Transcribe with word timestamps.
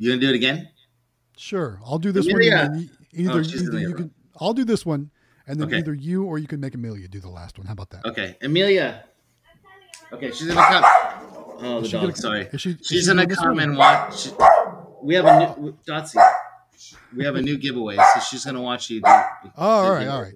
You 0.00 0.10
gonna 0.10 0.20
do 0.20 0.30
it 0.30 0.34
again? 0.34 0.68
Sure, 1.36 1.78
I'll 1.84 1.98
do 1.98 2.10
this 2.10 2.26
one. 2.26 2.42
and 2.42 2.74
then 2.74 2.80
you- 2.80 2.88
Oh, 3.28 3.38
Either, 3.38 3.40
in 3.40 3.46
either 3.48 3.70
the 3.70 3.80
you 3.80 3.94
can. 3.94 4.10
I'll 4.40 4.54
do 4.54 4.64
this 4.64 4.86
one, 4.86 5.10
and 5.46 5.60
then 5.60 5.68
Okay. 5.68 5.78
either 5.78 5.92
you 5.92 6.24
or 6.24 6.38
you 6.38 6.46
can 6.46 6.58
make 6.60 6.74
Emelia 6.74 7.06
do 7.10 7.20
the 7.20 7.28
last 7.28 7.58
one. 7.58 7.66
How 7.66 7.72
about 7.74 7.90
that? 7.90 8.04
Okay, 8.06 8.36
Emelia. 8.40 9.02
Okay, 10.12 10.30
she's 10.30 10.46
gonna 10.48 10.60
ah! 10.60 10.68
cup. 10.80 11.58
Oh, 11.62 11.80
the 11.82 11.88
dog. 11.88 12.00
gonna- 12.02 12.16
sorry. 12.16 12.48
she- 12.56 12.76
she's 12.82 13.04
she 13.04 13.06
come 13.06 13.16
one? 13.56 13.60
and 13.60 13.76
watch. 13.76 14.20
she- 14.22 14.30
we 15.02 15.14
have 15.16 15.24
a 15.26 15.56
new 15.60 15.76
Dotsie. 15.86 16.22
We 17.16 17.24
have 17.24 17.34
a 17.36 17.42
new 17.42 17.58
giveaway, 17.58 17.96
so 17.96 18.20
she's 18.20 18.44
gonna 18.44 18.62
watch 18.62 18.88
you. 18.88 19.00
Do, 19.00 19.06
Oh, 19.08 19.50
all 19.56 19.84
the 19.84 19.90
right, 19.90 19.98
giveaway. 20.00 20.16
all 20.16 20.22
right. 20.22 20.34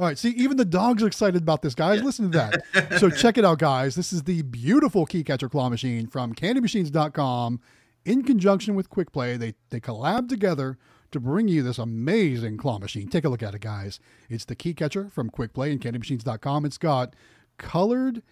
All 0.00 0.06
right. 0.06 0.18
See, 0.18 0.30
even 0.30 0.56
the 0.56 0.64
dogs 0.64 1.02
are 1.04 1.06
excited 1.06 1.40
about 1.42 1.62
this, 1.62 1.74
guys. 1.74 1.98
Yeah. 2.00 2.04
Listen 2.06 2.30
to 2.32 2.38
that. 2.72 2.98
so 2.98 3.10
check 3.10 3.38
it 3.38 3.44
out, 3.44 3.58
guys. 3.60 3.94
This 3.94 4.12
is 4.12 4.22
the 4.24 4.42
beautiful 4.42 5.06
key 5.06 5.22
catcher 5.22 5.48
claw 5.48 5.68
machine 5.68 6.06
from 6.08 6.34
candymachines.com 6.34 7.60
in 8.04 8.22
conjunction 8.22 8.74
with 8.74 8.90
Quick 8.90 9.12
Play. 9.12 9.36
They 9.36 9.54
they 9.70 9.80
collab 9.80 10.28
together 10.28 10.78
to 11.10 11.20
bring 11.20 11.48
you 11.48 11.62
this 11.62 11.78
amazing 11.78 12.56
claw 12.56 12.78
machine. 12.78 13.08
Take 13.08 13.24
a 13.24 13.28
look 13.28 13.42
at 13.42 13.54
it, 13.54 13.60
guys. 13.60 14.00
It's 14.28 14.44
the 14.44 14.56
key 14.56 14.74
catcher 14.74 15.10
from 15.10 15.30
Quick 15.30 15.52
Play 15.52 15.70
and 15.70 15.80
candymachines.com. 15.80 16.64
It's 16.64 16.78
got 16.78 17.14
colored 17.58 18.22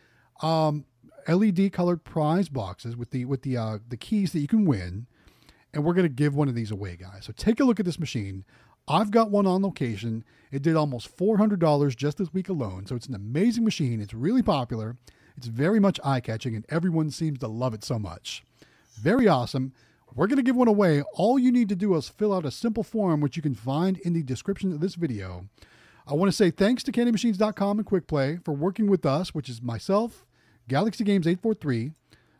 um, 0.43 0.85
LED 1.29 1.73
colored 1.73 2.05
prize 2.05 2.49
boxes 2.49 2.97
with 2.97 3.11
the 3.11 3.25
with 3.25 3.43
the 3.43 3.57
uh, 3.57 3.79
the 3.89 3.97
keys 3.97 4.33
that 4.33 4.41
you 4.41 4.49
can 4.49 4.65
win 4.65 5.07
and 5.75 5.85
we're 5.85 5.95
to 5.95 6.09
give 6.09 6.35
one 6.35 6.49
of 6.49 6.55
these 6.55 6.71
away, 6.71 6.97
guys. 6.97 7.25
So 7.25 7.33
take 7.33 7.61
a 7.61 7.65
look 7.65 7.81
at 7.81 7.87
this 7.87 7.99
machine. 7.99 8.45
I've 8.89 9.11
got 9.11 9.31
one 9.31 9.47
on 9.47 9.63
location. 9.63 10.25
It 10.51 10.63
did 10.63 10.77
almost 10.77 11.17
$400 11.17 11.97
just 11.97 12.19
this 12.19 12.33
week 12.33 12.49
alone. 12.49 12.87
So 12.87 12.97
it's 12.97 13.07
an 13.07 13.15
amazing 13.15 13.65
machine. 13.65 14.01
It's 14.01 14.13
really 14.13 14.43
popular. 14.43 14.97
It's 15.37 15.47
very 15.47 15.81
much 15.81 16.01
eye 16.05 16.21
catching, 16.21 16.55
and 16.55 16.67
everyone 16.69 17.11
seems 17.11 17.39
to 17.39 17.49
love 17.49 17.73
it 17.75 17.85
so 17.85 17.99
much. 17.99 18.45
Very 19.01 19.29
awesome. 19.29 19.73
We're 20.15 20.27
going 20.27 20.37
to 20.37 20.43
give 20.43 20.57
one 20.57 20.69
away. 20.69 21.03
All 21.15 21.39
you 21.39 21.51
need 21.51 21.69
to 21.71 21.77
do 21.77 21.95
is 21.97 22.09
fill 22.09 22.35
out 22.35 22.45
a 22.45 22.51
simple 22.51 22.83
form, 22.83 23.21
which 23.21 23.37
you 23.37 23.43
can 23.43 23.55
find 23.55 23.97
in 23.99 24.13
the 24.13 24.23
description 24.23 24.73
of 24.73 24.81
this 24.81 24.95
video. 24.95 25.47
I 26.07 26.15
want 26.15 26.31
to 26.31 26.37
say 26.37 26.51
thanks 26.51 26.83
to 26.85 26.93
CandyMachines.com 26.93 27.79
and 27.79 27.87
QuickPlay 27.87 28.45
for 28.45 28.53
working 28.53 28.89
with 28.89 29.07
us, 29.07 29.35
which 29.35 29.49
is 29.49 29.63
myself, 29.63 30.27
Galaxy 30.69 31.05
Games 31.05 31.27
843, 31.27 31.93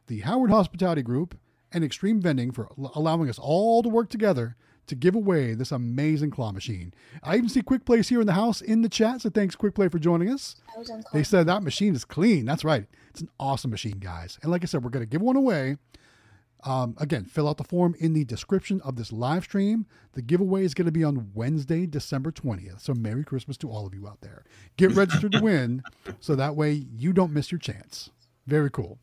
the 0.09 0.21
Howard 0.21 0.51
Hospitality 0.51 1.03
Group, 1.03 1.39
and 1.73 1.83
Xtreme 1.83 2.21
Vending 2.21 2.53
for 2.53 2.69
al- 2.79 2.93
allowing 2.95 3.31
us 3.31 3.39
all 3.39 3.83
to 3.83 3.89
work 3.89 4.11
together 4.11 4.57
to 4.89 4.95
give 4.95 5.15
away 5.15 5.55
this 5.55 5.73
amazing 5.73 6.31
claw 6.31 6.53
machine. 6.53 6.93
I 7.23 7.37
even 7.37 7.49
see 7.49 7.63
Quick 7.63 7.85
Plays 7.85 8.09
here 8.09 8.21
in 8.21 8.27
the 8.27 8.33
house 8.33 8.61
in 8.61 8.83
the 8.83 8.89
chat, 8.89 9.23
so 9.23 9.31
thanks 9.31 9.55
Quick 9.55 9.75
Play 9.75 9.89
for 9.89 9.99
joining 9.99 10.29
us. 10.29 10.57
I 10.75 10.79
was 10.79 10.91
on 10.91 11.03
call. 11.05 11.11
They 11.15 11.23
said 11.23 11.47
that 11.47 11.63
machine 11.63 11.95
is 11.95 12.05
clean. 12.05 12.45
That's 12.45 12.65
right. 12.65 12.85
It's 13.11 13.21
an 13.21 13.31
awesome 13.39 13.71
machine, 13.71 13.99
guys. 14.01 14.39
And 14.43 14.51
like 14.51 14.63
I 14.63 14.67
said, 14.67 14.83
we're 14.83 14.91
going 14.91 15.05
to 15.05 15.11
give 15.11 15.23
one 15.23 15.37
away. 15.37 15.77
Um, 16.65 16.95
again, 16.99 17.25
fill 17.25 17.49
out 17.49 17.57
the 17.57 17.65
form 17.65 17.95
in 17.99 18.13
the 18.13 18.25
description 18.25 18.81
of 18.83 18.95
this 18.97 19.11
live 19.13 19.45
stream. 19.45 19.87
The 20.13 20.23
giveaway 20.23 20.65
is 20.65 20.75
going 20.75 20.87
to 20.87 20.93
be 20.93 21.03
on 21.03 21.31
Wednesday, 21.35 21.87
December 21.87 22.31
20th. 22.31 22.81
So 22.81 22.95
Merry 22.95 23.25
Christmas 23.25 23.57
to 23.59 23.71
all 23.71 23.87
of 23.87 23.95
you 23.95 24.07
out 24.07 24.21
there. 24.21 24.45
Get 24.77 24.91
registered 24.95 25.33
to 25.33 25.41
win 25.41 25.83
so 26.21 26.37
that 26.37 26.55
way 26.55 26.73
you 26.73 27.13
don't 27.13 27.33
miss 27.33 27.51
your 27.51 27.59
chance. 27.59 28.11
Very 28.47 28.71
cool. 28.71 28.99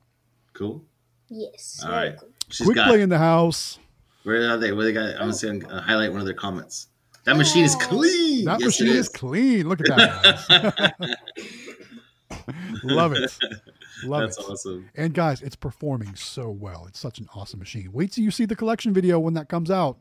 Cool. 0.54 0.84
Yes. 1.28 1.82
All 1.86 1.92
right. 1.92 2.16
cool. 2.18 2.66
Quick 2.66 2.76
got. 2.76 2.88
play 2.88 3.02
in 3.02 3.10
the 3.10 3.18
house. 3.18 3.78
Where 4.24 4.50
are 4.50 4.58
they? 4.58 4.72
Where 4.72 4.86
they 4.86 4.94
got? 4.94 5.16
I'm 5.22 5.30
just 5.30 5.44
gonna 5.44 5.68
uh, 5.68 5.82
highlight 5.82 6.12
one 6.12 6.20
of 6.20 6.26
their 6.26 6.34
comments. 6.36 6.88
That 7.26 7.36
machine 7.38 7.64
is 7.64 7.76
clean. 7.76 8.46
That 8.46 8.60
Yes, 8.60 8.66
machine 8.80 8.88
is. 8.96 9.08
clean. 9.10 9.68
Look 9.68 9.80
at 9.82 9.88
that. 9.88 10.96
Love 12.84 13.14
it. 13.14 13.32
Love 14.04 14.22
That's 14.22 14.38
it. 14.38 14.46
awesome. 14.50 14.90
And 14.96 15.14
guys, 15.14 15.42
it's 15.42 15.56
performing 15.56 16.16
so 16.16 16.50
well. 16.50 16.86
It's 16.88 17.00
such 17.00 17.20
an 17.20 17.28
awesome 17.34 17.60
machine. 17.60 17.92
Wait 17.92 18.12
till 18.12 18.24
you 18.24 18.32
see 18.32 18.46
the 18.46 18.56
collection 18.56 18.94
video 18.94 19.20
when 19.20 19.34
that 19.36 19.50
comes 19.50 19.72
out. 19.72 19.98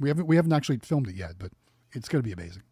We 0.00 0.08
haven't 0.08 0.26
we 0.26 0.36
haven't 0.36 0.52
actually 0.52 0.78
filmed 0.78 1.08
it 1.08 1.14
yet, 1.14 1.34
but 1.38 1.52
it's 1.92 2.08
going 2.08 2.22
to 2.22 2.26
be 2.26 2.32
amazing. 2.32 2.62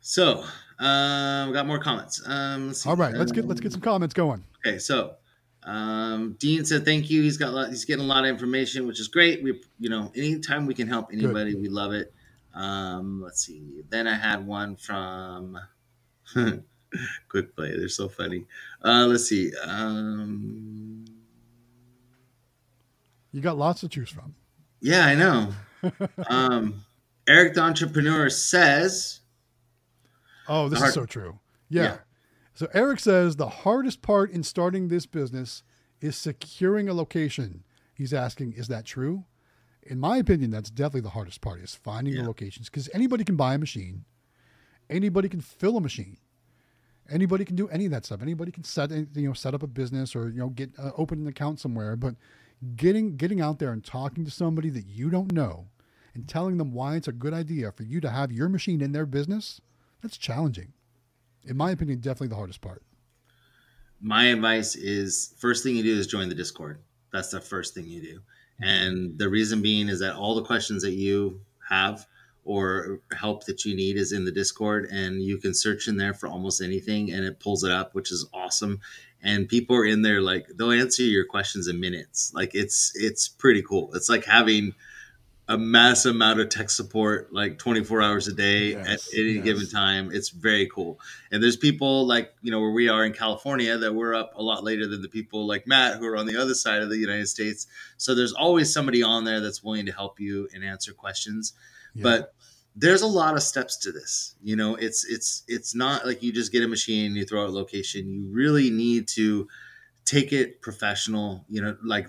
So, 0.00 0.44
um, 0.78 1.48
we 1.48 1.54
got 1.54 1.66
more 1.66 1.78
comments. 1.78 2.22
Um, 2.26 2.68
let's 2.68 2.82
see. 2.82 2.88
All 2.88 2.96
right, 2.96 3.14
let's 3.14 3.32
get 3.32 3.46
let's 3.46 3.60
get 3.60 3.72
some 3.72 3.80
comments 3.80 4.14
going. 4.14 4.44
Okay, 4.64 4.78
so 4.78 5.14
um, 5.64 6.36
Dean 6.38 6.64
said 6.64 6.84
thank 6.84 7.10
you. 7.10 7.22
He's 7.22 7.36
got 7.36 7.48
a 7.48 7.52
lot, 7.52 7.68
he's 7.68 7.84
getting 7.84 8.04
a 8.04 8.08
lot 8.08 8.24
of 8.24 8.30
information, 8.30 8.86
which 8.86 9.00
is 9.00 9.08
great. 9.08 9.42
We 9.42 9.60
you 9.78 9.88
know 9.88 10.10
anytime 10.16 10.66
we 10.66 10.74
can 10.74 10.88
help 10.88 11.10
anybody, 11.12 11.54
we 11.54 11.68
love 11.68 11.92
it. 11.92 12.12
Um, 12.54 13.22
let's 13.22 13.46
see. 13.46 13.62
Then 13.90 14.06
I 14.06 14.14
had 14.14 14.46
one 14.46 14.76
from 14.76 15.58
Quick 17.28 17.54
Play. 17.56 17.76
They're 17.76 17.88
so 17.88 18.08
funny. 18.08 18.44
Uh, 18.84 19.06
let's 19.08 19.24
see. 19.24 19.52
Um, 19.64 21.04
You 23.32 23.40
got 23.40 23.56
lots 23.56 23.80
to 23.80 23.88
choose 23.88 24.10
from. 24.10 24.34
yeah, 24.80 25.06
I 25.06 25.14
know. 25.14 25.52
um, 26.28 26.84
Eric 27.26 27.54
the 27.54 27.60
Entrepreneur 27.62 28.28
says, 28.28 29.20
Oh, 30.48 30.68
this 30.68 30.78
Hard- 30.80 30.88
is 30.90 30.94
so 30.94 31.06
true. 31.06 31.38
Yeah. 31.70 31.82
Yeah. 31.82 31.96
So 32.54 32.68
Eric 32.74 33.00
says 33.00 33.36
the 33.36 33.48
hardest 33.48 34.02
part 34.02 34.30
in 34.30 34.42
starting 34.42 34.88
this 34.88 35.06
business 35.06 35.62
is 36.00 36.16
securing 36.16 36.88
a 36.88 36.94
location. 36.94 37.64
He's 37.94 38.12
asking, 38.12 38.52
is 38.52 38.68
that 38.68 38.84
true? 38.84 39.24
In 39.84 39.98
my 39.98 40.18
opinion, 40.18 40.50
that's 40.50 40.70
definitely 40.70 41.00
the 41.02 41.10
hardest 41.10 41.40
part 41.40 41.60
is 41.60 41.74
finding 41.74 42.14
Yeah. 42.14 42.22
the 42.22 42.26
locations 42.28 42.68
because 42.68 42.90
anybody 42.92 43.24
can 43.24 43.36
buy 43.36 43.54
a 43.54 43.58
machine, 43.58 44.04
anybody 44.90 45.28
can 45.28 45.40
fill 45.40 45.76
a 45.76 45.80
machine, 45.80 46.18
anybody 47.12 47.44
can 47.44 47.56
do 47.56 47.68
any 47.68 47.84
of 47.84 47.92
that 47.92 48.04
stuff. 48.04 48.22
Anybody 48.22 48.50
can 48.50 48.64
set 48.64 48.90
you 48.90 49.28
know 49.28 49.32
set 49.34 49.54
up 49.54 49.62
a 49.62 49.68
business 49.68 50.16
or 50.16 50.30
you 50.30 50.38
know 50.40 50.48
get 50.48 50.70
uh, 50.78 50.90
open 50.96 51.20
an 51.20 51.28
account 51.28 51.60
somewhere. 51.60 51.96
But 51.96 52.16
getting 52.76 53.16
getting 53.16 53.40
out 53.40 53.58
there 53.58 53.72
and 53.72 53.84
talking 53.84 54.24
to 54.24 54.30
somebody 54.30 54.70
that 54.70 54.86
you 54.86 55.10
don't 55.10 55.32
know 55.32 55.66
and 56.14 56.28
telling 56.28 56.58
them 56.58 56.72
why 56.72 56.96
it's 56.96 57.08
a 57.08 57.12
good 57.12 57.34
idea 57.34 57.72
for 57.72 57.84
you 57.84 58.00
to 58.00 58.10
have 58.10 58.32
your 58.32 58.48
machine 58.48 58.80
in 58.80 58.92
their 58.92 59.06
business, 59.06 59.60
that's 60.02 60.18
challenging. 60.18 60.72
In 61.44 61.56
my 61.56 61.70
opinion, 61.70 62.00
definitely 62.00 62.28
the 62.28 62.36
hardest 62.36 62.60
part. 62.60 62.82
my 64.00 64.24
advice 64.26 64.74
is 64.76 65.34
first 65.38 65.62
thing 65.62 65.76
you 65.76 65.82
do 65.82 65.96
is 65.98 66.06
join 66.06 66.28
the 66.28 66.34
discord 66.34 66.80
that's 67.12 67.30
the 67.30 67.40
first 67.40 67.74
thing 67.74 67.86
you 67.86 68.00
do 68.02 68.20
and 68.60 69.18
the 69.18 69.28
reason 69.28 69.62
being 69.62 69.88
is 69.88 70.00
that 70.00 70.14
all 70.16 70.34
the 70.34 70.44
questions 70.44 70.82
that 70.82 70.92
you 70.92 71.40
have 71.68 72.06
or 72.44 73.00
help 73.16 73.44
that 73.44 73.64
you 73.64 73.74
need 73.74 73.96
is 73.96 74.12
in 74.12 74.24
the 74.24 74.32
discord 74.32 74.86
and 74.90 75.22
you 75.22 75.38
can 75.38 75.54
search 75.54 75.86
in 75.86 75.96
there 75.96 76.12
for 76.14 76.28
almost 76.28 76.60
anything 76.60 77.12
and 77.12 77.24
it 77.24 77.38
pulls 77.38 77.62
it 77.62 77.70
up 77.70 77.94
which 77.94 78.10
is 78.10 78.26
awesome. 78.32 78.80
And 79.22 79.48
people 79.48 79.76
are 79.76 79.84
in 79.84 80.02
there 80.02 80.20
like 80.20 80.48
they'll 80.56 80.72
answer 80.72 81.02
your 81.04 81.24
questions 81.24 81.68
in 81.68 81.78
minutes. 81.78 82.32
Like 82.34 82.54
it's 82.54 82.92
it's 82.96 83.28
pretty 83.28 83.62
cool. 83.62 83.94
It's 83.94 84.08
like 84.08 84.24
having 84.24 84.74
a 85.48 85.58
massive 85.58 86.14
amount 86.14 86.40
of 86.40 86.48
tech 86.48 86.70
support 86.70 87.32
like 87.32 87.58
24 87.58 88.00
hours 88.00 88.26
a 88.28 88.32
day 88.32 88.70
Yes, 88.70 89.08
at 89.12 89.18
any 89.18 89.32
yes. 89.34 89.44
given 89.44 89.68
time. 89.68 90.10
It's 90.12 90.30
very 90.30 90.68
cool. 90.68 90.98
And 91.30 91.42
there's 91.42 91.56
people 91.56 92.06
like 92.06 92.34
you 92.42 92.50
know 92.50 92.60
where 92.60 92.72
we 92.72 92.88
are 92.88 93.04
in 93.04 93.12
california 93.12 93.78
that 93.78 93.94
we're 93.94 94.14
up 94.14 94.32
a 94.34 94.42
lot 94.42 94.64
later 94.64 94.88
than 94.88 95.02
the 95.02 95.08
people 95.08 95.46
like 95.46 95.66
matt 95.68 95.98
who 95.98 96.06
are 96.06 96.16
on 96.16 96.26
the 96.26 96.36
other 96.36 96.54
side 96.54 96.82
of 96.82 96.90
the 96.90 96.98
united 96.98 97.28
states. 97.28 97.68
So 97.98 98.16
there's 98.16 98.32
always 98.32 98.72
somebody 98.72 99.04
on 99.04 99.22
there 99.24 99.40
that's 99.40 99.62
willing 99.62 99.86
to 99.86 99.92
help 99.92 100.18
you 100.18 100.48
and 100.52 100.64
answer 100.64 100.92
questions 100.92 101.52
But 101.94 102.34
there's 102.74 103.02
a 103.02 103.06
lot 103.06 103.34
of 103.34 103.42
steps 103.42 103.76
to 103.76 103.92
this 103.92 104.34
you 104.42 104.56
know 104.56 104.74
it's 104.76 105.04
it's 105.04 105.42
it's 105.46 105.74
not 105.74 106.06
like 106.06 106.22
you 106.22 106.32
just 106.32 106.50
get 106.50 106.64
a 106.64 106.68
machine 106.68 107.14
you 107.14 107.24
throw 107.24 107.44
out 107.44 107.50
location. 107.50 108.08
You 108.08 108.26
really 108.30 108.70
need 108.70 109.08
to 109.08 109.46
take 110.04 110.32
it 110.32 110.62
professional 110.62 111.44
you 111.48 111.60
know 111.60 111.76
like 111.84 112.08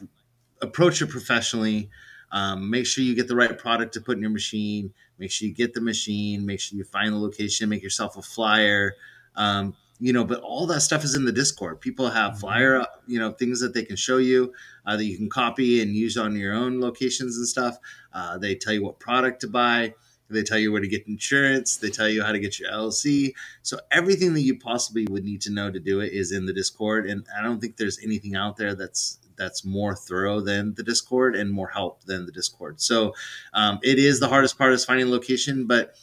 approach 0.61 1.01
it 1.01 1.07
professionally. 1.07 1.89
Um, 2.31 2.71
make 2.71 2.87
sure 2.87 3.03
you 3.03 3.13
get 3.13 3.27
the 3.27 3.35
right 3.35 3.55
product 3.55 3.93
to 3.93 4.01
put 4.01 4.15
in 4.17 4.21
your 4.21 4.31
machine. 4.31 4.93
Make 5.19 5.29
sure 5.31 5.47
you 5.47 5.53
get 5.53 5.73
the 5.73 5.81
machine. 5.81 6.45
Make 6.45 6.59
sure 6.59 6.77
you 6.77 6.83
find 6.83 7.13
the 7.13 7.17
location. 7.17 7.69
Make 7.69 7.83
yourself 7.83 8.17
a 8.17 8.23
flyer. 8.23 8.95
Um, 9.35 9.75
you 10.05 10.11
know 10.15 10.25
but 10.31 10.39
all 10.41 10.65
that 10.67 10.81
stuff 10.81 11.03
is 11.07 11.15
in 11.15 11.23
the 11.25 11.31
discord. 11.43 11.75
People 11.87 12.09
have 12.19 12.33
Mhm. 12.33 12.39
flyer 12.41 12.85
you 13.07 13.19
know 13.21 13.31
things 13.31 13.57
that 13.61 13.73
they 13.73 13.85
can 13.89 13.95
show 14.07 14.17
you 14.31 14.39
uh, 14.85 14.95
that 14.97 15.05
you 15.05 15.17
can 15.21 15.29
copy 15.29 15.81
and 15.81 15.95
use 16.05 16.15
on 16.17 16.35
your 16.35 16.53
own 16.53 16.73
locations 16.87 17.37
and 17.37 17.47
stuff. 17.47 17.75
Uh, 18.17 18.37
they 18.37 18.53
tell 18.63 18.73
you 18.73 18.83
what 18.83 18.99
product 18.99 19.37
to 19.41 19.47
buy. 19.47 19.93
They 20.29 20.43
tell 20.43 20.57
you 20.63 20.71
where 20.71 20.81
to 20.81 20.87
get 20.95 21.07
insurance. 21.07 21.77
They 21.77 21.91
tell 21.99 22.09
you 22.09 22.21
how 22.25 22.31
to 22.31 22.39
get 22.45 22.59
your 22.59 22.69
llc 22.71 23.33
so 23.61 23.73
everything 23.91 24.33
that 24.33 24.41
you 24.49 24.55
possibly 24.57 25.05
would 25.11 25.23
need 25.23 25.41
to 25.41 25.51
know 25.57 25.67
to 25.71 25.79
do 25.91 25.95
it 26.05 26.11
is 26.21 26.31
in 26.37 26.43
the 26.47 26.53
discord 26.61 27.01
and 27.11 27.19
i 27.37 27.39
don't 27.45 27.59
think 27.61 27.77
there's 27.77 27.99
anything 28.07 28.35
out 28.43 28.57
there 28.57 28.73
that's 28.81 29.19
that's 29.41 29.63
more 29.63 29.95
thorough 29.95 30.39
than 30.41 30.73
the 30.75 30.83
discord 30.83 31.35
and 31.35 31.49
more 31.59 31.69
help 31.79 32.03
than 32.05 32.25
the 32.27 32.31
discord. 32.31 32.79
So 32.79 33.15
um, 33.53 33.79
it 33.81 33.97
is 33.97 34.19
the 34.19 34.27
hardest 34.27 34.57
part 34.59 34.73
is 34.73 34.85
finding 34.85 35.09
location 35.17 35.55
but 35.73 35.95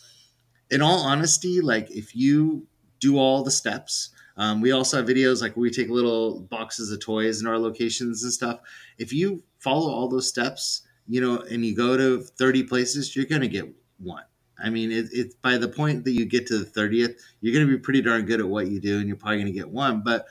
in 0.71 0.81
all 0.83 1.01
honesty 1.13 1.61
like 1.73 1.91
if 2.03 2.15
you 2.17 2.67
do 3.01 3.19
all 3.19 3.43
the 3.43 3.51
steps. 3.51 4.11
Um, 4.37 4.61
we 4.61 4.73
also 4.73 4.99
have 4.99 5.07
videos 5.07 5.43
like 5.43 5.57
we 5.57 5.71
take 5.71 5.89
little 5.89 6.41
boxes 6.41 6.93
of 6.93 7.01
toys 7.01 7.41
in 7.41 7.47
our 7.47 7.59
locations 7.59 8.23
and 8.23 8.33
stuff. 8.33 8.61
If 8.99 9.13
you 9.13 9.43
follow 9.59 9.91
all 9.91 10.09
those 10.09 10.29
steps 10.29 10.83
you 11.11 11.21
know 11.21 11.43
and 11.51 11.65
you 11.65 11.75
go 11.75 11.97
to 11.97 12.21
30 12.23 12.63
places 12.65 13.15
you're 13.15 13.27
going 13.27 13.43
to 13.43 13.49
get 13.49 13.67
one. 13.99 14.25
I 14.63 14.71
mean 14.71 14.93
it, 14.93 15.07
it's 15.13 15.35
by 15.35 15.59
the 15.59 15.69
point 15.69 16.05
that 16.05 16.13
you 16.13 16.25
get 16.25 16.47
to 16.47 16.59
the 16.59 16.65
30th 16.65 17.17
you're 17.41 17.53
going 17.53 17.67
to 17.67 17.77
be 17.77 17.79
pretty 17.79 18.01
darn 18.01 18.25
good 18.25 18.41
at 18.41 18.49
what 18.49 18.69
you 18.69 18.81
do 18.81 18.99
and 18.99 19.09
you're 19.09 19.17
probably 19.17 19.39
going 19.39 19.53
to 19.53 19.59
get 19.59 19.69
one. 19.69 20.03
But 20.03 20.27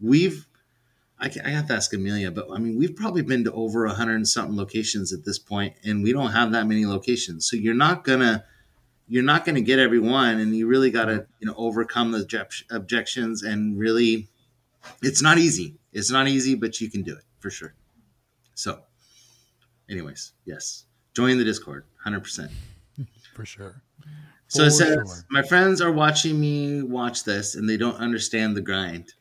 we've 0.00 0.46
I, 1.18 1.30
I 1.44 1.48
have 1.50 1.66
to 1.68 1.74
ask 1.74 1.92
Emelia, 1.92 2.30
but 2.30 2.46
I 2.52 2.58
mean, 2.58 2.76
we've 2.76 2.94
probably 2.94 3.22
been 3.22 3.44
to 3.44 3.52
over 3.52 3.86
a 3.86 3.94
hundred 3.94 4.16
and 4.16 4.28
something 4.28 4.54
locations 4.54 5.14
at 5.14 5.24
this 5.24 5.38
point, 5.38 5.74
and 5.82 6.02
we 6.02 6.12
don't 6.12 6.32
have 6.32 6.52
that 6.52 6.66
many 6.66 6.84
locations. 6.84 7.48
So 7.48 7.56
you're 7.56 7.72
not 7.72 8.04
gonna 8.04 8.44
you're 9.08 9.22
not 9.22 9.44
gonna 9.44 9.60
get 9.60 9.78
everyone, 9.78 10.40
and 10.40 10.54
you 10.54 10.66
really 10.66 10.90
got 10.90 11.06
to 11.06 11.26
you 11.40 11.46
know 11.46 11.54
overcome 11.56 12.12
the 12.12 12.20
object- 12.20 12.64
objections 12.70 13.42
and 13.42 13.78
really, 13.78 14.28
it's 15.02 15.22
not 15.22 15.38
easy. 15.38 15.76
It's 15.92 16.10
not 16.10 16.28
easy, 16.28 16.54
but 16.54 16.80
you 16.80 16.90
can 16.90 17.02
do 17.02 17.16
it 17.16 17.24
for 17.38 17.50
sure. 17.50 17.74
So, 18.54 18.80
anyways, 19.88 20.32
yes, 20.44 20.84
join 21.14 21.38
the 21.38 21.44
Discord, 21.44 21.84
hundred 22.02 22.20
percent 22.20 22.50
for 23.34 23.44
sure. 23.44 23.82
So 24.48 24.62
it 24.62 24.70
says, 24.70 24.94
sure. 24.94 25.24
my 25.30 25.42
friends 25.42 25.80
are 25.80 25.90
watching 25.90 26.40
me 26.40 26.82
watch 26.82 27.24
this, 27.24 27.54
and 27.56 27.68
they 27.68 27.76
don't 27.76 27.96
understand 27.96 28.56
the 28.56 28.60
grind. 28.60 29.12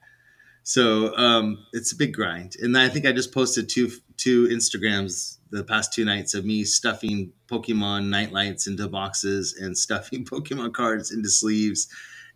So 0.68 1.16
um, 1.16 1.64
it's 1.74 1.92
a 1.92 1.96
big 1.96 2.16
grind, 2.16 2.56
and 2.60 2.76
I 2.76 2.90
think 2.90 3.06
I 3.06 3.12
just 3.12 3.32
posted 3.32 3.70
two 3.70 3.92
two 4.18 4.48
Instagrams 4.48 5.38
the 5.52 5.64
past 5.64 5.94
two 5.94 6.04
nights 6.06 6.34
of 6.34 6.44
me 6.44 6.64
stuffing 6.64 7.32
Pokemon 7.48 8.08
night 8.08 8.32
lights 8.32 8.66
into 8.66 8.88
boxes 8.88 9.56
and 9.62 9.78
stuffing 9.86 10.26
Pokemon 10.26 10.74
cards 10.74 11.12
into 11.12 11.30
sleeves, 11.30 11.88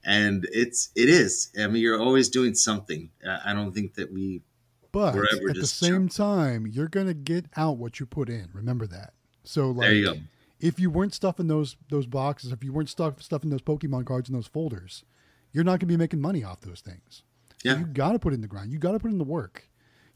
and 0.06 0.48
it's 0.52 0.90
it 0.96 1.10
is. 1.10 1.52
I 1.60 1.66
mean, 1.66 1.82
you're 1.82 2.00
always 2.00 2.30
doing 2.30 2.54
something. 2.54 3.10
I 3.44 3.54
don't 3.54 3.74
think 3.74 3.96
that 3.96 4.14
we. 4.14 4.44
But 4.92 5.16
at 5.16 5.56
the 5.56 5.66
same 5.66 6.08
time, 6.08 6.68
you're 6.68 6.88
gonna 6.88 7.16
get 7.16 7.48
out 7.58 7.78
what 7.78 8.00
you 8.00 8.06
put 8.06 8.30
in. 8.30 8.50
Remember 8.54 8.86
that. 8.86 9.14
So 9.44 9.72
like, 9.72 9.92
you. 9.92 10.22
If 10.60 10.80
you 10.80 10.92
weren't 10.92 11.16
stuffing 11.16 11.48
those 11.48 11.78
those 11.90 12.06
boxes, 12.06 12.52
if 12.52 12.64
you 12.64 12.74
weren't 12.74 12.90
stuff, 12.90 13.24
stuffing 13.24 13.50
those 13.50 13.64
Pokemon 13.64 14.06
cards 14.06 14.30
in 14.30 14.36
those 14.36 14.46
folders, 14.46 15.04
you're 15.52 15.64
not 15.64 15.80
gonna 15.80 15.88
be 15.88 15.98
making 15.98 16.22
money 16.22 16.44
off 16.44 16.62
those 16.62 16.82
things. 16.82 17.24
Yeah. 17.64 17.80
you 17.80 17.86
got 17.86 18.14
to 18.14 18.20
put 18.20 18.34
in 18.34 18.42
the 18.42 18.48
grind. 18.48 18.72
You 18.72 18.80
got 18.80 18.94
to 18.94 19.00
put 19.00 19.12
in 19.12 19.18
the 19.18 19.24
work. 19.24 19.68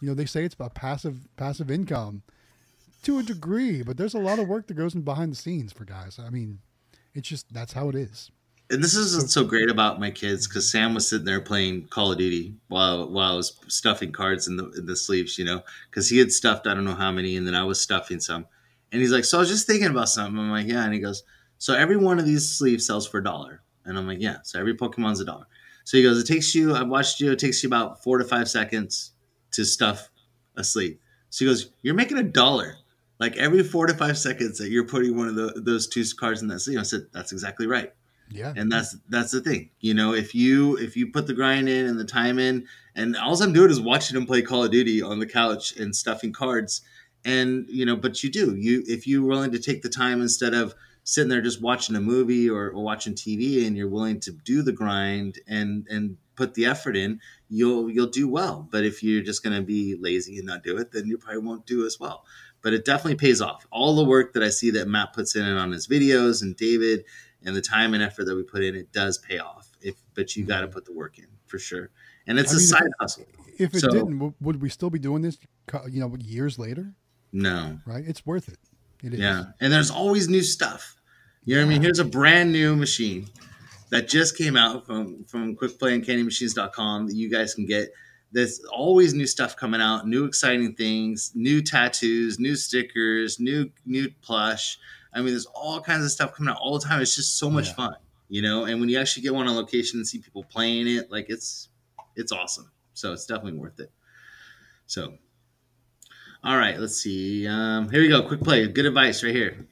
You 0.02 0.08
know, 0.10 0.14
they 0.14 0.26
say 0.26 0.44
it's 0.44 0.56
about 0.56 0.76
passive 0.76 1.28
passive 1.38 1.72
income 1.72 2.24
to 3.04 3.20
a 3.20 3.24
degree, 3.24 3.84
but 3.84 3.98
there's 3.98 4.14
a 4.14 4.20
lot 4.20 4.40
of 4.40 4.48
work 4.48 4.68
that 4.68 4.74
goes 4.76 4.96
in 4.96 5.02
behind 5.02 5.32
the 5.32 5.36
scenes 5.36 5.72
for 5.72 5.86
guys. 5.86 6.20
I 6.20 6.30
mean, 6.30 6.60
it's 7.14 7.28
just 7.28 7.54
that's 7.54 7.74
how 7.74 7.90
it 7.90 7.96
is. 7.96 8.32
And 8.70 8.84
this 8.84 8.96
is 8.96 9.16
what's 9.16 9.34
so 9.34 9.44
great 9.44 9.70
about 9.70 10.00
my 10.00 10.10
kids 10.10 10.48
because 10.48 10.72
Sam 10.72 10.94
was 10.94 11.08
sitting 11.08 11.26
there 11.26 11.42
playing 11.42 11.88
Call 11.88 12.12
of 12.12 12.18
Duty 12.18 12.56
while 12.70 13.10
while 13.10 13.34
I 13.34 13.36
was 13.36 13.58
stuffing 13.68 14.12
cards 14.12 14.48
in 14.48 14.58
the 14.58 14.72
in 14.72 14.86
the 14.86 14.96
sleeves, 14.96 15.38
you 15.38 15.46
know, 15.46 15.62
because 15.90 16.10
he 16.10 16.18
had 16.18 16.32
stuffed 16.32 16.66
I 16.66 16.74
don't 16.74 16.86
know 16.86 16.96
how 16.96 17.12
many, 17.12 17.36
and 17.38 17.46
then 17.46 17.56
I 17.56 17.64
was 17.64 17.80
stuffing 17.80 18.20
some. 18.20 18.46
And 18.92 19.02
he's 19.02 19.12
like, 19.12 19.26
"So 19.26 19.38
I 19.38 19.42
was 19.42 19.50
just 19.50 19.68
thinking 19.68 19.90
about 19.90 20.10
something." 20.10 20.40
I'm 20.40 20.52
like, 20.52 20.68
"Yeah," 20.68 20.84
and 20.84 20.94
he 20.94 21.00
goes, 21.00 21.24
"So 21.58 21.74
every 21.76 21.98
one 21.98 22.20
of 22.20 22.26
these 22.26 22.50
sleeves 22.50 22.86
sells 22.86 23.08
for 23.08 23.20
a 23.20 23.24
dollar," 23.24 23.62
and 23.86 23.98
I'm 23.98 24.08
like, 24.08 24.22
"Yeah." 24.22 24.38
So 24.44 24.60
every 24.60 24.76
Pokemon's 24.76 25.20
a 25.20 25.26
dollar. 25.26 25.46
So 25.84 25.98
he 25.98 26.04
goes, 26.04 26.20
it 26.20 26.32
takes 26.32 26.56
you, 26.56 26.76
I've 26.76 26.88
watched 26.88 27.20
you, 27.20 27.32
it 27.32 27.40
takes 27.40 27.62
you 27.64 27.68
about 27.68 28.04
four 28.04 28.18
to 28.18 28.24
five 28.24 28.50
seconds 28.50 29.12
to 29.52 29.66
stuff 29.66 30.10
a 30.56 30.64
sleeve. 30.64 30.98
So 31.30 31.46
he 31.46 31.52
goes, 31.52 31.70
you're 31.82 31.96
making 31.96 32.18
a 32.18 32.24
dollar. 32.24 32.78
Like 33.20 33.38
every 33.38 33.64
four 33.64 33.88
to 33.88 33.94
five 33.94 34.18
seconds 34.18 34.58
that 34.58 34.70
you're 34.70 34.88
putting 34.88 35.16
one 35.16 35.28
of 35.28 35.36
the, 35.36 35.54
those 35.56 35.88
two 35.88 36.04
cards 36.20 36.42
in 36.42 36.48
that 36.50 36.60
sleeve. 36.60 36.80
I 36.80 36.84
said, 36.84 37.08
that's 37.14 37.32
exactly 37.32 37.68
right. 37.68 37.94
Yeah. 38.30 38.54
And 38.56 38.72
that's 38.72 38.96
that's 39.10 39.32
the 39.32 39.42
thing. 39.42 39.70
You 39.80 39.94
know, 39.94 40.14
if 40.14 40.34
you 40.34 40.78
if 40.78 40.98
you 40.98 41.12
put 41.12 41.28
the 41.28 41.34
grind 41.34 41.70
in 41.70 41.86
and 41.86 42.00
the 42.00 42.06
time 42.06 42.40
in, 42.40 42.66
and 42.96 43.16
all 43.16 43.42
I'm 43.42 43.54
doing 43.54 43.70
is 43.70 43.80
watching 43.80 44.18
him 44.18 44.26
play 44.26 44.42
Call 44.42 44.64
of 44.64 44.72
Duty 44.72 45.02
on 45.02 45.20
the 45.20 45.28
couch 45.28 45.76
and 45.78 45.96
stuffing 45.96 46.34
cards, 46.34 46.82
and 47.24 47.66
you 47.70 47.86
know, 47.86 47.96
but 47.96 48.24
you 48.24 48.32
do 48.32 48.56
you 48.56 48.84
if 48.88 49.06
you're 49.06 49.24
willing 49.24 49.52
to 49.52 49.60
take 49.60 49.84
the 49.84 49.90
time 49.90 50.22
instead 50.22 50.54
of 50.54 50.74
sitting 51.04 51.30
there 51.30 51.42
just 51.42 51.62
watching 51.62 51.96
a 51.96 52.02
movie 52.02 52.50
or, 52.50 52.70
or, 52.70 52.84
watching 52.84 53.14
TV 53.14 53.68
and 53.68 53.76
you're 53.76 53.90
willing 53.90 54.20
to 54.22 54.32
do 54.32 54.62
the 54.62 54.72
grind 54.72 55.40
and 55.48 55.86
and 55.90 56.18
put 56.36 56.54
the 56.54 56.66
effort 56.66 56.96
in, 56.96 57.20
you'll 57.50 57.90
you'll 57.90 58.08
do 58.08 58.28
well. 58.28 58.68
But 58.72 58.86
if 58.86 59.04
you're 59.04 59.24
just 59.24 59.44
going 59.44 59.56
to 59.56 59.62
be 59.62 59.96
lazy 60.00 60.38
and 60.38 60.48
not 60.48 60.64
do 60.64 60.78
it, 60.78 60.92
then 60.92 61.06
you 61.08 61.18
probably 61.18 61.42
won't 61.42 61.66
do 61.66 61.86
as 61.86 62.00
well. 62.00 62.26
But 62.62 62.74
it 62.74 62.86
definitely 62.86 63.16
pays 63.16 63.42
off. 63.42 63.68
All 63.72 63.96
the 63.96 64.06
work 64.06 64.34
that 64.34 64.44
I 64.44 64.50
see 64.50 64.72
that 64.72 64.88
Matt 64.88 65.14
puts 65.14 65.36
in 65.36 65.46
and 65.46 65.60
on 65.60 65.72
his 65.72 65.88
videos 65.88 66.42
and 66.42 66.56
David 66.56 67.04
and 67.44 67.56
the 67.56 67.62
time 67.62 67.94
and 67.94 68.02
effort 68.02 68.26
that 68.26 68.36
we 68.36 68.44
put 68.44 68.64
in, 68.64 68.76
it 68.76 68.92
does 68.94 69.18
pay 69.18 69.40
off. 69.40 69.70
If 69.82 69.96
but 70.14 70.36
you 70.36 70.46
got 70.46 70.62
to 70.62 70.68
mm-hmm. 70.68 70.74
put 70.74 70.86
the 70.86 70.94
work 70.94 71.20
in 71.20 71.28
for 71.48 71.60
sure. 71.60 71.90
And 72.26 72.40
it's 72.40 72.52
I 72.52 72.56
a 72.56 72.58
mean, 72.58 72.68
side 72.68 72.84
if, 72.84 72.92
hustle. 73.00 73.26
If 73.60 73.76
it 73.76 73.80
so, 73.82 73.90
didn't, 73.90 74.36
would 74.40 74.62
we 74.62 74.70
still 74.70 74.90
be 74.90 75.00
doing 75.00 75.22
this? 75.22 75.38
You 75.90 76.00
know, 76.00 76.16
years 76.20 76.58
later? 76.58 76.94
No. 77.34 77.80
Right? 77.86 78.04
It's 78.08 78.26
worth 78.26 78.48
it. 78.48 78.60
It 79.04 79.14
is. 79.14 79.20
Yeah, 79.20 79.46
and 79.60 79.72
there's 79.72 79.92
always 79.92 80.30
new 80.30 80.42
stuff. 80.42 80.96
You 81.46 81.56
know 81.56 81.62
what 81.62 81.68
I 81.68 81.70
mean? 81.74 81.82
Here's 81.82 82.00
a 82.00 82.06
brand 82.06 82.52
new 82.52 82.76
machine 82.76 83.28
that 83.90 84.08
just 84.08 84.38
came 84.38 84.56
out 84.56 84.86
from 84.86 85.26
from 85.26 85.56
QuickPlay 85.56 85.94
and 85.94 86.04
CandyMachines.com 86.04 87.08
that 87.08 87.16
you 87.16 87.30
guys 87.30 87.54
can 87.54 87.66
get. 87.66 87.94
There's 88.32 88.62
always 88.72 89.14
new 89.14 89.28
stuff 89.28 89.56
coming 89.56 89.82
out, 89.82 90.08
new 90.08 90.26
exciting 90.26 90.74
things, 90.74 91.32
new 91.36 91.62
tattoos, 91.62 92.40
new 92.40 92.56
stickers, 92.56 93.40
new 93.40 93.70
new 93.86 94.10
plush. 94.22 94.80
I 95.14 95.20
mean, 95.20 95.28
there's 95.28 95.46
all 95.46 95.80
kinds 95.82 96.06
of 96.06 96.12
stuff 96.12 96.34
coming 96.34 96.52
out 96.52 96.60
all 96.60 96.80
the 96.80 96.86
time. 96.86 97.02
It's 97.02 97.16
just 97.16 97.38
so 97.38 97.50
much 97.50 97.68
yeah. 97.68 97.74
fun, 97.74 97.96
you 98.30 98.42
know. 98.42 98.66
And 98.66 98.80
when 98.80 98.90
you 98.90 99.00
actually 99.00 99.24
get 99.24 99.36
one 99.36 99.48
on 99.48 99.56
location 99.56 100.00
and 100.00 100.08
see 100.08 100.20
people 100.20 100.44
playing 100.46 100.88
it, 100.88 101.12
like 101.12 101.28
it's 101.30 101.70
it's 102.16 102.32
awesome. 102.32 102.72
So 102.94 103.12
it's 103.12 103.26
definitely 103.26 103.60
worth 103.60 103.80
it. 103.80 103.92
So 104.88 105.18
all 106.44 106.58
right, 106.58 106.78
let's 106.78 106.98
see. 106.98 107.48
Um, 107.48 107.90
here 107.90 108.02
we 108.02 108.10
go. 108.10 108.22
Quick 108.22 108.42
play. 108.42 108.68
Good 108.68 108.86
advice 108.86 109.24
right 109.24 109.34
here. 109.34 109.66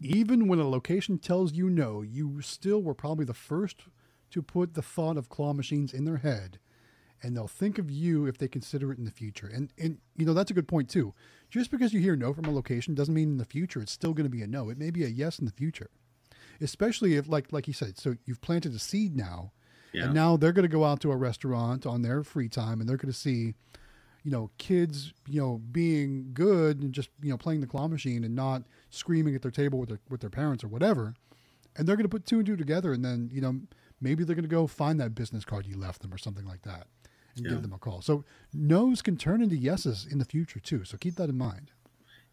Even 0.00 0.48
when 0.48 0.58
a 0.58 0.68
location 0.68 1.18
tells 1.18 1.52
you 1.52 1.70
no, 1.70 2.02
you 2.02 2.40
still 2.40 2.82
were 2.82 2.94
probably 2.94 3.24
the 3.24 3.34
first 3.34 3.82
to 4.30 4.42
put 4.42 4.74
the 4.74 4.82
thought 4.82 5.16
of 5.16 5.28
claw 5.28 5.52
machines 5.52 5.92
in 5.92 6.04
their 6.04 6.16
head, 6.16 6.58
and 7.22 7.36
they'll 7.36 7.46
think 7.46 7.78
of 7.78 7.88
you 7.88 8.26
if 8.26 8.36
they 8.36 8.48
consider 8.48 8.90
it 8.90 8.98
in 8.98 9.04
the 9.04 9.12
future. 9.12 9.46
And 9.46 9.72
and 9.78 9.98
you 10.16 10.26
know 10.26 10.34
that's 10.34 10.50
a 10.50 10.54
good 10.54 10.66
point 10.66 10.90
too. 10.90 11.14
Just 11.50 11.70
because 11.70 11.92
you 11.92 12.00
hear 12.00 12.16
no 12.16 12.32
from 12.32 12.46
a 12.46 12.50
location 12.50 12.94
doesn't 12.94 13.14
mean 13.14 13.28
in 13.28 13.36
the 13.36 13.44
future 13.44 13.80
it's 13.80 13.92
still 13.92 14.14
going 14.14 14.24
to 14.24 14.30
be 14.30 14.42
a 14.42 14.46
no. 14.48 14.70
It 14.70 14.78
may 14.78 14.90
be 14.90 15.04
a 15.04 15.08
yes 15.08 15.38
in 15.38 15.44
the 15.44 15.52
future, 15.52 15.90
especially 16.60 17.14
if 17.14 17.28
like 17.28 17.52
like 17.52 17.68
you 17.68 17.74
said. 17.74 17.96
So 17.96 18.16
you've 18.24 18.40
planted 18.40 18.74
a 18.74 18.80
seed 18.80 19.14
now, 19.14 19.52
yeah. 19.92 20.06
and 20.06 20.14
now 20.14 20.36
they're 20.36 20.50
going 20.50 20.68
to 20.68 20.68
go 20.68 20.84
out 20.84 21.00
to 21.02 21.12
a 21.12 21.16
restaurant 21.16 21.86
on 21.86 22.02
their 22.02 22.24
free 22.24 22.48
time, 22.48 22.80
and 22.80 22.88
they're 22.88 22.96
going 22.96 23.12
to 23.12 23.16
see 23.18 23.54
you 24.24 24.30
know, 24.30 24.50
kids, 24.58 25.12
you 25.28 25.40
know, 25.40 25.60
being 25.72 26.30
good 26.32 26.80
and 26.80 26.92
just, 26.92 27.10
you 27.22 27.30
know, 27.30 27.36
playing 27.36 27.60
the 27.60 27.66
claw 27.66 27.88
machine 27.88 28.24
and 28.24 28.34
not 28.34 28.62
screaming 28.90 29.34
at 29.34 29.42
their 29.42 29.50
table 29.50 29.78
with 29.78 29.88
their, 29.88 30.00
with 30.08 30.20
their 30.20 30.30
parents 30.30 30.62
or 30.62 30.68
whatever. 30.68 31.14
And 31.76 31.88
they're 31.88 31.96
going 31.96 32.04
to 32.04 32.10
put 32.10 32.26
two 32.26 32.38
and 32.38 32.46
two 32.46 32.56
together. 32.56 32.92
And 32.92 33.04
then, 33.04 33.30
you 33.32 33.40
know, 33.40 33.60
maybe 34.00 34.24
they're 34.24 34.36
going 34.36 34.44
to 34.44 34.48
go 34.48 34.66
find 34.66 35.00
that 35.00 35.14
business 35.14 35.44
card 35.44 35.66
you 35.66 35.76
left 35.76 36.02
them 36.02 36.12
or 36.12 36.18
something 36.18 36.46
like 36.46 36.62
that 36.62 36.86
and 37.36 37.46
yeah. 37.46 37.52
give 37.52 37.62
them 37.62 37.72
a 37.72 37.78
call. 37.78 38.02
So 38.02 38.24
no's 38.52 39.02
can 39.02 39.16
turn 39.16 39.42
into 39.42 39.56
yeses 39.56 40.06
in 40.10 40.18
the 40.18 40.24
future 40.24 40.60
too. 40.60 40.84
So 40.84 40.96
keep 40.96 41.16
that 41.16 41.28
in 41.28 41.38
mind. 41.38 41.70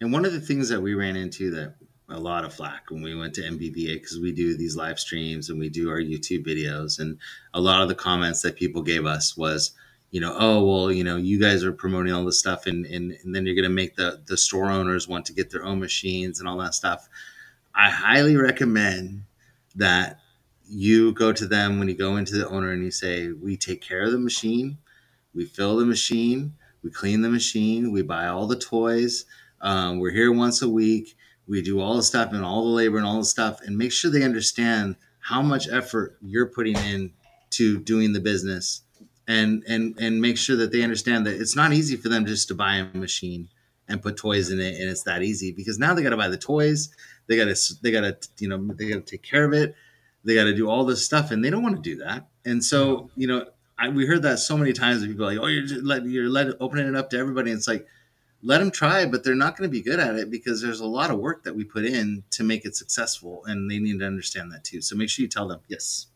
And 0.01 0.13
one 0.13 0.25
of 0.25 0.33
the 0.33 0.42
things 0.42 0.69
that 0.69 0.81
we 0.81 0.94
ran 0.94 1.16
into 1.16 1.52
that 1.52 1.75
a 2.11 2.19
lot 2.19 2.44
of 2.44 2.54
flack 2.54 2.90
when 2.90 3.02
we 3.02 3.16
went 3.16 3.35
to 3.35 3.42
NBVA 3.42 3.94
because 3.94 4.19
we 4.19 4.31
do 4.31 4.57
these 4.57 4.75
live 4.75 4.99
streams 4.99 5.49
and 5.49 5.59
we 5.59 5.69
do 5.69 5.90
our 5.90 5.99
YouTube 5.99 6.45
videos. 6.45 6.99
And 6.99 7.19
a 7.54 7.61
lot 7.61 7.81
of 7.81 7.87
the 7.87 7.95
comments 7.95 8.42
that 8.42 8.56
people 8.56 8.81
gave 8.81 9.06
us 9.06 9.37
was, 9.37 9.73
you 10.11 10.19
know, 10.19 10.35
oh 10.37 10.63
well, 10.63 10.92
you 10.92 11.04
know, 11.04 11.18
you 11.18 11.39
guys 11.39 11.63
are 11.63 11.71
promoting 11.71 12.13
all 12.13 12.25
this 12.25 12.39
stuff, 12.39 12.66
and 12.66 12.85
and, 12.85 13.11
and 13.23 13.35
then 13.35 13.45
you're 13.45 13.56
going 13.56 13.63
to 13.63 13.69
make 13.69 13.95
the 13.95 14.21
the 14.25 14.37
store 14.37 14.71
owners 14.71 15.07
want 15.07 15.25
to 15.28 15.33
get 15.33 15.51
their 15.51 15.63
own 15.63 15.80
machines 15.80 16.39
and 16.39 16.49
all 16.49 16.57
that 16.57 16.73
stuff. 16.73 17.07
I 17.75 17.89
highly 17.89 18.35
recommend 18.35 19.23
that 19.75 20.19
you 20.68 21.13
go 21.13 21.31
to 21.31 21.45
them 21.47 21.80
when 21.80 21.87
you 21.87 21.95
go 21.95 22.18
into 22.18 22.37
the 22.37 22.47
owner 22.49 22.71
and 22.71 22.83
you 22.83 22.92
say, 22.92 23.31
"We 23.31 23.56
take 23.56 23.81
care 23.81 24.01
of 24.01 24.11
the 24.11 24.19
machine, 24.19 24.80
we 25.33 25.45
fill 25.45 25.78
the 25.78 25.85
machine, 25.85 26.54
we 26.83 26.89
clean 26.89 27.21
the 27.21 27.30
machine, 27.30 27.92
we 27.92 28.01
buy 28.01 28.28
all 28.28 28.47
the 28.47 28.59
toys. 28.59 29.25
Um, 29.61 29.99
we're 29.99 30.11
here 30.11 30.31
once 30.31 30.61
a 30.61 30.69
week. 30.69 31.16
We 31.47 31.61
do 31.61 31.81
all 31.81 31.95
the 31.95 32.04
stuff 32.04 32.31
and 32.33 32.44
all 32.44 32.63
the 32.63 32.75
labor 32.75 32.97
and 32.97 33.06
all 33.06 33.19
the 33.19 33.25
stuff, 33.25 33.61
and 33.61 33.78
make 33.78 33.92
sure 33.92 34.09
they 34.09 34.23
understand 34.23 34.95
how 35.19 35.42
much 35.44 35.68
effort 35.68 36.18
you're 36.21 36.47
putting 36.47 36.78
in 36.78 37.13
to 37.51 37.78
doing 37.80 38.13
the 38.13 38.19
business." 38.19 38.81
And 39.30 39.64
and 39.69 39.95
and 39.98 40.19
make 40.19 40.38
sure 40.38 40.57
that 40.57 40.74
they 40.74 40.81
understand 40.81 41.26
that 41.26 41.40
it's 41.40 41.56
not 41.56 41.71
easy 41.71 41.95
for 41.95 42.09
them 42.09 42.26
just 42.26 42.50
to 42.50 42.56
buy 42.56 42.76
a 42.76 42.98
machine 42.98 43.48
and 43.88 44.02
put 44.02 44.18
toys 44.18 44.52
in 44.52 44.59
it 44.59 44.76
and 44.81 44.90
it's 44.90 45.04
that 45.04 45.24
easy 45.24 45.54
because 45.54 45.80
now 45.80 45.94
they 45.94 46.04
got 46.04 46.09
to 46.09 46.18
buy 46.18 46.28
the 46.28 46.38
toys 46.38 46.90
they 47.28 47.38
got 47.38 47.45
to 47.45 47.74
they 47.81 47.92
got 47.92 48.02
to 48.02 48.30
you 48.40 48.50
know 48.50 48.57
they 48.76 48.90
got 48.90 49.06
to 49.06 49.12
take 49.12 49.24
care 49.24 49.45
of 49.45 49.54
it 49.54 49.74
they 50.24 50.36
got 50.36 50.45
to 50.45 50.54
do 50.54 50.69
all 50.69 50.86
this 50.86 51.04
stuff 51.04 51.31
and 51.31 51.44
they 51.44 51.50
don't 51.50 51.64
want 51.64 51.76
to 51.76 51.81
do 51.81 51.98
that. 51.98 52.28
And 52.45 52.64
so 52.64 53.09
you 53.16 53.28
know 53.28 53.45
I, 53.78 53.90
we 53.90 54.06
heard 54.06 54.24
that 54.24 54.40
so 54.40 54.57
many 54.57 54.74
times 54.74 55.06
people 55.06 55.26
like 55.26 55.40
oh 55.40 55.48
you're 55.48 55.66
just 55.66 55.83
let, 55.83 56.06
you're 56.06 56.30
let, 56.30 56.48
opening 56.59 56.88
it 56.88 56.95
up 56.95 57.09
to 57.12 57.18
everybody. 57.18 57.52
And 57.52 57.57
it's 57.57 57.68
like 57.68 57.88
let 58.42 58.59
them 58.59 58.71
try 58.71 59.06
but 59.06 59.24
they're 59.24 59.36
not 59.36 59.57
going 59.57 59.69
to 59.69 59.71
be 59.71 59.81
good 59.81 60.00
at 60.00 60.16
it 60.16 60.30
because 60.30 60.62
there's 60.62 60.80
a 60.80 60.88
lot 60.88 61.12
of 61.12 61.19
work 61.19 61.44
that 61.44 61.56
we 61.56 61.64
put 61.64 61.86
in 61.86 62.24
to 62.31 62.44
make 62.44 62.66
it 62.66 62.76
successful 62.76 63.44
and 63.45 63.69
they 63.69 63.80
need 63.80 64.00
to 64.00 64.06
understand 64.06 64.52
that 64.52 64.64
too. 64.64 64.81
So 64.81 64.95
make 64.95 65.09
sure 65.09 65.24
you 65.24 65.30
tell 65.30 65.48
them 65.48 65.59
yes. 65.68 66.07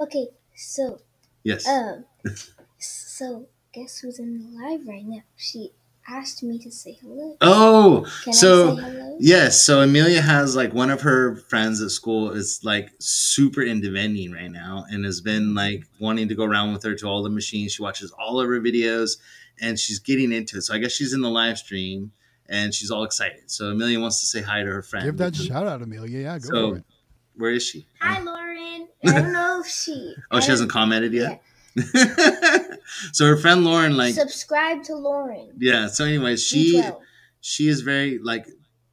Okay 0.00 0.28
so 0.54 1.00
yes. 1.42 1.66
um 1.66 2.04
So, 2.78 3.48
guess 3.72 3.98
who's 3.98 4.18
in 4.18 4.38
the 4.38 4.62
live 4.62 4.86
right 4.86 5.04
now? 5.04 5.22
She 5.36 5.72
asked 6.08 6.42
me 6.42 6.58
to 6.58 6.70
say 6.70 6.96
hello. 7.02 7.36
Oh, 7.40 8.06
Can 8.24 8.32
so 8.32 8.78
Yes, 9.20 9.62
so 9.62 9.80
Emelia 9.80 10.20
has 10.20 10.56
like 10.56 10.72
one 10.72 10.90
of 10.90 11.02
her 11.02 11.36
friends 11.36 11.82
at 11.82 11.90
school 11.90 12.30
is 12.30 12.60
like 12.62 12.90
super 12.98 13.62
into 13.62 13.90
vending 13.90 14.32
right 14.32 14.50
now 14.50 14.84
and 14.88 15.04
has 15.04 15.20
been 15.20 15.48
mm-hmm. 15.48 15.56
like 15.56 15.84
wanting 16.00 16.28
to 16.28 16.34
go 16.34 16.44
around 16.44 16.72
with 16.72 16.82
her 16.84 16.94
to 16.94 17.06
all 17.06 17.22
the 17.22 17.30
machines. 17.30 17.72
She 17.72 17.82
watches 17.82 18.12
all 18.12 18.40
of 18.40 18.48
her 18.48 18.60
videos 18.60 19.18
and 19.60 19.78
she's 19.78 19.98
getting 19.98 20.32
into 20.32 20.58
it. 20.58 20.62
So 20.62 20.74
I 20.74 20.78
guess 20.78 20.92
she's 20.92 21.12
in 21.12 21.20
the 21.20 21.30
live 21.30 21.58
stream 21.58 22.12
and 22.48 22.72
she's 22.72 22.90
all 22.90 23.04
excited. 23.04 23.50
So 23.50 23.72
Emelia 23.72 24.00
wants 24.00 24.20
to 24.20 24.26
say 24.26 24.40
hi 24.40 24.62
to 24.62 24.70
her 24.70 24.82
friend. 24.82 25.04
Give 25.04 25.16
that 25.18 25.36
shout 25.36 25.66
out, 25.66 25.82
Emelia. 25.82 26.22
Yeah, 26.22 26.38
go 26.38 26.48
So 26.48 26.70
for 26.70 26.76
it. 26.78 26.84
where 27.36 27.50
is 27.50 27.62
she? 27.66 27.86
Hi, 28.00 28.22
Lauren. 28.22 28.88
I 29.04 29.12
don't 29.12 29.32
know 29.32 29.60
if 29.60 29.66
she. 29.66 30.14
Oh, 30.30 30.40
she 30.40 30.50
hasn't 30.50 30.70
don't- 30.70 30.80
commented 30.80 31.12
yet. 31.12 31.42
So 33.12 33.26
her 33.26 33.36
friend 33.36 33.64
Lauren, 33.64 33.96
like, 33.96 34.14
subscribe 34.14 34.82
to 34.84 34.94
Lauren. 34.94 35.50
yeah. 35.58 35.86
So 35.88 36.04
anyway, 36.04 36.36
she 36.36 36.82
she 37.40 37.68
is 37.68 37.82
very 37.82 38.18
like 38.18 38.46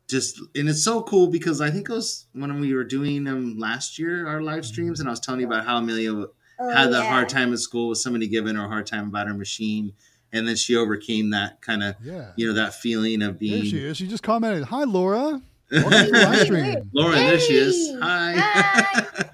just 0.08 0.40
and 0.56 0.70
it's 0.70 0.84
so 0.84 1.02
cool 1.04 1.28
because 1.28 1.62
I 1.62 1.72
think 1.72 1.90
it 1.90 1.94
was 1.94 2.28
when 2.34 2.60
we 2.60 2.74
were 2.76 2.84
doing 2.84 3.24
them 3.24 3.58
last 3.58 3.98
year 3.98 4.28
our 4.28 4.42
live 4.42 4.64
streams 4.66 5.00
and 5.00 5.10
I 5.10 5.12
was 5.12 5.20
telling 5.20 5.42
you 5.42 5.48
about 5.48 5.66
how 5.66 5.80
Emelia 5.82 6.28
Oh, 6.58 6.70
had 6.74 6.94
that 6.94 7.04
yeah. 7.04 7.10
hard 7.10 7.28
time 7.28 7.52
at 7.52 7.60
school 7.60 7.90
with 7.90 7.98
somebody 7.98 8.30
giving 8.30 8.56
her 8.56 8.64
a 8.64 8.68
hard 8.70 8.88
time 8.88 9.08
about 9.10 9.28
her 9.28 9.34
machine 9.34 9.92
and 10.32 10.48
then 10.48 10.56
she 10.56 10.76
overcame 10.78 11.32
that 11.32 11.60
kind 11.62 11.84
of 11.84 11.96
Yeah. 12.02 12.32
you 12.38 12.48
know 12.48 12.54
that 12.54 12.76
feeling 12.76 13.22
of 13.24 13.40
There 13.40 13.50
she 13.64 13.72
being 13.72 13.86
is. 13.88 13.98
She 13.98 14.08
just 14.08 14.24
commented, 14.24 14.64
"Hi, 14.66 14.84
Laura. 14.86 15.42
Welcome 15.72 15.92
to 15.92 16.12
live 16.12 16.46
stream." 16.46 16.90
Lauren 16.94 17.18
there 17.18 17.40
she 17.40 17.56
is 17.56 17.98
hi, 18.00 18.36
Hi. 18.38 19.26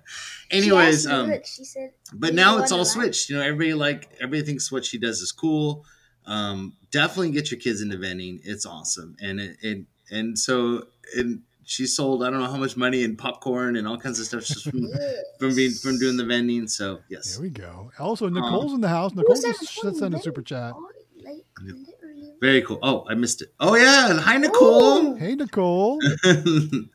anyways 0.51 1.03
she 1.03 1.07
asked 1.09 1.19
um 1.19 1.29
look, 1.29 1.45
she 1.45 1.63
said, 1.63 1.91
but 2.13 2.33
now 2.33 2.57
it's 2.59 2.71
all 2.71 2.79
wanna 2.79 2.89
switched. 2.89 3.29
You 3.29 3.37
know, 3.37 3.41
everybody 3.43 3.73
like 3.73 4.09
everybody 4.15 4.43
thinks 4.43 4.71
what 4.71 4.85
she 4.85 4.97
does 4.97 5.21
is 5.21 5.31
cool. 5.31 5.85
Um, 6.25 6.73
definitely 6.91 7.31
get 7.31 7.49
your 7.51 7.59
kids 7.59 7.81
into 7.81 7.97
vending. 7.97 8.39
It's 8.43 8.65
awesome, 8.65 9.15
and 9.21 9.39
it, 9.39 9.57
it 9.61 9.85
and 10.11 10.37
so 10.37 10.85
and 11.17 11.41
she 11.63 11.85
sold 11.87 12.23
I 12.23 12.29
don't 12.29 12.39
know 12.39 12.51
how 12.51 12.57
much 12.57 12.75
money 12.77 13.03
in 13.03 13.15
popcorn 13.15 13.75
and 13.75 13.87
all 13.87 13.97
kinds 13.97 14.19
of 14.19 14.25
stuff 14.25 14.45
just 14.45 14.63
from, 14.63 14.81
from 15.39 15.55
being 15.55 15.71
from 15.71 15.97
doing 15.97 16.17
the 16.17 16.25
vending. 16.25 16.67
So 16.67 16.99
yes, 17.09 17.33
There 17.35 17.41
we 17.41 17.49
go. 17.49 17.91
Also, 17.97 18.29
Nicole's 18.29 18.73
in 18.73 18.81
the 18.81 18.89
house. 18.89 19.13
Nicole 19.13 19.35
Who's 19.35 19.43
that 19.43 19.57
just 19.59 19.97
sent 19.97 20.13
a 20.13 20.19
super 20.19 20.41
chat. 20.41 20.73
Oh, 20.75 20.87
like, 21.23 21.45
literally. 21.61 22.33
very 22.41 22.61
cool. 22.61 22.79
Oh, 22.83 23.05
I 23.09 23.13
missed 23.15 23.41
it. 23.41 23.53
Oh 23.59 23.75
yeah, 23.75 24.13
hi 24.19 24.37
Nicole. 24.37 25.15
Hey, 25.15 25.35
Nicole. 25.35 25.99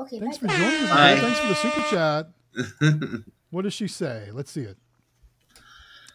Okay, 0.00 0.18
Thanks 0.18 0.38
for 0.38 0.46
bye-bye. 0.46 0.58
joining 0.58 0.82
us. 0.84 0.88
Hi. 0.88 1.16
Thanks 1.20 1.38
for 1.40 1.48
the 1.48 1.54
super 1.56 1.82
chat. 1.90 2.28
What 3.50 3.62
does 3.62 3.74
she 3.74 3.88
say? 3.88 4.28
Let's 4.32 4.50
see 4.50 4.62
it. 4.62 4.76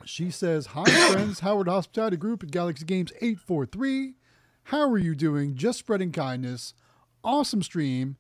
She 0.06 0.30
says, 0.32 0.68
Hi, 0.68 0.84
friends. 1.12 1.40
Howard 1.42 1.68
Hospitality 1.68 2.18
Group 2.18 2.44
at 2.44 2.52
Galaxy 2.52 2.86
Games 2.86 3.12
843. 3.22 4.14
How 4.64 4.90
are 4.90 4.98
you 4.98 5.16
doing? 5.16 5.56
Just 5.56 5.80
spreading 5.80 6.12
kindness. 6.12 6.74
Awesome 7.24 7.62
stream. 7.64 8.18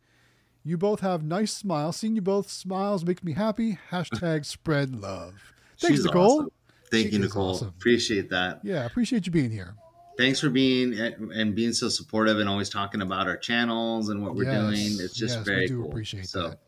You 0.63 0.77
both 0.77 1.01
have 1.01 1.23
nice 1.23 1.53
smiles. 1.53 1.97
Seeing 1.97 2.15
you 2.15 2.21
both 2.21 2.49
smiles 2.49 3.05
makes 3.05 3.23
me 3.23 3.33
happy. 3.33 3.77
Hashtag 3.91 4.45
spread 4.45 4.95
love. 4.95 5.53
Thanks, 5.79 5.97
She's 5.97 6.05
Nicole. 6.05 6.31
awesome. 6.39 6.49
Thank 6.91 7.07
She 7.07 7.13
you, 7.13 7.19
Nicole. 7.19 7.51
awesome. 7.51 7.67
Appreciate 7.69 8.29
that. 8.31 8.61
Yeah, 8.63 8.85
appreciate 8.85 9.25
you 9.27 9.31
being 9.31 9.51
here. 9.51 9.75
Thanks 10.17 10.39
for 10.39 10.49
being 10.49 10.97
and 10.97 11.53
being 11.53 11.73
so 11.73 11.89
supportive 11.89 12.39
and 12.39 12.47
always 12.49 12.69
talking 12.69 13.01
about 13.01 13.27
our 13.27 13.35
channels 13.37 14.09
and 14.09 14.23
what 14.23 14.33
we're 14.33 14.45
Yes, 14.45 14.61
doing. 14.61 15.05
It's 15.05 15.13
just 15.15 15.35
yes, 15.37 15.45
very 15.45 15.61
we 15.61 15.67
do 15.67 15.81
cool. 15.81 15.89
appreciate 15.91 16.27
so. 16.27 16.49
that. 16.49 16.59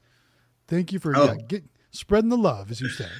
Thank 0.68 0.92
you 0.92 1.00
for 1.00 1.16
Oh. 1.16 1.26
yeah, 1.26 1.36
get, 1.48 1.64
spreading 1.92 2.30
the 2.30 2.38
love, 2.38 2.72
as 2.72 2.82
you 2.82 2.90
say. 2.90 3.08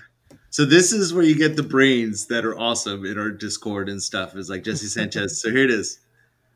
So 0.50 0.66
this 0.66 0.92
is 0.94 1.14
where 1.14 1.24
you 1.26 1.36
get 1.36 1.56
the 1.58 1.62
brains 1.62 2.28
that 2.28 2.44
are 2.46 2.58
awesome 2.58 3.06
in 3.06 3.20
our 3.20 3.30
Discord 3.30 3.90
and 3.90 4.02
stuff. 4.02 4.36
Is 4.36 4.50
like 4.50 4.64
Jesse 4.64 4.88
Sanchez. 4.88 5.40
so 5.42 5.52
here 5.52 5.64
it 5.66 5.70
is. 5.70 6.00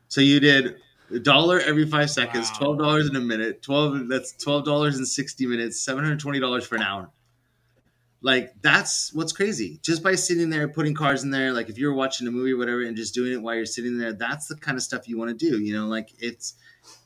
So 0.08 0.20
you 0.22 0.40
did 0.40 0.76
a 1.14 1.18
dollar 1.20 1.60
every 1.60 1.86
five 1.86 2.10
seconds, 2.10 2.50
Wow. 2.52 2.58
twelve 2.58 2.78
dollars 2.78 3.08
in 3.08 3.14
a 3.16 3.20
minute, 3.20 3.62
twelve. 3.62 4.08
That's 4.08 4.32
twelve 4.32 4.64
dollars 4.64 4.98
in 4.98 5.04
sixty 5.06 5.46
minutes, 5.46 5.78
seven 5.80 6.02
hundred 6.02 6.18
twenty 6.20 6.40
dollars 6.40 6.66
for 6.66 6.74
an 6.76 6.82
hour. 6.82 7.10
Like 8.22 8.54
that's 8.62 9.12
what's 9.12 9.32
crazy. 9.32 9.78
Just 9.82 10.02
by 10.02 10.14
sitting 10.14 10.48
there, 10.48 10.66
putting 10.68 10.94
cards 10.94 11.22
in 11.22 11.30
there, 11.30 11.52
like 11.52 11.68
if 11.68 11.76
you're 11.76 11.92
watching 11.94 12.26
a 12.26 12.30
movie 12.30 12.52
or 12.52 12.56
whatever, 12.56 12.82
and 12.82 12.96
just 12.96 13.14
doing 13.14 13.32
it 13.32 13.42
while 13.42 13.54
you're 13.56 13.66
sitting 13.66 13.98
there, 13.98 14.14
that's 14.14 14.46
the 14.46 14.56
kind 14.56 14.76
of 14.76 14.82
stuff 14.82 15.06
you 15.06 15.18
want 15.18 15.38
to 15.38 15.50
do. 15.50 15.60
You 15.60 15.74
know, 15.74 15.86
like 15.86 16.10
it's 16.18 16.54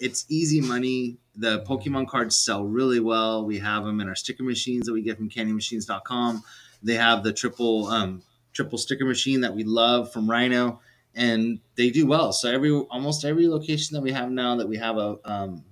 it's 0.01 0.27
easy 0.29 0.61
money. 0.61 1.19
The 1.37 1.63
Pokemon 1.65 2.09
cards 2.09 2.37
sell 2.37 2.65
really 2.65 3.01
well. 3.01 3.45
We 3.45 3.59
have 3.59 3.85
them 3.85 4.01
in 4.01 4.09
our 4.09 4.15
sticker 4.15 4.43
machines 4.43 4.87
that 4.87 4.93
we 4.93 5.03
get 5.03 5.17
from 5.17 5.29
CandyMachines.com. 5.29 6.43
They 6.83 6.95
have 6.95 7.23
the 7.23 7.33
triple 7.33 7.87
um, 7.87 8.23
triple 8.53 8.79
sticker 8.79 9.05
machine 9.05 9.43
that 9.43 9.55
we 9.55 9.65
love 9.65 10.13
from 10.13 10.31
Rhino, 10.31 10.81
and 11.15 11.61
they 11.77 11.91
do 11.91 12.07
well. 12.07 12.33
So 12.33 12.51
every 12.51 12.71
almost 12.71 13.25
every 13.25 13.49
location 13.49 13.95
that 13.95 14.03
we 14.03 14.13
have 14.13 14.31
now 14.31 14.57
that 14.57 14.69
we 14.69 14.77
have 14.79 14.97
a 14.97 15.17
um, 15.25 15.65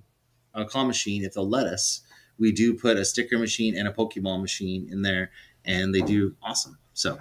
a 0.55 0.65
claw 0.65 0.85
machine, 0.85 1.25
if 1.25 1.35
they'll 1.35 1.49
let 1.49 1.67
us, 1.67 2.03
we 2.39 2.53
do 2.53 2.75
put 2.75 2.97
a 2.97 3.05
sticker 3.05 3.39
machine 3.39 3.77
and 3.77 3.89
a 3.89 3.93
Pokeball 3.93 4.41
machine 4.41 4.89
in 4.91 5.03
there, 5.03 5.31
and 5.65 5.95
they 5.95 6.01
do 6.01 6.37
awesome. 6.43 6.79
So, 6.93 7.19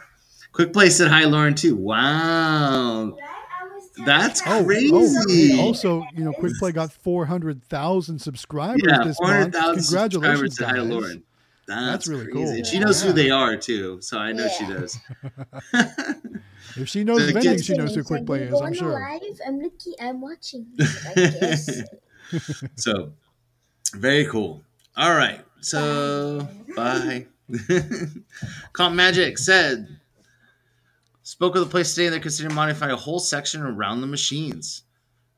quick 0.51 0.73
play 0.73 0.89
said 0.89 1.09
hi, 1.09 1.25
Lauren 1.25 1.55
too. 1.55 1.75
Wow, 1.75 3.17
That's 4.05 4.41
Oh, 4.45 4.59
oh 4.59 4.65
Crazy. 4.65 4.89
oh, 4.93 5.23
hey, 5.27 5.59
also, 5.61 6.03
you 6.15 6.23
know, 6.23 6.33
Quick 6.33 6.53
Play 6.57 6.71
got 6.71 6.91
400,000 6.91 8.19
subscribers 8.19 8.81
yeah, 8.85 9.03
this 9.03 9.17
four 9.17 9.27
month. 9.27 9.53
Congratulations, 9.53 9.87
subscribers 9.87 10.55
said 10.57 10.75
guys. 10.75 10.85
Lauren. 10.87 11.23
That's, 11.67 11.85
That's 11.85 12.07
really 12.07 12.25
crazy. 12.25 12.33
cool. 12.45 12.49
And 12.49 12.65
she 12.67 12.79
knows 12.79 13.01
Yeah. 13.01 13.07
who 13.07 13.13
they 13.13 13.29
are 13.29 13.55
too, 13.55 14.01
so 14.01 14.17
I 14.17 14.31
know 14.31 14.47
she 14.47 14.65
does. 14.65 14.97
If 16.75 16.89
she 16.89 17.03
knows 17.03 17.19
The 17.27 17.33
vending, 17.33 17.51
kids- 17.53 17.65
she 17.65 17.73
knows 17.75 17.93
who 17.93 18.03
Quick 18.03 18.25
Play 18.25 18.43
is, 18.43 18.53
I'm 18.55 18.63
on 18.65 18.71
the 18.71 18.77
sure. 18.77 18.99
Live, 18.99 19.39
I'm 19.45 19.59
looking. 19.59 19.93
I'm 20.01 20.21
watching. 20.21 20.65
I 20.79 21.55
so 22.75 23.11
very 23.93 24.25
cool. 24.25 24.63
All 24.97 25.13
right. 25.13 25.41
So 25.61 26.47
bye. 26.75 27.27
Comp 28.73 28.95
Magic 28.95 29.37
said 29.37 29.87
spoke 31.33 31.55
with 31.55 31.63
the 31.63 31.69
place 31.69 31.95
today 31.95 32.05
and 32.05 32.13
they're 32.13 32.19
considering 32.19 32.53
modifying 32.53 32.91
a 32.91 32.95
whole 32.95 33.17
section 33.17 33.63
around 33.63 34.01
the 34.01 34.07
machines. 34.07 34.83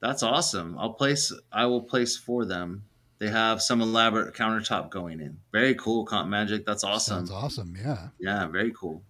That's 0.01 0.23
awesome. 0.23 0.77
I'll 0.77 0.91
place 0.91 1.31
I 1.53 1.67
will 1.67 1.83
place 1.83 2.17
for 2.17 2.43
them. 2.43 2.83
They 3.17 3.29
have 3.29 3.61
some 3.61 3.79
elaborate 3.79 4.35
countertop 4.35 4.89
going 4.89 5.21
in. 5.21 5.37
Very 5.53 5.73
cool, 5.75 6.05
Comp 6.05 6.29
Magic. 6.29 6.65
That's 6.65 6.83
awesome. 6.83 7.19
That's 7.19 7.31
awesome. 7.31 7.77
Yeah. 7.81 8.09
Yeah, 8.19 8.45
very 8.47 8.73
cool. 8.77 9.03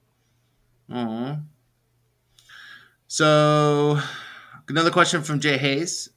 Aw. 0.91 1.39
So, 3.07 3.99
another 4.69 4.91
question 4.91 5.23
from 5.23 5.39
Jay 5.39 5.57
Hayes 5.57 6.09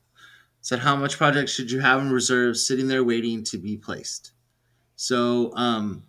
said, 0.61 0.81
"How 0.81 0.97
much 0.97 1.17
projects 1.17 1.51
should 1.53 1.71
you 1.71 1.81
have 1.81 2.03
in 2.03 2.11
reserve, 2.13 2.59
sitting 2.59 2.89
there 2.89 3.03
waiting 3.03 3.43
to 3.45 3.57
be 3.57 3.79
placed?" 3.79 4.33
So, 4.97 5.57
um, 5.57 6.03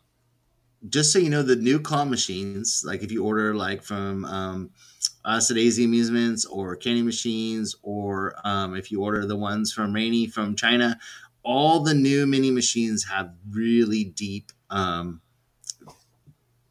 just 0.88 1.12
so 1.12 1.20
you 1.20 1.30
know, 1.30 1.44
the 1.44 1.56
new 1.56 1.80
claw 1.80 2.06
machines, 2.06 2.84
like 2.86 3.04
if 3.04 3.12
you 3.12 3.26
order 3.26 3.54
like 3.54 3.84
from 3.84 4.24
um, 4.26 4.70
us 5.26 5.52
at 5.52 5.58
AZ 5.58 5.78
Amusements 5.78 6.46
or 6.46 6.76
Candy 6.76 7.02
Machines, 7.02 7.76
or 7.82 8.36
um, 8.46 8.76
if 8.76 8.92
you 8.92 9.02
order 9.04 9.26
the 9.26 9.36
ones 9.36 9.74
from 9.74 9.94
Rainy 9.94 10.28
from 10.28 10.56
China, 10.56 10.98
all 11.44 11.82
the 11.82 11.94
new 11.94 12.26
mini 12.26 12.52
machines 12.52 13.06
have 13.06 13.34
really 13.50 14.06
deep. 14.06 14.52
Um, 14.70 15.22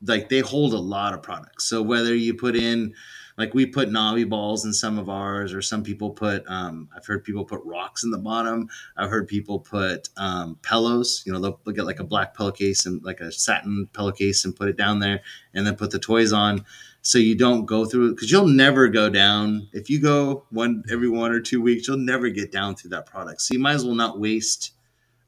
like 0.02 0.28
they 0.28 0.40
hold 0.40 0.72
a 0.72 0.78
lot 0.78 1.12
of 1.12 1.22
products. 1.22 1.64
So 1.64 1.82
whether 1.82 2.14
you 2.14 2.34
put 2.34 2.54
in, 2.54 2.94
like 3.38 3.54
we 3.54 3.64
put 3.64 3.88
Navi 3.88 4.28
balls 4.28 4.64
in 4.64 4.73
some 4.73 4.99
of 4.99 5.09
ours, 5.09 5.54
or 5.54 5.62
some 5.62 5.85
people 5.85 6.11
put, 6.11 6.45
um, 6.49 6.88
I've 6.95 7.07
heard 7.07 7.23
people 7.23 7.45
put 7.45 7.62
rocks 7.64 8.02
in 8.02 8.11
the 8.11 8.18
bottom. 8.18 8.68
I've 8.97 9.11
heard 9.11 9.28
people 9.28 9.61
put 9.61 10.09
um, 10.16 10.59
pillows. 10.62 11.23
You 11.25 11.33
know, 11.33 11.40
they'll, 11.40 11.61
they'll 11.64 11.75
get 11.75 11.87
like 11.87 12.00
a 12.00 12.04
black 12.04 12.37
pillowcase 12.37 12.85
and 12.85 13.02
like 13.04 13.21
a 13.21 13.30
satin 13.30 13.88
pillowcase 13.92 14.45
and 14.45 14.57
put 14.57 14.68
it 14.68 14.76
down 14.76 14.99
there, 14.99 15.21
and 15.54 15.64
then 15.64 15.76
put 15.76 15.92
the 15.92 16.00
toys 16.00 16.33
on. 16.33 16.64
So 17.00 17.16
you 17.16 17.37
don't 17.37 17.64
go 17.64 17.85
through 17.85 18.14
because 18.14 18.30
you'll 18.30 18.49
never 18.49 18.88
go 18.88 19.09
down. 19.09 19.68
If 19.73 19.88
you 19.88 20.00
go 20.00 20.45
one 20.50 20.83
every 20.90 21.09
one 21.09 21.30
or 21.30 21.40
two 21.40 21.62
weeks, 21.62 21.87
you'll 21.87 21.97
never 21.97 22.28
get 22.28 22.50
down 22.50 22.75
through 22.75 22.90
that 22.90 23.07
product. 23.07 23.40
So 23.40 23.54
you 23.54 23.61
might 23.61 23.75
as 23.75 23.85
well 23.85 23.95
not 23.95 24.18
waste 24.18 24.73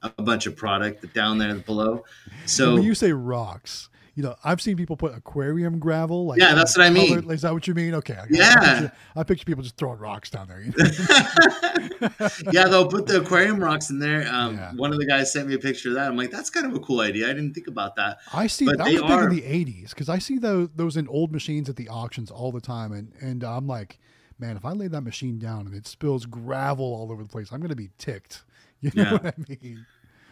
a 0.02 0.10
bunch 0.22 0.46
of 0.46 0.56
product 0.56 1.14
down 1.14 1.38
there 1.38 1.54
below. 1.54 2.04
So 2.46 2.74
when 2.74 2.82
you 2.82 2.94
say 2.94 3.12
rocks, 3.12 3.89
you 4.20 4.26
know, 4.26 4.36
I've 4.44 4.60
seen 4.60 4.76
people 4.76 4.98
put 4.98 5.14
aquarium 5.16 5.78
gravel. 5.78 6.26
Like 6.26 6.40
Yeah, 6.40 6.52
that's 6.54 6.76
what 6.76 6.86
I 6.86 6.90
mean. 6.90 7.08
colored- 7.22 7.30
Is 7.34 7.40
that 7.40 7.54
what 7.54 7.66
you 7.66 7.72
mean? 7.72 7.94
Okay. 7.94 8.12
I, 8.14 8.26
Yeah. 8.28 8.54
I 8.54 8.60
picture, 8.80 8.92
I 9.16 9.22
picture 9.22 9.44
people 9.46 9.62
just 9.62 9.78
throwing 9.78 9.98
rocks 9.98 10.28
down 10.28 10.46
there. 10.46 10.60
You 10.60 10.72
know? 10.76 12.28
yeah, 12.52 12.68
they'll 12.68 12.86
put 12.88 13.06
the 13.06 13.22
aquarium 13.22 13.62
rocks 13.62 13.88
in 13.88 13.98
there. 13.98 14.28
Um, 14.30 14.56
Yeah. 14.56 14.72
One 14.74 14.92
of 14.92 14.98
the 14.98 15.06
guys 15.06 15.32
sent 15.32 15.48
me 15.48 15.54
a 15.54 15.58
picture 15.58 15.88
of 15.88 15.94
that. 15.94 16.06
I'm 16.08 16.18
like, 16.18 16.30
that's 16.30 16.50
kind 16.50 16.66
of 16.66 16.74
a 16.74 16.80
cool 16.80 17.00
idea. 17.00 17.30
I 17.30 17.32
didn't 17.32 17.54
think 17.54 17.66
about 17.66 17.96
that. 17.96 18.18
I 18.32 18.46
see 18.46 18.66
But 18.66 18.76
that 18.76 18.84
they 18.84 18.92
was 18.94 19.02
big 19.02 19.10
are- 19.10 19.28
in 19.30 19.34
the 19.36 19.42
'80s 19.42 19.90
because 19.90 20.10
I 20.10 20.18
see 20.18 20.36
those 20.36 20.68
those 20.76 20.98
in 20.98 21.08
old 21.08 21.32
machines 21.32 21.70
at 21.70 21.76
the 21.76 21.88
auctions 21.88 22.30
all 22.30 22.52
the 22.52 22.60
time, 22.60 22.92
and 22.92 23.12
and 23.22 23.42
I'm 23.42 23.66
like, 23.66 23.98
man, 24.38 24.58
if 24.58 24.66
I 24.66 24.72
lay 24.72 24.88
that 24.88 25.00
machine 25.00 25.38
down 25.38 25.66
and 25.66 25.74
it 25.74 25.86
spills 25.86 26.26
gravel 26.26 26.84
all 26.84 27.10
over 27.10 27.22
the 27.22 27.28
place, 27.30 27.52
I'm 27.52 27.60
gonna 27.62 27.74
be 27.74 27.88
ticked. 27.96 28.42
You 28.82 28.90
know 28.94 29.02
Yeah. 29.02 29.12
what 29.12 29.26
I 29.26 29.32
mean? 29.46 29.86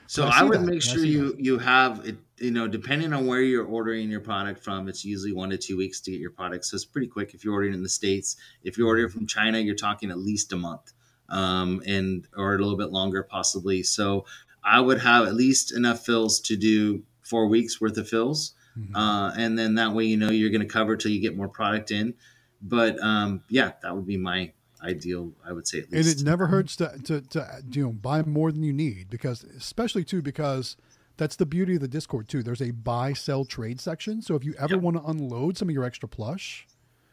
So 0.09 0.25
I 0.25 0.41
I, 0.41 0.43
would 0.43 0.61
that. 0.61 0.67
make 0.67 0.83
sure 0.83 1.05
you 1.05 1.37
you 1.39 1.59
have 1.59 2.05
it. 2.07 2.17
You 2.39 2.51
know, 2.53 2.67
depending 2.69 3.13
on 3.13 3.27
where 3.27 3.41
you're 3.43 3.65
ordering 3.67 4.11
your 4.11 4.21
product 4.21 4.63
from, 4.65 4.89
it's 4.89 5.05
usually 5.05 5.33
one 5.33 5.51
to 5.51 5.59
two 5.59 5.77
weeks 5.77 6.01
to 6.03 6.11
get 6.13 6.21
your 6.21 6.31
product. 6.31 6.65
So 6.65 6.77
it's 6.77 6.85
pretty 6.85 7.09
quick 7.09 7.35
if 7.35 7.45
you're 7.45 7.53
ordering 7.55 7.75
in 7.75 7.83
the 7.83 7.89
states. 7.89 8.37
If 8.63 8.79
you're 8.79 8.87
ordering 8.89 9.09
from 9.11 9.27
China, 9.27 9.59
you're 9.59 9.75
talking 9.75 10.11
at 10.11 10.19
least 10.19 10.53
a 10.53 10.57
month. 10.57 10.93
um, 11.31 11.83
and 11.87 12.27
or 12.39 12.55
a 12.55 12.59
little 12.59 12.79
bit 12.79 12.91
longer 12.91 13.23
possibly. 13.23 13.83
So 13.83 14.25
I 14.65 14.81
would 14.81 14.99
have 15.01 15.27
at 15.27 15.35
least 15.35 15.77
enough 15.77 16.05
fills 16.07 16.41
to 16.49 16.57
do 16.57 17.03
four 17.21 17.49
weeks 17.49 17.81
worth 17.83 17.99
of 17.99 18.09
fills, 18.09 18.55
Mhm. 18.79 18.97
uh, 18.97 19.35
and 19.37 19.59
then 19.59 19.75
that 19.75 19.93
way 19.93 20.05
you 20.07 20.17
know 20.17 20.31
you're 20.31 20.49
going 20.49 20.67
to 20.67 20.73
cover 20.79 20.97
till 20.97 21.11
you 21.11 21.21
get 21.21 21.37
more 21.37 21.49
product 21.49 21.91
in. 21.91 22.15
But 22.63 22.99
um, 23.03 23.43
yeah, 23.51 23.73
that 23.83 23.95
would 23.95 24.07
be 24.07 24.17
my 24.17 24.53
ideal. 24.83 25.33
I 25.45 25.53
would 25.53 25.67
say 25.67 25.81
at 25.81 25.85
and 25.93 26.07
it 26.07 26.23
never 26.23 26.47
hurts 26.47 26.77
to, 26.77 26.99
to, 27.05 27.21
to 27.21 27.63
you 27.73 27.85
know 27.85 27.93
buy 27.93 28.23
more 28.23 28.53
than 28.53 28.63
you 28.63 28.73
need 28.73 29.11
because 29.11 29.45
especially 29.45 30.05
too 30.05 30.23
because 30.23 30.77
that's 31.17 31.37
the 31.37 31.47
beauty 31.47 31.75
of 31.77 31.81
the 31.81 31.89
discord 31.89 32.29
too. 32.29 32.43
There's 32.43 32.63
a 32.63 32.71
buy 32.71 33.13
sell 33.13 33.45
trade 33.45 33.81
section. 33.81 34.23
So 34.23 34.35
if 34.35 34.45
you 34.45 34.55
ever 34.59 34.75
Yep. 34.75 34.83
want 34.83 34.97
to 34.97 35.05
unload 35.05 35.57
some 35.59 35.69
of 35.69 35.75
your 35.75 35.85
extra 35.85 36.09
plush 36.09 36.67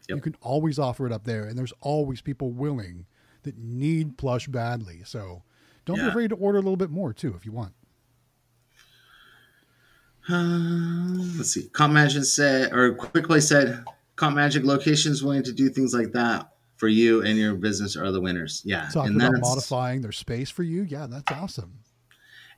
you 0.07 0.21
can 0.21 0.35
always 0.41 0.77
offer 0.77 1.05
it 1.07 1.11
up 1.11 1.23
there. 1.23 1.45
And 1.45 1.57
there's 1.57 1.73
always 1.81 2.21
people 2.21 2.51
willing 2.51 3.07
that 3.43 3.57
need 3.57 4.17
plush 4.17 4.47
badly. 4.47 5.01
So 5.03 5.41
don't 5.85 5.97
be 5.97 6.05
afraid 6.05 6.29
to 6.29 6.35
order 6.35 6.57
a 6.57 6.61
little 6.61 6.77
bit 6.77 6.91
more 6.91 7.13
too 7.13 7.33
if 7.35 7.45
you 7.45 7.51
want. 7.51 7.73
Um, 10.29 11.33
let's 11.37 11.51
see. 11.51 11.67
Comp 11.69 11.93
Magic 11.93 12.23
said, 12.25 12.73
or 12.73 12.93
Quick 12.93 13.25
Play 13.27 13.39
said, 13.39 13.83
Comp 14.15 14.35
Magic 14.35 14.63
locations 14.63 15.23
willing 15.23 15.43
to 15.43 15.51
do 15.51 15.69
things 15.69 15.93
like 15.93 16.11
that 16.13 16.51
for 16.77 16.87
you 16.87 17.23
and 17.23 17.37
your 17.37 17.55
business 17.55 17.95
are 17.95 18.11
the 18.11 18.21
winners. 18.21 18.61
Yeah, 18.65 18.89
talking 18.91 19.13
and 19.13 19.21
about 19.21 19.41
modifying 19.41 20.01
their 20.01 20.11
space 20.11 20.49
for 20.49 20.63
you 20.63 20.83
yeah 20.83 21.07
that's 21.07 21.31
awesome 21.31 21.79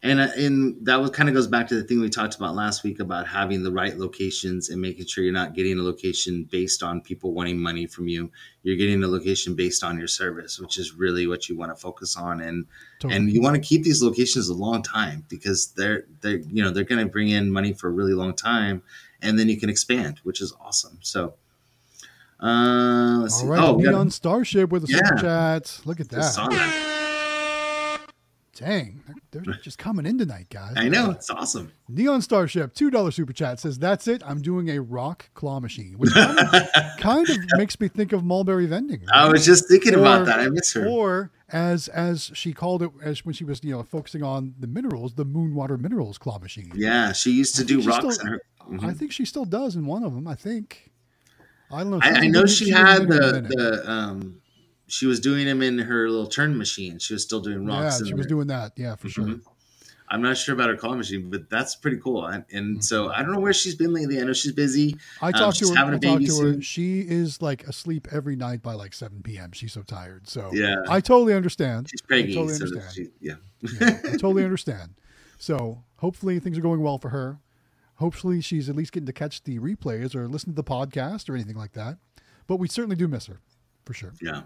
and 0.04 0.20
uh, 0.20 0.28
and 0.38 0.86
that 0.86 1.02
was 1.02 1.10
kind 1.10 1.28
of 1.28 1.34
goes 1.34 1.48
back 1.48 1.68
to 1.68 1.76
the 1.76 1.84
thing 1.84 2.00
we 2.00 2.10
talked 2.10 2.36
about 2.36 2.54
last 2.54 2.84
week 2.84 3.00
about 3.00 3.28
having 3.28 3.64
the 3.64 3.72
right 3.72 3.98
locations 3.98 4.70
and 4.70 4.80
making 4.80 5.08
sure 5.08 5.24
you're 5.24 5.34
not 5.34 5.56
getting 5.56 5.80
a 5.80 5.82
location 5.82 6.48
based 6.52 6.84
on 6.84 7.02
people 7.02 7.34
wanting 7.34 7.60
money 7.60 7.88
from 7.88 8.08
you. 8.08 8.32
You're 8.62 8.76
getting 8.76 9.04
a 9.04 9.08
location 9.08 9.56
based 9.56 9.84
on 9.84 9.98
your 9.98 10.08
service, 10.08 10.60
which 10.60 10.78
is 10.78 10.94
really 10.94 11.26
what 11.26 11.50
you 11.50 11.58
want 11.58 11.76
to 11.76 11.82
focus 11.82 12.16
on 12.16 12.42
and 12.42 12.66
totally. 13.00 13.18
and 13.18 13.32
you 13.32 13.42
want 13.42 13.56
to 13.56 13.62
keep 13.62 13.84
these 13.84 14.04
locations 14.04 14.50
a 14.50 14.54
long 14.54 14.84
time 14.84 15.26
because 15.30 15.72
they're 15.72 16.06
they're 16.22 16.38
you 16.38 16.64
know 16.64 16.70
they're 16.70 16.84
going 16.84 17.04
to 17.04 17.12
bring 17.12 17.30
in 17.30 17.52
money 17.52 17.74
for 17.74 17.88
a 17.88 17.92
really 17.92 18.14
long 18.14 18.36
time 18.36 18.84
and 19.22 19.40
then 19.40 19.50
you 19.50 19.60
can 19.60 19.70
expand 19.70 20.20
which 20.24 20.42
is 20.42 20.54
awesome 20.62 21.00
so 21.02 21.34
uh 22.40 23.20
let's 23.22 23.34
all 23.36 23.40
see 23.42 23.48
right 23.48 23.60
oh 23.64 23.76
neon 23.78 24.10
starship 24.12 24.70
with 24.70 24.84
a 24.84 24.88
super 24.88 25.16
chat 25.16 25.80
look 25.86 26.00
at 26.00 26.08
that 26.10 26.24
dang 28.56 29.04
they're, 29.32 29.42
they're 29.44 29.54
just 29.56 29.78
coming 29.78 30.06
in 30.06 30.18
tonight 30.18 30.48
guys 30.50 30.74
i 30.78 30.88
know 30.88 31.12
it's 31.12 31.30
awesome 31.30 31.72
Neon 31.90 32.22
Starship, 32.22 32.74
$2 32.76 33.14
super 33.14 33.32
chat 33.32 33.62
says, 33.62 33.80
That's 33.80 34.10
it. 34.10 34.22
I'm 34.26 34.42
doing 34.42 34.70
a 34.72 34.82
rock 34.82 35.30
claw 35.36 35.62
machine, 35.62 35.94
which 35.98 36.12
kind 36.14 36.38
of, 36.38 36.48
kind 37.00 37.30
of 37.30 37.38
makes 37.56 37.80
me 37.80 37.88
think 37.88 38.12
of 38.12 38.26
mulberry 38.26 38.66
vending. 38.66 39.04
i 39.14 39.28
was 39.30 39.46
just 39.46 39.70
thinking 39.70 39.96
Or- 39.96 40.00
about 40.00 40.26
that 40.26 40.40
i 40.42 40.50
miss 40.50 40.74
her 40.74 40.86
Or 40.86 41.32
as 41.50 41.88
as 41.88 42.30
she 42.34 42.52
called 42.52 42.84
it, 42.84 42.92
as 43.02 43.24
when 43.26 43.34
she 43.34 43.46
was 43.46 43.64
you 43.64 43.72
know 43.72 43.84
focusing 43.84 44.22
on 44.22 44.54
the 44.60 44.68
minerals, 44.68 45.14
the 45.14 45.26
Moonwater 45.26 45.80
Minerals 45.80 46.18
claw 46.18 46.40
machine. 46.40 46.72
yeah 46.76 47.14
she 47.14 47.32
used 47.32 47.56
to 47.56 47.64
do 47.64 47.80
rocks 47.82 48.16
still- 48.16 48.28
in 48.28 48.34
her 48.34 48.42
I 48.70 48.70
Mhm. 48.92 48.98
think 48.98 49.12
she 49.14 49.24
still 49.24 49.46
does 49.46 49.78
in 49.78 49.86
one 49.86 50.04
of 50.04 50.14
them. 50.14 50.28
I 50.28 50.36
think. 50.36 50.92
I 51.72 51.84
know. 51.84 52.00
I, 52.02 52.12
I 52.12 52.28
know 52.28 52.46
she 52.46 52.70
had 52.70 53.08
doing 53.08 53.12
it 53.12 53.24
a 53.24 53.42
the 53.42 53.56
the 53.56 53.92
um 53.92 54.42
she 54.88 55.06
was 55.06 55.20
doing 55.20 55.46
them 55.46 55.62
in 55.62 55.78
her 55.80 56.10
little 56.10 56.28
turn 56.28 56.58
machine 56.58 56.98
she 56.98 57.14
was 57.14 57.24
still 57.24 57.42
doing 57.42 57.68
yeah, 57.68 57.82
rocks 57.84 58.00
in 58.00 58.08
she 58.08 58.14
was 58.14 58.26
there. 58.26 58.30
doing 58.30 58.48
that. 58.48 58.72
Yeah, 58.78 58.96
for 58.96 59.10
sure. 59.10 59.26
Mhm. 59.26 59.42
I'm 60.10 60.22
not 60.22 60.38
sure 60.38 60.56
about 60.56 60.70
her 60.70 60.78
claw 60.78 60.96
machine, 60.96 61.30
but 61.30 61.50
that's 61.50 61.76
pretty 61.76 61.98
cool. 61.98 62.26
And, 62.28 62.46
and 62.54 62.78
Mhm. 62.78 62.84
so 62.84 63.10
I 63.12 63.22
don't 63.22 63.34
know 63.34 63.42
where 63.42 63.52
she's 63.52 63.76
been 63.76 63.92
lately. 63.92 64.22
I 64.22 64.24
know 64.24 64.32
she's 64.32 64.54
busy. 64.54 64.96
I 65.22 65.28
Um, 65.28 65.34
talked 65.34 65.58
to 65.60 65.68
her. 65.68 65.76
having 65.76 65.94
I 65.96 65.98
a 65.98 66.00
talked 66.00 66.20
baby 66.20 66.28
to 66.28 66.40
her. 66.56 66.62
She 66.62 67.02
is 67.02 67.42
like 67.42 67.68
asleep 67.68 68.08
every 68.10 68.38
night 68.38 68.62
by 68.62 68.74
like 68.74 68.94
7 68.94 69.22
p.m. 69.22 69.52
She's 69.52 69.74
so 69.74 69.82
tired. 69.82 70.30
So 70.30 70.52
Yeah. 70.54 70.76
I 70.88 71.02
totally 71.02 71.34
understand. 71.34 71.90
She's 71.90 72.02
preggy. 72.02 72.34
totally 72.36 72.54
so 72.54 72.64
understand. 72.64 72.94
she, 72.96 73.08
yeah. 73.20 73.34
Yeah, 73.62 74.00
I 74.06 74.12
totally 74.12 74.44
understand. 74.46 74.92
So 75.40 75.84
hopefully 75.98 76.40
things 76.40 76.58
are 76.58 76.62
going 76.62 76.82
well 76.82 77.00
for 77.00 77.10
her. 77.10 77.40
Hopefully 77.98 78.42
she's 78.42 78.70
at 78.70 78.76
least 78.76 78.92
getting 78.92 79.08
to 79.08 79.14
catch 79.14 79.44
the 79.44 79.60
replays 79.60 80.16
or 80.16 80.28
listen 80.28 80.50
to 80.52 80.56
the 80.56 80.64
podcast 80.64 81.30
or 81.30 81.36
anything 81.36 81.56
like 81.58 81.74
that. 81.74 81.98
But 82.46 82.58
we 82.58 82.68
certainly 82.68 82.96
do 82.96 83.08
miss 83.08 83.26
her, 83.26 83.40
for 83.86 83.94
sure. 83.94 84.14
Yeah. 84.22 84.44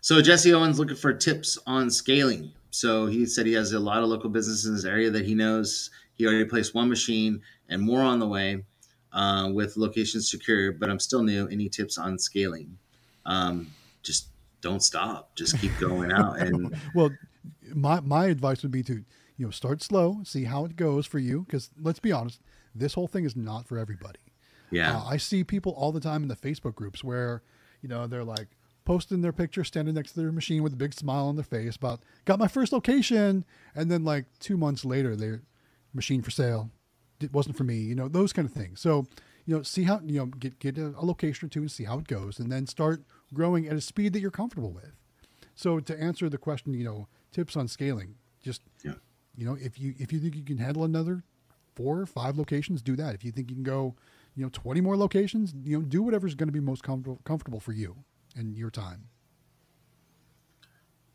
So 0.00 0.20
Jesse 0.20 0.52
Owens 0.52 0.78
looking 0.78 0.96
for 0.96 1.12
tips 1.12 1.58
on 1.66 1.90
scaling. 1.90 2.52
So 2.70 3.06
he 3.06 3.24
said 3.26 3.46
he 3.46 3.52
has 3.54 3.72
a 3.72 3.78
lot 3.78 4.02
of 4.02 4.08
local 4.08 4.30
businesses 4.30 4.66
in 4.66 4.74
his 4.74 4.84
area 4.84 5.10
that 5.10 5.24
he 5.24 5.34
knows. 5.34 5.90
He 6.14 6.26
already 6.26 6.44
placed 6.44 6.74
one 6.74 6.88
machine 6.88 7.40
and 7.68 7.80
more 7.80 8.02
on 8.02 8.18
the 8.18 8.26
way 8.26 8.64
uh, 9.12 9.50
with 9.52 9.76
locations 9.76 10.30
secure, 10.30 10.72
but 10.72 10.90
I'm 10.90 10.98
still 10.98 11.22
new. 11.22 11.48
Any 11.48 11.68
tips 11.68 11.98
on 11.98 12.18
scaling? 12.18 12.76
Um, 13.26 13.68
just 14.02 14.28
don't 14.60 14.82
stop. 14.82 15.34
Just 15.36 15.58
keep 15.60 15.76
going 15.78 16.12
out 16.12 16.38
and 16.40 16.76
Well, 16.94 17.10
my 17.74 18.00
my 18.00 18.26
advice 18.26 18.62
would 18.62 18.72
be 18.72 18.82
to 18.84 19.04
you 19.38 19.46
know 19.46 19.50
start 19.50 19.82
slow, 19.82 20.20
see 20.24 20.44
how 20.44 20.66
it 20.66 20.76
goes 20.76 21.06
for 21.06 21.18
you. 21.18 21.44
Because 21.46 21.70
let's 21.80 22.00
be 22.00 22.12
honest, 22.12 22.40
this 22.74 22.94
whole 22.94 23.06
thing 23.08 23.24
is 23.24 23.34
not 23.34 23.66
for 23.66 23.78
everybody. 23.78 24.20
yeah. 24.70 24.98
Uh, 24.98 25.04
I 25.04 25.16
see 25.16 25.44
people 25.44 25.72
all 25.72 25.92
the 25.92 26.00
time 26.00 26.22
in 26.22 26.28
the 26.28 26.36
Facebook 26.36 26.74
groups 26.74 27.02
where, 27.02 27.42
you 27.80 27.88
know, 27.88 28.06
they're 28.06 28.24
like 28.24 28.48
posting 28.84 29.20
their 29.22 29.32
picture 29.32 29.64
standing 29.64 29.94
next 29.94 30.12
to 30.12 30.20
their 30.20 30.32
machine 30.32 30.62
with 30.62 30.72
a 30.72 30.76
big 30.76 30.92
smile 30.94 31.26
on 31.26 31.36
their 31.36 31.44
face 31.44 31.76
about 31.76 32.00
got 32.24 32.38
my 32.38 32.48
first 32.48 32.72
location, 32.72 33.44
and 33.74 33.90
then 33.90 34.04
like 34.04 34.26
two 34.40 34.56
months 34.56 34.84
later, 34.84 35.14
their 35.14 35.42
machine 35.94 36.20
for 36.22 36.30
sale, 36.30 36.70
it 37.20 37.32
wasn't 37.32 37.56
for 37.56 37.64
me. 37.64 37.76
You 37.76 37.94
know, 37.94 38.08
those 38.08 38.32
kind 38.32 38.46
of 38.48 38.52
things. 38.54 38.80
So, 38.80 39.06
you 39.46 39.56
know, 39.56 39.62
see 39.62 39.84
how 39.84 40.00
you 40.04 40.18
know 40.18 40.26
get 40.26 40.58
get 40.58 40.76
a, 40.78 40.88
a 40.96 41.04
location 41.04 41.46
or 41.46 41.50
two 41.50 41.60
and 41.60 41.70
see 41.70 41.84
how 41.84 41.98
it 41.98 42.08
goes, 42.08 42.38
and 42.38 42.50
then 42.50 42.66
start 42.66 43.02
growing 43.32 43.66
at 43.68 43.76
a 43.76 43.80
speed 43.80 44.12
that 44.14 44.20
you're 44.20 44.30
comfortable 44.30 44.72
with. 44.72 44.92
So 45.54 45.80
to 45.80 46.00
answer 46.00 46.28
the 46.28 46.38
question, 46.38 46.72
you 46.74 46.84
know, 46.84 47.08
tips 47.32 47.56
on 47.56 47.68
scaling, 47.68 48.14
just 48.42 48.62
Yeah. 48.84 48.94
You 49.38 49.46
know, 49.46 49.56
if 49.60 49.78
you 49.78 49.94
if 49.98 50.12
you 50.12 50.18
think 50.18 50.34
you 50.34 50.42
can 50.42 50.58
handle 50.58 50.82
another 50.82 51.22
four 51.76 52.00
or 52.00 52.06
five 52.06 52.36
locations, 52.36 52.82
do 52.82 52.96
that. 52.96 53.14
If 53.14 53.24
you 53.24 53.30
think 53.30 53.50
you 53.50 53.54
can 53.54 53.62
go, 53.62 53.94
you 54.34 54.42
know, 54.42 54.50
20 54.52 54.80
more 54.80 54.96
locations, 54.96 55.54
you 55.62 55.78
know, 55.78 55.84
do 55.84 56.02
whatever's 56.02 56.34
going 56.34 56.48
to 56.48 56.52
be 56.52 56.58
most 56.58 56.82
comfortable 56.82 57.20
comfortable 57.22 57.60
for 57.60 57.72
you 57.72 57.94
and 58.34 58.56
your 58.56 58.68
time. 58.68 59.04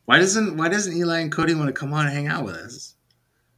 Why 0.05 0.19
doesn't 0.19 0.55
Why 0.55 0.69
doesn't 0.69 0.95
Eli 0.95 1.19
and 1.19 1.33
Cody 1.33 1.53
want 1.53 1.67
to 1.67 1.73
come 1.73 1.93
on 1.93 2.05
and 2.05 2.15
hang 2.15 2.27
out 2.27 2.45
with 2.45 2.55
us? 2.55 2.95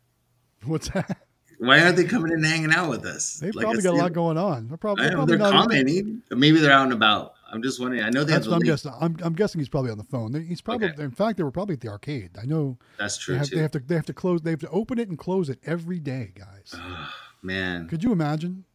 What's 0.65 0.89
that? 0.89 1.19
Why 1.60 1.82
aren't 1.82 1.95
they 1.95 2.06
coming 2.06 2.32
in 2.32 2.39
and 2.39 2.45
hanging 2.45 2.73
out 2.73 2.89
with 2.89 3.06
us? 3.06 3.36
They've 3.36 3.54
Like 3.54 3.65
probably 3.65 3.84
got 3.84 3.93
a 3.93 3.97
lot 3.97 4.13
going 4.13 4.38
on. 4.38 4.67
They're 4.67 4.78
probably, 4.78 5.06
I 5.06 5.10
they're 5.10 5.15
probably 5.17 5.38
they're 5.38 5.51
commenting. 5.51 6.23
Maybe 6.32 6.60
they're 6.60 6.71
out 6.71 6.86
and 6.86 6.93
about. 6.93 7.35
I'm 7.51 7.62
just 7.62 7.79
wondering. 7.79 8.03
I 8.03 8.10
know 8.10 8.23
they 8.23 8.34
That's 8.34 8.45
have 8.45 8.51
what 8.51 8.55
I'm 8.58 8.62
guessing. 8.63 8.91
I'm, 8.99 9.17
I'm 9.23 9.34
guessing 9.34 9.60
he's 9.60 9.69
probably 9.69 9.91
on 9.91 9.97
the 9.97 10.03
phone. 10.03 10.34
He's 10.45 10.62
probably, 10.62 10.88
Okay. 10.89 11.03
in 11.03 11.12
fact, 11.12 11.38
they 11.38 11.43
were 11.43 11.51
probably 11.51 11.73
at 11.73 11.81
the 11.81 11.89
arcade. 11.89 12.31
I 12.41 12.45
know 12.45 12.77
That's 12.97 13.17
they 13.17 13.21
true 13.21 13.36
have, 13.36 13.47
too. 13.49 13.55
they 13.55 13.62
have 13.62 13.71
to 13.71 13.79
they 13.79 13.95
have 13.95 14.05
to 14.08 14.13
close. 14.13 14.41
They 14.41 14.49
have 14.49 14.60
to 14.62 14.69
open 14.69 14.97
it 14.99 15.10
and 15.10 15.17
close 15.17 15.47
it 15.49 15.60
every 15.65 15.99
day, 15.99 16.31
guys. 16.36 16.73
Oh, 16.75 17.10
Man, 17.43 17.88
Could 17.88 18.03
you 18.03 18.12
imagine? 18.12 18.65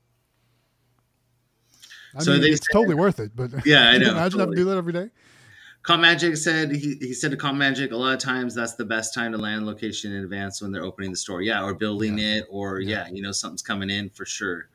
I 2.16 2.22
So 2.22 2.32
mean, 2.32 2.40
they 2.42 2.48
it's 2.50 2.60
said- 2.66 2.72
totally 2.76 2.94
worth 2.94 3.20
it. 3.20 3.32
But 3.34 3.64
Yeah, 3.66 3.88
I 3.90 3.98
know, 3.98 4.10
imagine 4.12 4.40
having 4.40 4.54
to 4.54 4.60
do 4.60 4.64
that 4.66 4.76
every 4.76 4.92
day. 4.92 5.10
Comp 5.82 6.02
Magic 6.02 6.36
said 6.36 6.70
he, 6.72 6.96
he 7.00 7.14
said 7.14 7.30
to 7.30 7.36
Comp 7.38 7.56
Magic 7.56 7.90
a 7.92 7.96
lot 7.96 8.12
of 8.12 8.18
times 8.18 8.54
that's 8.54 8.74
the 8.74 8.84
best 8.84 9.14
time 9.14 9.32
to 9.32 9.38
land 9.38 9.64
location 9.64 10.12
in 10.12 10.22
advance 10.24 10.60
when 10.60 10.72
they're 10.72 10.84
opening 10.84 11.10
the 11.10 11.16
store. 11.16 11.40
Yeah, 11.40 11.64
or 11.64 11.74
building 11.74 12.18
it, 12.18 12.44
or 12.50 12.80
Yeah. 12.80 13.06
yeah. 13.06 13.12
you 13.14 13.22
know 13.22 13.32
something's 13.32 13.62
coming 13.62 13.88
in 13.90 14.10
for 14.10 14.26
sure. 14.26 14.68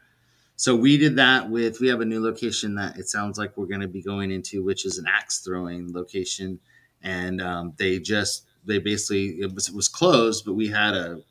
So 0.58 0.76
we 0.76 0.98
did 0.98 1.18
that 1.18 1.50
with 1.50 1.80
we 1.82 1.90
have 1.90 2.02
a 2.02 2.06
new 2.06 2.24
location 2.24 2.76
that 2.76 2.98
it 2.98 3.10
sounds 3.10 3.38
like 3.38 3.58
we're 3.58 3.66
going 3.66 3.82
to 3.82 3.88
be 3.88 4.02
going 4.02 4.32
into, 4.32 4.64
which 4.64 4.86
is 4.86 4.98
an 4.98 5.06
axe 5.08 5.40
throwing 5.40 5.92
location, 5.94 6.60
and 7.02 7.42
um, 7.42 7.74
they 7.78 8.00
just 8.00 8.46
they 8.66 8.80
basically 8.80 9.42
it 9.42 9.54
was, 9.54 9.68
it 9.68 9.76
was 9.76 9.88
closed, 9.88 10.46
but 10.46 10.54
we 10.54 10.70
had 10.70 10.94
a 10.94 11.22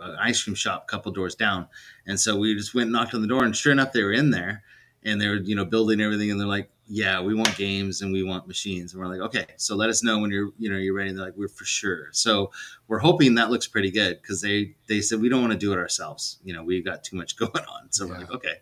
an 0.00 0.16
ice 0.18 0.42
cream 0.42 0.54
shop 0.54 0.84
a 0.84 0.90
couple 0.90 1.12
doors 1.12 1.34
down, 1.34 1.66
and 2.06 2.18
so 2.18 2.36
we 2.36 2.54
just 2.54 2.74
went 2.74 2.90
knocked 2.90 3.14
on 3.14 3.22
the 3.22 3.28
door, 3.28 3.44
and 3.44 3.56
sure 3.56 3.72
enough 3.72 3.92
they 3.92 4.02
were 4.02 4.12
in 4.12 4.30
there, 4.30 4.62
and 5.02 5.20
they 5.20 5.28
were 5.28 5.36
you 5.36 5.56
know 5.56 5.64
building 5.64 6.00
everything, 6.00 6.30
and 6.30 6.40
they're 6.40 6.46
like, 6.46 6.70
yeah, 6.92 7.20
we 7.20 7.36
want 7.36 7.56
games 7.56 8.02
and 8.02 8.12
we 8.12 8.24
want 8.24 8.48
machines, 8.48 8.92
and 8.92 9.00
we're 9.00 9.08
like, 9.08 9.20
okay, 9.20 9.46
so 9.56 9.76
let 9.76 9.90
us 9.90 10.02
know 10.02 10.18
when 10.18 10.32
you're 10.32 10.50
you 10.58 10.68
know 10.68 10.76
you're 10.76 10.92
ready. 10.92 11.10
And 11.10 11.18
they're 11.18 11.26
like, 11.26 11.36
we're 11.36 11.46
for 11.46 11.64
sure. 11.64 12.08
So 12.10 12.50
we're 12.88 12.98
hoping 12.98 13.36
that 13.36 13.48
looks 13.48 13.68
pretty 13.68 13.92
good 13.92 14.20
because 14.20 14.40
they 14.40 14.74
they 14.88 15.00
said 15.00 15.20
we 15.20 15.28
don't 15.28 15.40
want 15.40 15.52
to 15.52 15.58
do 15.58 15.72
it 15.72 15.78
ourselves. 15.78 16.38
You 16.42 16.52
know, 16.52 16.64
we've 16.64 16.84
got 16.84 17.04
too 17.04 17.16
much 17.16 17.36
going 17.38 17.52
on. 17.52 17.92
So 17.92 18.08
we're 18.08 18.18
like, 18.18 18.32
okay, 18.32 18.56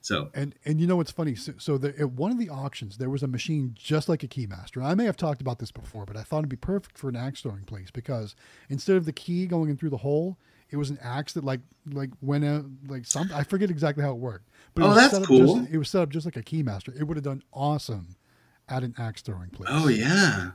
so 0.00 0.30
And 0.32 0.54
and 0.64 0.80
you 0.80 0.86
know 0.86 0.94
what's 0.94 1.10
funny? 1.10 1.34
So, 1.34 1.54
so 1.58 1.76
the, 1.76 1.88
at 1.98 2.12
one 2.12 2.30
of 2.30 2.38
the 2.38 2.48
auctions, 2.48 2.98
there 2.98 3.10
was 3.10 3.24
a 3.24 3.26
machine 3.26 3.72
just 3.74 4.08
like 4.08 4.22
a 4.22 4.28
Keymaster. 4.28 4.82
I 4.82 4.94
may 4.94 5.04
have 5.04 5.16
talked 5.16 5.40
about 5.40 5.58
this 5.58 5.72
before, 5.72 6.06
but 6.06 6.16
I 6.16 6.22
thought 6.22 6.38
it'd 6.38 6.48
be 6.48 6.56
perfect 6.56 6.96
for 6.98 7.08
an 7.08 7.16
axe 7.16 7.42
throwing 7.42 7.64
place 7.64 7.90
because 7.90 8.36
instead 8.68 8.96
of 8.96 9.06
the 9.06 9.12
key 9.12 9.46
going 9.46 9.70
in 9.70 9.76
through 9.76 9.90
the 9.90 9.98
hole, 9.98 10.38
it 10.70 10.76
was 10.76 10.90
an 10.90 10.98
axe 11.02 11.32
that 11.34 11.44
like 11.44 11.60
like 11.92 12.10
went 12.20 12.44
out 12.44 12.64
like 12.88 13.04
some. 13.06 13.30
I 13.34 13.42
forget 13.44 13.70
exactly 13.70 14.02
how 14.04 14.10
it 14.12 14.18
worked. 14.18 14.48
But 14.74 14.82
it 14.82 14.84
Oh, 14.84 14.88
was 14.88 14.96
that's 14.98 15.12
set 15.14 15.22
up 15.22 15.28
cool. 15.28 15.56
Just, 15.60 15.70
it 15.72 15.78
was 15.78 15.90
set 15.90 16.02
up 16.02 16.08
just 16.10 16.24
like 16.26 16.36
a 16.36 16.42
Keymaster. 16.42 16.98
It 16.98 17.04
would 17.04 17.16
have 17.16 17.24
done 17.24 17.42
awesome 17.52 18.16
at 18.68 18.82
an 18.84 18.94
axe 18.98 19.22
throwing 19.22 19.50
place. 19.50 19.68
oh 19.72 19.88
yeah. 19.88 20.52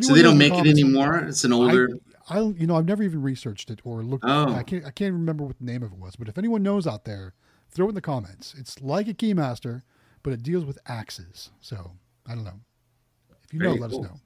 So 0.00 0.14
they 0.14 0.22
don't 0.22 0.38
make 0.38 0.54
it 0.54 0.66
anymore. 0.66 1.18
It's 1.18 1.44
an 1.44 1.52
older. 1.52 1.88
I, 2.30 2.38
I, 2.38 2.40
you 2.42 2.66
know, 2.66 2.76
I've 2.76 2.86
never 2.86 3.02
even 3.02 3.20
researched 3.20 3.70
it 3.70 3.80
or 3.84 4.02
looked. 4.02 4.24
Oh. 4.26 4.54
I 4.54 4.62
can't, 4.62 4.86
I 4.86 4.90
can't 4.90 5.12
remember 5.12 5.44
what 5.44 5.58
the 5.58 5.64
name 5.66 5.82
of 5.82 5.92
it 5.92 5.98
was. 5.98 6.16
But 6.16 6.28
if 6.28 6.38
anyone 6.38 6.62
knows 6.62 6.86
out 6.86 7.04
there, 7.04 7.34
throw 7.70 7.86
it 7.86 7.88
in 7.90 7.94
the 7.94 8.00
comments. 8.00 8.54
It's 8.56 8.80
like 8.80 9.06
a 9.06 9.12
Keymaster, 9.12 9.82
but 10.22 10.32
it 10.32 10.42
deals 10.42 10.64
with 10.64 10.78
axes. 10.86 11.50
So 11.60 11.92
I 12.26 12.34
don't 12.34 12.44
know. 12.44 12.60
If 13.44 13.52
you 13.52 13.58
know, 13.58 13.68
Very 13.70 13.80
let 13.80 13.90
cool. 13.90 14.04
us 14.04 14.10
know. 14.12 14.16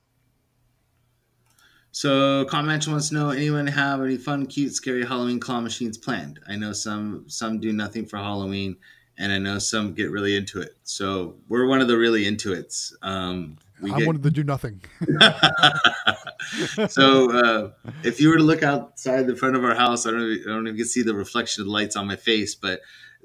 So, 1.97 2.45
Comment 2.45 2.87
wants 2.87 3.09
to 3.09 3.15
know 3.15 3.31
anyone 3.31 3.67
have 3.67 4.03
any 4.03 4.19
fun, 4.19 4.45
cute, 4.45 4.75
scary 4.75 5.03
Halloween 5.03 5.41
claw 5.41 5.63
machines 5.63 5.97
planned? 5.97 6.39
I 6.47 6.55
know 6.55 6.75
some 6.75 7.25
some 7.27 7.59
do 7.59 7.73
nothing 7.73 8.05
for 8.05 8.19
Halloween, 8.19 8.77
and 9.17 9.33
I 9.33 9.39
know 9.39 9.59
some 9.59 9.95
get 9.95 10.11
really 10.11 10.37
into 10.37 10.61
it. 10.61 10.77
So 10.83 11.37
we're 11.49 11.67
one 11.67 11.81
of 11.81 11.89
the 11.89 11.97
really 11.97 12.27
into 12.27 12.53
it's. 12.53 12.95
Um, 13.01 13.57
we 13.81 13.91
I 13.93 13.97
get- 14.01 14.07
wanted 14.07 14.25
to 14.25 14.31
do 14.31 14.45
nothing. 14.45 14.83
so 16.91 17.31
uh, 17.31 17.71
if 18.03 18.21
you 18.21 18.29
were 18.29 18.37
to 18.37 18.45
look 18.45 18.63
outside 18.63 19.27
the 19.27 19.35
front 19.35 19.57
of 19.57 19.65
our 19.65 19.75
house, 19.75 20.05
I 20.05 20.11
don't, 20.11 20.21
know, 20.21 20.27
I 20.27 20.53
don't 20.53 20.65
know 20.65 20.71
if 20.71 20.77
you 20.77 20.85
can 20.85 20.91
see 20.91 21.03
the 21.03 21.15
reflection 21.15 21.63
of 21.63 21.69
the 21.69 21.73
lights 21.73 21.97
on 21.97 22.07
my 22.07 22.17
face, 22.17 22.55
but 22.55 22.83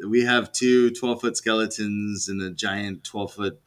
we 0.07 0.23
have 0.23 0.53
two 0.53 0.91
12 0.91 1.19
foot 1.19 1.36
skeletons 1.36 2.29
and 2.29 2.41
a 2.41 2.51
giant 2.51 3.03
12 3.03 3.34
foot 3.34 3.62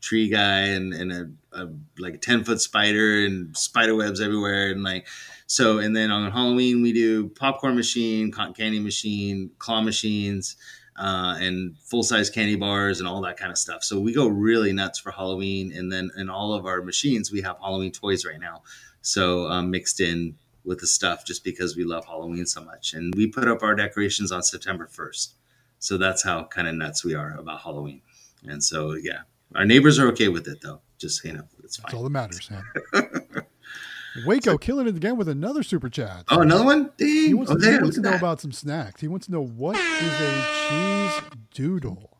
tree 0.00 0.28
guy 0.28 0.60
and, 0.60 0.92
and 0.94 1.12
a, 1.12 1.60
a 1.60 1.68
like 1.98 2.14
a 2.14 2.18
10 2.18 2.44
foot 2.44 2.60
spider 2.60 3.24
and 3.24 3.56
spider 3.56 3.94
webs 3.94 4.20
everywhere. 4.20 4.70
And 4.70 4.82
like, 4.82 5.06
so, 5.46 5.78
and 5.78 5.96
then 5.96 6.10
on 6.10 6.30
Halloween, 6.30 6.82
we 6.82 6.92
do 6.92 7.28
popcorn 7.28 7.74
machine, 7.74 8.30
cotton 8.30 8.54
candy 8.54 8.80
machine, 8.80 9.50
claw 9.58 9.80
machines, 9.80 10.56
uh, 10.96 11.36
and 11.40 11.76
full 11.78 12.02
size 12.02 12.28
candy 12.28 12.56
bars 12.56 12.98
and 12.98 13.08
all 13.08 13.20
that 13.22 13.36
kind 13.36 13.50
of 13.50 13.58
stuff. 13.58 13.82
So 13.84 14.00
we 14.00 14.12
go 14.12 14.26
really 14.26 14.72
nuts 14.72 14.98
for 14.98 15.10
Halloween. 15.10 15.72
And 15.72 15.92
then 15.92 16.10
in 16.16 16.28
all 16.28 16.52
of 16.52 16.66
our 16.66 16.82
machines, 16.82 17.30
we 17.30 17.40
have 17.42 17.58
Halloween 17.58 17.92
toys 17.92 18.24
right 18.24 18.40
now. 18.40 18.62
So 19.00 19.46
um, 19.46 19.70
mixed 19.70 20.00
in 20.00 20.36
with 20.64 20.80
the 20.80 20.86
stuff 20.86 21.24
just 21.24 21.44
because 21.44 21.76
we 21.76 21.84
love 21.84 22.04
Halloween 22.04 22.46
so 22.46 22.62
much. 22.62 22.94
And 22.94 23.14
we 23.14 23.26
put 23.26 23.48
up 23.48 23.62
our 23.62 23.74
decorations 23.74 24.32
on 24.32 24.42
September 24.42 24.86
1st. 24.86 25.32
So 25.78 25.96
that's 25.96 26.22
how 26.22 26.44
kind 26.44 26.66
of 26.66 26.74
nuts 26.74 27.04
we 27.04 27.14
are 27.14 27.36
about 27.38 27.60
Halloween. 27.60 28.02
And 28.44 28.62
so, 28.62 28.94
yeah, 28.94 29.20
our 29.54 29.64
neighbors 29.64 29.98
are 29.98 30.08
okay 30.08 30.28
with 30.28 30.46
it 30.48 30.60
though. 30.62 30.80
Just, 30.98 31.24
you 31.24 31.32
know, 31.32 31.44
it's 31.62 31.76
That's 31.76 31.92
fine. 31.92 31.98
all 31.98 32.04
that 32.04 32.10
matters. 32.10 32.50
Man. 32.50 32.64
Waco 34.26 34.58
killing 34.58 34.88
it 34.88 34.96
again 34.96 35.16
with 35.16 35.28
another 35.28 35.62
super 35.62 35.88
chat. 35.88 36.24
Oh, 36.28 36.40
another 36.40 36.64
one? 36.64 36.90
He 36.98 37.34
wants, 37.34 37.52
Oh, 37.52 37.54
he 37.56 37.60
there. 37.60 37.80
wants 37.80 37.96
to 37.96 38.02
know 38.02 38.10
that. 38.10 38.18
about 38.18 38.40
some 38.40 38.50
snacks. 38.52 39.00
He 39.00 39.06
wants 39.06 39.26
to 39.26 39.32
know 39.32 39.44
what 39.44 39.76
is 39.76 40.20
a 40.20 40.44
cheese 40.68 41.38
doodle. 41.54 42.18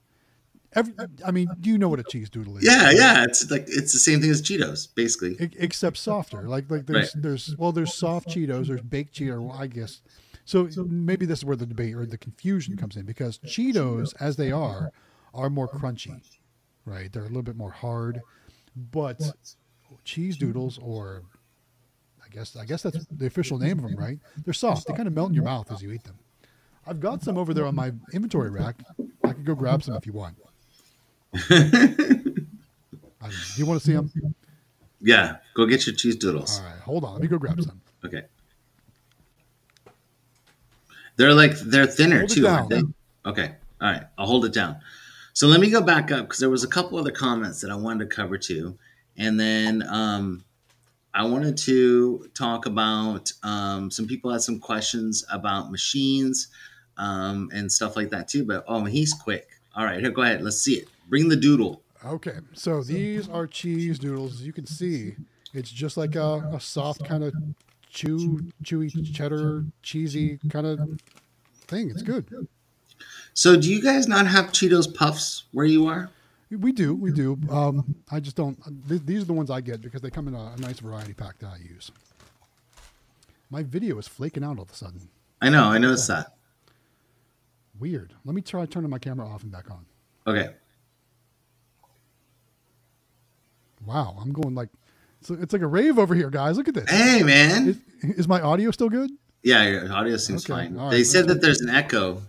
Every, 0.74 0.92
I 1.26 1.30
mean, 1.32 1.48
do 1.60 1.70
you 1.70 1.78
know 1.78 1.88
what 1.88 1.98
a 1.98 2.04
cheese 2.04 2.28
doodle 2.30 2.58
is? 2.58 2.64
Yeah, 2.64 2.90
yeah. 2.90 3.24
It's 3.24 3.50
like, 3.50 3.64
it's 3.66 3.92
the 3.92 3.98
same 3.98 4.20
thing 4.20 4.30
as 4.30 4.42
Cheetos, 4.42 4.94
basically. 4.94 5.36
Except 5.58 5.96
softer. 5.96 6.42
Like 6.42 6.70
like 6.70 6.86
there's 6.86 7.12
there's 7.14 7.56
well 7.56 7.72
there's 7.72 7.94
soft 7.94 8.28
Cheetos, 8.28 8.68
there's 8.68 8.82
baked 8.82 9.16
Cheeto. 9.16 9.40
Well, 9.48 9.56
I 9.58 9.66
guess 9.66 10.02
so. 10.44 10.68
Maybe 10.76 11.24
this 11.24 11.38
is 11.38 11.44
where 11.46 11.56
the 11.56 11.64
debate 11.66 11.94
or 11.94 12.04
the 12.04 12.18
confusion 12.18 12.76
comes 12.76 12.96
in 12.96 13.06
because 13.06 13.38
Cheetos, 13.38 14.12
as 14.20 14.36
they 14.36 14.52
are, 14.52 14.92
are 15.32 15.48
more 15.48 15.68
crunchy, 15.68 16.20
right? 16.88 17.12
They're 17.12 17.22
a 17.22 17.27
little 17.27 17.42
bit 17.42 17.57
more 17.57 17.70
hard, 17.70 18.22
but 18.92 19.20
cheese 20.05 20.37
doodles 20.37 20.79
or 20.83 21.22
I 22.24 22.29
guess 22.35 22.57
I 22.57 22.64
guess 22.64 22.83
that's 22.83 23.07
the 23.07 23.27
official 23.27 23.59
name 23.59 23.79
of 23.79 23.85
them, 23.90 23.96
right? 23.96 24.18
They're 24.44 24.55
soft. 24.55 24.87
They 24.87 24.94
kind 24.94 25.07
of 25.07 25.14
melt 25.14 25.29
in 25.31 25.35
your 25.35 25.44
mouth 25.44 25.70
as 25.72 25.83
you 25.83 25.92
eat 25.92 26.05
them. 26.05 26.18
I've 26.87 27.01
got 27.01 27.22
some 27.22 27.37
over 27.37 27.53
there 27.53 27.66
on 27.66 27.74
my 27.74 27.92
inventory 28.12 28.51
rack. 28.51 28.77
I 29.24 29.33
could 29.33 29.44
go 29.44 29.55
grab 29.55 29.83
some 29.83 29.94
if 29.96 30.07
you 30.07 30.12
want. 30.12 30.37
I 31.35 31.38
don't 31.48 32.40
know. 33.20 33.29
Do 33.29 33.61
you 33.61 33.66
want 33.66 33.81
to 33.81 33.87
see 33.87 33.92
them? 33.92 34.11
Yeah, 35.01 35.37
go 35.55 35.66
get 35.66 35.87
your 35.87 35.94
cheese 35.94 36.16
doodles. 36.16 36.59
All 36.59 36.66
right, 36.66 36.81
hold 36.81 37.05
on. 37.05 37.12
Let 37.12 37.22
me 37.22 37.29
go 37.29 37.38
grab 37.38 37.61
some. 37.62 37.81
Okay. 38.05 38.22
They're 41.16 41.35
like 41.35 41.59
they're 41.59 41.87
thinner 41.87 42.20
Hold 42.20 42.31
too, 42.31 42.46
aren't 42.46 42.70
they? 42.70 42.83
Okay. 43.27 43.55
All 43.81 43.90
right. 43.90 44.05
I'll 44.16 44.27
hold 44.27 44.44
it 44.44 44.53
down. 44.53 44.77
So 45.38 45.46
let 45.46 45.61
me 45.61 45.70
go 45.70 45.81
back 45.81 46.11
up 46.11 46.24
because 46.24 46.40
there 46.40 46.51
was 46.51 46.64
a 46.64 46.68
couple 46.68 46.98
other 46.98 47.12
comments 47.12 47.61
that 47.61 47.70
I 47.70 47.77
wanted 47.77 48.11
to 48.11 48.16
cover 48.16 48.37
too, 48.37 48.77
and 49.16 49.38
then 49.38 49.85
um, 49.88 50.44
I 51.14 51.27
wanted 51.27 51.57
to 51.59 52.29
talk 52.35 52.66
about 52.66 53.31
um, 53.44 53.88
some 53.88 54.09
people 54.09 54.33
had 54.33 54.42
some 54.42 54.59
questions 54.59 55.24
about 55.31 55.70
machines 55.70 56.48
um, 56.96 57.51
and 57.55 57.70
stuff 57.70 57.94
like 57.94 58.11
that 58.11 58.27
too. 58.27 58.44
But 58.44 58.64
oh, 58.66 58.83
he's 58.83 59.12
quick. 59.12 59.46
All 59.77 59.85
right, 59.85 60.01
here, 60.01 60.11
go 60.11 60.22
ahead. 60.22 60.42
Let's 60.42 60.59
see 60.59 60.74
it. 60.74 60.88
Bring 61.09 61.29
the 61.29 61.37
doodle. 61.37 61.83
Okay, 62.05 62.38
so 62.55 62.83
these 62.83 63.29
are 63.29 63.46
cheese 63.46 64.01
doodles. 64.01 64.40
As 64.40 64.42
you 64.44 64.53
can 64.53 64.66
see, 64.66 65.14
it's 65.55 65.70
just 65.70 65.96
like 65.96 66.16
a, 66.16 66.51
a 66.53 66.59
soft 66.59 67.05
kind 67.05 67.22
of 67.22 67.33
chew, 67.88 68.51
chewy 68.64 69.14
cheddar, 69.14 69.66
cheesy 69.85 70.40
kind 70.51 70.66
of 70.66 70.81
thing. 71.68 71.90
It's 71.90 72.03
good. 72.03 72.48
So 73.34 73.56
do 73.56 73.72
you 73.72 73.80
guys 73.82 74.08
not 74.08 74.26
have 74.26 74.46
Cheetos 74.46 74.92
Puffs 74.92 75.44
where 75.52 75.66
you 75.66 75.86
are? 75.86 76.10
We 76.50 76.72
do, 76.72 76.94
we 76.94 77.12
do. 77.12 77.38
Um, 77.50 77.94
I 78.10 78.20
just 78.20 78.34
don't. 78.36 78.58
Th- 78.88 79.02
these 79.04 79.22
are 79.22 79.26
the 79.26 79.32
ones 79.34 79.50
I 79.50 79.60
get 79.60 79.82
because 79.82 80.00
they 80.00 80.10
come 80.10 80.28
in 80.28 80.34
a, 80.34 80.54
a 80.56 80.60
nice 80.60 80.78
variety 80.80 81.12
pack 81.12 81.38
that 81.40 81.48
I 81.48 81.58
use. 81.58 81.90
My 83.50 83.62
video 83.62 83.98
is 83.98 84.08
flaking 84.08 84.42
out 84.44 84.56
all 84.56 84.62
of 84.64 84.70
a 84.70 84.74
sudden. 84.74 85.08
I 85.42 85.50
know. 85.50 85.64
I 85.64 85.78
noticed 85.78 86.08
that. 86.08 86.34
Weird. 87.78 88.14
Let 88.24 88.34
me 88.34 88.40
try 88.40 88.64
turning 88.66 88.90
my 88.90 88.98
camera 88.98 89.28
off 89.28 89.42
and 89.42 89.52
back 89.52 89.70
on. 89.70 89.84
Okay. 90.26 90.50
Wow, 93.86 94.16
I'm 94.20 94.32
going 94.32 94.54
like, 94.54 94.68
so 95.20 95.34
it's 95.40 95.52
like 95.52 95.62
a 95.62 95.66
rave 95.66 95.98
over 95.98 96.14
here, 96.14 96.30
guys. 96.30 96.56
Look 96.56 96.68
at 96.68 96.74
this. 96.74 96.90
Hey, 96.90 97.22
man. 97.22 97.68
Is, 98.02 98.18
is 98.18 98.28
my 98.28 98.40
audio 98.40 98.70
still 98.70 98.88
good? 98.88 99.10
Yeah, 99.42 99.64
your 99.66 99.92
audio 99.92 100.16
seems 100.16 100.44
Okay, 100.44 100.52
fine. 100.66 100.78
all 100.78 100.90
They 100.90 101.04
said 101.04 101.28
that 101.28 101.40
there's 101.40 101.60
an 101.60 101.70
echo. 101.70 102.20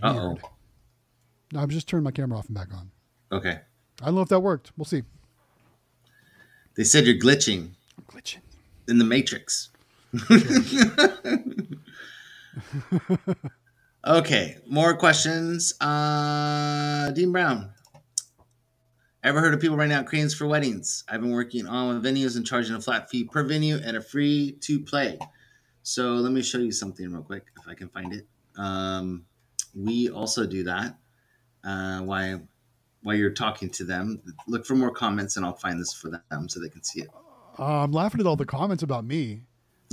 Uh 0.00 0.14
oh. 0.16 0.38
No, 1.52 1.60
I'm 1.60 1.68
just 1.70 1.88
turning 1.88 2.04
my 2.04 2.10
camera 2.12 2.38
off 2.38 2.46
and 2.46 2.54
back 2.54 2.68
on. 2.72 2.90
Okay. 3.30 3.58
I 4.00 4.04
don't 4.06 4.14
know 4.14 4.20
if 4.22 4.28
that 4.28 4.40
worked. 4.40 4.72
We'll 4.76 4.84
see. 4.84 5.02
They 6.76 6.84
said 6.84 7.04
you're 7.06 7.16
glitching 7.18 7.70
I'm 7.98 8.04
glitching. 8.08 8.38
in 8.88 8.98
the 8.98 9.04
matrix. 9.04 9.68
okay, 14.06 14.58
more 14.68 14.96
questions. 14.96 15.74
Uh, 15.80 17.10
Dean 17.10 17.32
Brown. 17.32 17.70
Ever 19.24 19.40
heard 19.40 19.54
of 19.54 19.60
people 19.60 19.76
renting 19.76 19.96
out 19.96 20.06
cranes 20.06 20.34
for 20.34 20.46
weddings? 20.48 21.04
I've 21.08 21.20
been 21.20 21.30
working 21.30 21.66
on 21.66 21.94
with 21.94 22.04
venues 22.04 22.36
and 22.36 22.44
charging 22.44 22.74
a 22.74 22.80
flat 22.80 23.08
fee 23.08 23.24
per 23.24 23.44
venue 23.44 23.76
and 23.84 23.96
a 23.96 24.00
free 24.00 24.56
to 24.62 24.80
play. 24.80 25.16
So 25.84 26.14
let 26.14 26.32
me 26.32 26.42
show 26.42 26.58
you 26.58 26.72
something 26.72 27.08
real 27.12 27.22
quick 27.22 27.44
if 27.60 27.68
I 27.68 27.74
can 27.74 27.88
find 27.88 28.12
it. 28.12 28.26
Um, 28.56 29.24
we 29.74 30.08
also 30.10 30.46
do 30.46 30.64
that. 30.64 30.96
Uh, 31.64 32.00
while 32.00 32.42
while 33.02 33.16
you're 33.16 33.30
talking 33.30 33.68
to 33.70 33.84
them, 33.84 34.22
look 34.46 34.64
for 34.64 34.74
more 34.74 34.90
comments 34.90 35.36
and 35.36 35.44
I'll 35.44 35.56
find 35.56 35.80
this 35.80 35.92
for 35.92 36.10
them 36.30 36.48
so 36.48 36.60
they 36.60 36.68
can 36.68 36.82
see 36.82 37.02
it. 37.02 37.10
Uh, 37.58 37.82
I'm 37.82 37.92
laughing 37.92 38.20
at 38.20 38.26
all 38.26 38.36
the 38.36 38.46
comments 38.46 38.82
about 38.82 39.04
me. 39.04 39.42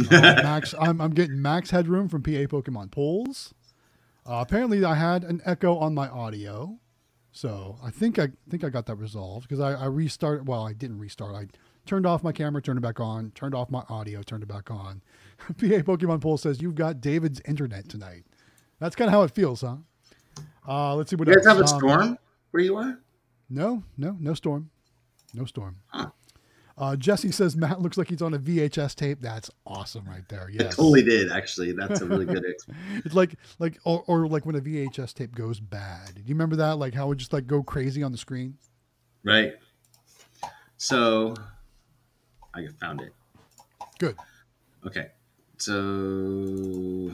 Uh, 0.10 0.22
Max, 0.22 0.74
I'm, 0.80 1.02
I'm 1.02 1.14
getting 1.14 1.42
max 1.42 1.72
headroom 1.72 2.08
from 2.08 2.24
PA 2.24 2.48
Pokemon 2.48 2.90
polls. 2.90 3.54
Uh, 4.26 4.36
apparently, 4.36 4.86
I 4.86 4.96
had 4.96 5.26
an 5.26 5.42
echo 5.44 5.78
on 5.78 5.94
my 5.94 6.08
audio, 6.08 6.80
so 7.34 7.78
I 7.84 7.92
think 7.92 8.18
I 8.18 8.30
think 8.50 8.64
I 8.64 8.70
got 8.70 8.86
that 8.86 8.96
resolved 8.96 9.50
because 9.50 9.60
I, 9.60 9.74
I 9.74 9.88
restarted. 9.88 10.48
Well, 10.48 10.66
I 10.66 10.72
didn't 10.72 11.00
restart. 11.00 11.36
I 11.36 11.48
turned 11.86 12.06
off 12.06 12.24
my 12.24 12.32
camera, 12.32 12.62
turned 12.62 12.78
it 12.78 12.82
back 12.82 13.02
on, 13.02 13.32
turned 13.32 13.54
off 13.54 13.70
my 13.70 13.84
audio, 13.90 14.22
turned 14.22 14.44
it 14.44 14.48
back 14.48 14.72
on. 14.72 15.02
PA 15.48 15.82
Pokemon 15.82 16.22
poll 16.22 16.38
says 16.38 16.62
you've 16.62 16.76
got 16.76 17.02
David's 17.02 17.42
internet 17.46 17.90
tonight. 17.90 18.24
That's 18.80 18.96
kind 18.96 19.08
of 19.10 19.14
how 19.14 19.24
it 19.24 19.32
feels, 19.32 19.62
huh? 19.62 19.78
Uh, 20.68 20.96
let's 20.96 21.10
see 21.10 21.16
what 21.16 21.28
You 21.28 21.36
guys 21.36 21.46
else. 21.46 21.58
have 21.58 21.66
a 21.70 21.74
Um, 21.74 21.80
storm 21.80 22.18
where 22.52 22.64
you 22.64 22.76
are? 22.78 23.00
No, 23.50 23.84
no, 23.98 24.16
no 24.20 24.34
storm. 24.34 24.70
No 25.34 25.46
storm. 25.46 25.78
Huh. 25.88 26.12
Uh, 26.78 26.96
Jesse 26.96 27.32
says 27.32 27.58
Matt 27.58 27.82
looks 27.82 27.98
like 27.98 28.08
he's 28.08 28.22
on 28.22 28.34
a 28.34 28.40
VHS 28.40 28.96
tape. 28.96 29.20
That's 29.20 29.52
awesome 29.66 30.06
right 30.08 30.24
there. 30.30 30.50
Yes. 30.50 30.78
totally 30.78 31.04
did, 31.04 31.30
actually. 31.30 31.74
That's 31.74 32.00
a 32.02 32.06
really 32.06 32.26
good 32.26 32.46
It's 33.04 33.14
like 33.14 33.36
like 33.60 33.78
or, 33.84 34.04
or 34.08 34.28
like 34.28 34.46
when 34.46 34.56
a 34.56 34.62
VHS 34.62 35.14
tape 35.14 35.36
goes 35.36 35.60
bad. 35.60 36.16
Do 36.16 36.22
you 36.22 36.34
remember 36.36 36.56
that? 36.56 36.78
Like 36.78 36.94
how 36.94 37.12
it 37.12 37.16
just 37.18 37.34
like 37.34 37.48
go 37.48 37.62
crazy 37.64 38.02
on 38.02 38.12
the 38.14 38.18
screen? 38.18 38.58
right. 39.24 39.56
So 40.78 41.34
I 42.54 42.68
found 42.80 43.02
it. 43.02 43.14
Good. 44.00 44.16
Okay. 44.88 45.08
So 45.58 47.12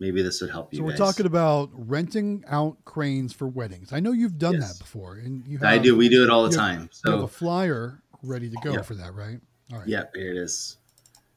maybe 0.00 0.22
this 0.22 0.40
would 0.40 0.50
help 0.50 0.72
you 0.72 0.78
So 0.78 0.84
we're 0.84 0.90
guys. 0.90 0.98
talking 0.98 1.26
about 1.26 1.70
renting 1.74 2.42
out 2.48 2.76
cranes 2.84 3.32
for 3.32 3.46
weddings. 3.46 3.92
I 3.92 4.00
know 4.00 4.12
you've 4.12 4.38
done 4.38 4.54
Yes. 4.54 4.72
that 4.72 4.78
before, 4.82 5.14
and 5.16 5.46
you. 5.46 5.58
I 5.62 5.78
do. 5.78 5.94
We 5.96 6.08
do 6.08 6.24
it 6.24 6.30
all 6.30 6.42
the 6.44 6.50
you 6.50 6.58
have- 6.58 6.76
time. 6.78 6.90
You 7.04 7.10
have 7.12 7.22
a 7.22 7.28
flyer 7.28 8.02
ready 8.22 8.50
to 8.50 8.56
go 8.64 8.82
for 8.82 8.94
that, 8.96 9.14
right? 9.14 9.40
All 9.72 9.78
right. 9.78 9.86
yeah, 9.88 10.04
here 10.14 10.32
it 10.32 10.36
is. 10.38 10.76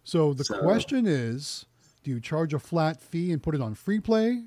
So 0.04 0.34
the 0.34 0.43
So- 0.43 0.60
question 0.62 1.06
is, 1.06 1.65
do 2.04 2.12
you 2.12 2.19
charge 2.19 2.54
a 2.54 2.60
flat 2.60 3.02
fee 3.02 3.32
and 3.32 3.41
put 3.43 3.54
it 3.56 3.62
on 3.62 3.76
free 3.76 3.99
play? 3.99 4.43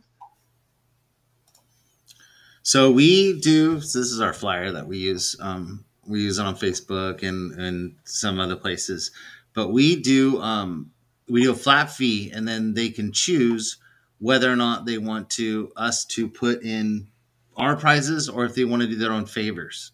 So 2.63 2.91
we 2.91 3.41
do. 3.41 3.81
So 3.81 3.99
this 4.01 4.11
is 4.11 4.21
our 4.21 4.33
flyer 4.33 4.73
that 4.73 4.87
we 4.89 4.99
use. 4.99 5.37
Um, 5.41 5.85
we 6.07 6.23
use 6.23 6.39
it 6.39 6.47
on 6.47 6.57
Facebook 6.57 7.23
and 7.23 7.53
and 7.53 7.95
some 8.05 8.41
other 8.41 8.57
places, 8.57 9.11
but 9.55 9.69
we 9.69 9.97
do 10.01 10.41
um, 10.43 10.91
we 11.29 11.43
do 11.43 11.53
a 11.53 11.57
flat 11.57 11.91
fee, 11.91 12.31
and 12.33 12.47
then 12.47 12.75
they 12.75 12.91
can 12.91 13.13
choose 13.13 13.79
whether 14.19 14.51
or 14.51 14.57
not 14.57 14.87
they 14.87 14.99
want 14.99 15.31
to 15.31 15.73
us 15.77 16.05
to 16.05 16.29
put 16.29 16.63
in 16.63 17.09
our 17.57 17.77
prizes 17.77 18.29
or 18.29 18.45
if 18.45 18.55
they 18.55 18.65
want 18.65 18.83
to 18.83 18.89
do 18.89 18.97
their 18.97 19.13
own 19.13 19.27
favors. 19.27 19.93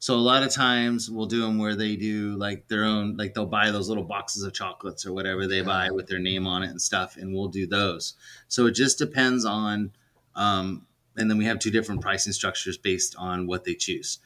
So 0.00 0.14
a 0.14 0.16
lot 0.16 0.44
of 0.44 0.52
times 0.52 1.10
we'll 1.10 1.26
do 1.26 1.42
them 1.42 1.58
where 1.58 1.74
they 1.74 1.96
do 1.96 2.36
like 2.36 2.68
their 2.68 2.84
own, 2.84 3.16
like 3.16 3.34
they'll 3.34 3.46
buy 3.46 3.70
those 3.70 3.88
little 3.88 4.04
boxes 4.04 4.44
of 4.44 4.52
chocolates 4.52 5.04
or 5.04 5.12
whatever 5.12 5.46
they 5.46 5.60
buy 5.60 5.90
with 5.90 6.06
their 6.06 6.20
name 6.20 6.46
on 6.46 6.62
it 6.62 6.70
and 6.70 6.80
stuff, 6.80 7.16
and 7.16 7.34
we'll 7.34 7.48
do 7.48 7.66
those. 7.66 8.14
So 8.46 8.66
it 8.66 8.72
just 8.72 8.98
depends 8.98 9.44
on, 9.44 9.90
um, 10.36 10.86
and 11.16 11.28
then 11.28 11.36
we 11.36 11.46
have 11.46 11.58
two 11.58 11.72
different 11.72 12.00
pricing 12.00 12.32
structures 12.32 12.78
based 12.78 13.16
on 13.18 13.48
what 13.48 13.64
they 13.64 13.74
choose. 13.74 14.20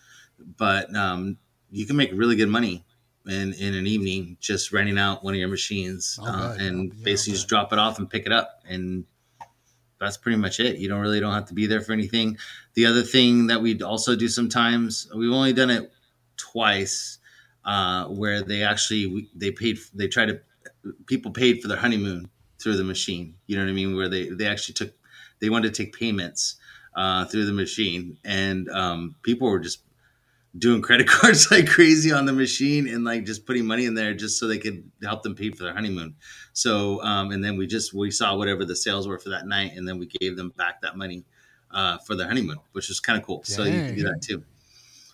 But 0.58 0.94
um, 0.94 1.38
you 1.70 1.86
can 1.86 1.96
make 1.96 2.10
really 2.12 2.36
good 2.36 2.50
money 2.50 2.84
in 3.26 3.54
in 3.54 3.74
an 3.74 3.86
evening 3.86 4.36
just 4.40 4.72
renting 4.72 4.98
out 4.98 5.24
one 5.24 5.32
of 5.32 5.40
your 5.40 5.48
machines 5.48 6.18
I'll 6.20 6.50
uh, 6.50 6.54
and 6.56 6.92
yeah, 6.92 7.04
basically 7.04 7.34
just 7.34 7.48
drop 7.48 7.72
it 7.72 7.78
off 7.78 7.98
and 7.98 8.10
pick 8.10 8.26
it 8.26 8.32
up 8.32 8.60
and 8.68 9.04
that's 10.02 10.16
pretty 10.16 10.38
much 10.38 10.58
it. 10.60 10.78
You 10.78 10.88
don't 10.88 11.00
really 11.00 11.20
don't 11.20 11.32
have 11.32 11.46
to 11.46 11.54
be 11.54 11.66
there 11.66 11.80
for 11.80 11.92
anything. 11.92 12.36
The 12.74 12.86
other 12.86 13.02
thing 13.02 13.46
that 13.46 13.62
we 13.62 13.80
also 13.82 14.16
do 14.16 14.28
sometimes, 14.28 15.08
we've 15.14 15.32
only 15.32 15.52
done 15.52 15.70
it 15.70 15.92
twice, 16.36 17.18
uh, 17.64 18.06
where 18.06 18.42
they 18.42 18.62
actually 18.64 19.28
they 19.34 19.52
paid 19.52 19.78
they 19.94 20.08
try 20.08 20.26
to 20.26 20.40
people 21.06 21.30
paid 21.30 21.62
for 21.62 21.68
their 21.68 21.76
honeymoon 21.78 22.28
through 22.60 22.76
the 22.76 22.84
machine. 22.84 23.34
You 23.46 23.56
know 23.56 23.62
what 23.62 23.70
I 23.70 23.74
mean? 23.74 23.96
Where 23.96 24.08
they 24.08 24.28
they 24.28 24.46
actually 24.46 24.74
took 24.74 24.92
they 25.40 25.48
wanted 25.50 25.72
to 25.72 25.84
take 25.84 25.96
payments 25.96 26.56
uh, 26.96 27.24
through 27.26 27.46
the 27.46 27.52
machine, 27.52 28.18
and 28.24 28.68
um, 28.70 29.14
people 29.22 29.48
were 29.48 29.60
just 29.60 29.82
doing 30.56 30.82
credit 30.82 31.06
cards 31.08 31.50
like 31.50 31.66
crazy 31.66 32.12
on 32.12 32.26
the 32.26 32.32
machine 32.32 32.86
and 32.86 33.04
like 33.04 33.24
just 33.24 33.46
putting 33.46 33.64
money 33.64 33.86
in 33.86 33.94
there 33.94 34.14
just 34.14 34.38
so 34.38 34.46
they 34.46 34.58
could 34.58 34.90
help 35.02 35.22
them 35.22 35.34
pay 35.34 35.50
for 35.50 35.64
their 35.64 35.74
honeymoon. 35.74 36.14
So, 36.52 37.02
um, 37.02 37.30
and 37.30 37.44
then 37.44 37.56
we 37.56 37.66
just 37.66 37.94
we 37.94 38.10
saw 38.10 38.36
whatever 38.36 38.64
the 38.64 38.76
sales 38.76 39.08
were 39.08 39.18
for 39.18 39.30
that 39.30 39.46
night, 39.46 39.72
and 39.76 39.86
then 39.86 39.98
we 39.98 40.06
gave 40.06 40.36
them 40.36 40.50
back 40.56 40.82
that 40.82 40.96
money 40.96 41.24
uh, 41.70 41.98
for 41.98 42.14
their 42.14 42.28
honeymoon, 42.28 42.58
which 42.72 42.88
was 42.88 43.00
kind 43.00 43.18
of 43.18 43.24
cool. 43.24 43.42
So 43.44 43.64
you 43.64 43.72
can 43.72 43.94
do 43.94 44.02
that 44.04 44.22
too. 44.22 44.44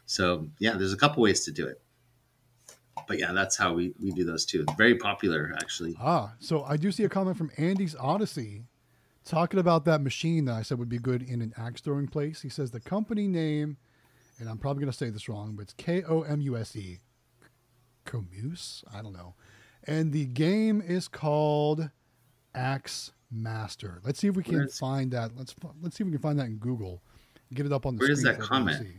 So 0.06 0.48
yeah, 0.58 0.74
there's 0.76 0.92
a 0.92 0.96
couple 0.96 1.22
ways 1.22 1.44
to 1.44 1.52
do 1.52 1.66
it. 1.66 1.80
But 3.06 3.18
yeah, 3.18 3.32
that's 3.32 3.56
how 3.56 3.74
we, 3.74 3.94
we 4.02 4.10
do 4.10 4.24
those 4.24 4.44
too. 4.44 4.66
Very 4.76 4.96
popular, 4.96 5.54
actually. 5.60 5.96
Ah, 6.00 6.34
so 6.40 6.64
I 6.64 6.76
do 6.76 6.90
see 6.90 7.04
a 7.04 7.08
comment 7.08 7.36
from 7.36 7.50
Andy's 7.56 7.94
Odyssey 7.94 8.64
talking 9.24 9.60
about 9.60 9.84
that 9.84 10.00
machine 10.00 10.46
that 10.46 10.54
I 10.54 10.62
said 10.62 10.78
would 10.78 10.88
be 10.88 10.98
good 10.98 11.22
in 11.22 11.40
an 11.40 11.54
axe 11.56 11.80
throwing 11.80 12.08
place. 12.08 12.42
He 12.42 12.48
says 12.48 12.70
the 12.70 12.80
company 12.80 13.28
name, 13.28 13.76
and 14.38 14.48
I'm 14.48 14.58
probably 14.58 14.82
going 14.82 14.92
to 14.92 14.96
say 14.96 15.10
this 15.10 15.28
wrong, 15.28 15.54
but 15.56 15.62
it's 15.62 15.72
K 15.74 16.02
O 16.04 16.22
M 16.22 16.40
U 16.40 16.56
S 16.56 16.74
E. 16.76 16.98
Comuse? 18.04 18.84
I 18.92 19.02
don't 19.02 19.12
know. 19.12 19.34
And 19.84 20.12
the 20.12 20.24
game 20.26 20.80
is 20.80 21.08
called 21.08 21.90
Axe 22.54 23.12
Master. 23.30 24.00
Let's 24.04 24.18
see 24.18 24.28
if 24.28 24.36
we 24.36 24.42
can 24.42 24.54
Where's- 24.56 24.78
find 24.78 25.10
that. 25.12 25.36
Let's 25.36 25.54
let's 25.82 25.96
see 25.96 26.02
if 26.04 26.06
we 26.06 26.12
can 26.12 26.20
find 26.22 26.38
that 26.38 26.46
in 26.46 26.56
Google. 26.56 27.02
Get 27.54 27.66
it 27.66 27.72
up 27.72 27.86
on 27.86 27.96
the 27.96 28.04
screen. 28.04 28.08
Where 28.08 28.12
is 28.12 28.22
that 28.22 28.36
for 28.46 28.54
everyone 28.54 28.66
to 28.72 28.78
comment? 28.78 28.96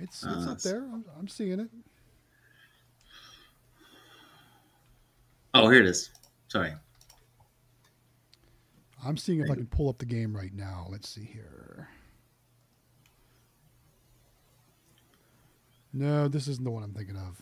It's 0.00 0.22
it's 0.22 0.24
Uh, 0.26 0.30
up 0.30 0.42
it's- 0.42 0.62
there. 0.62 0.82
I'm, 0.82 1.04
I'm 1.18 1.28
seeing 1.28 1.60
it. 1.60 1.70
Oh, 5.54 5.68
here 5.68 5.80
it 5.80 5.86
is. 5.86 6.10
Sorry. 6.48 6.72
I'm 9.04 9.16
seeing 9.16 9.40
if 9.40 9.50
I 9.50 9.54
can 9.56 9.66
pull 9.66 9.88
up 9.88 9.98
the 9.98 10.06
game 10.06 10.34
right 10.34 10.52
now. 10.54 10.86
Let's 10.90 11.08
see 11.08 11.24
here. 11.24 11.88
No, 15.92 16.28
this 16.28 16.48
isn't 16.48 16.64
the 16.64 16.70
one 16.70 16.82
I'm 16.82 16.92
thinking 16.94 17.16
of. 17.16 17.40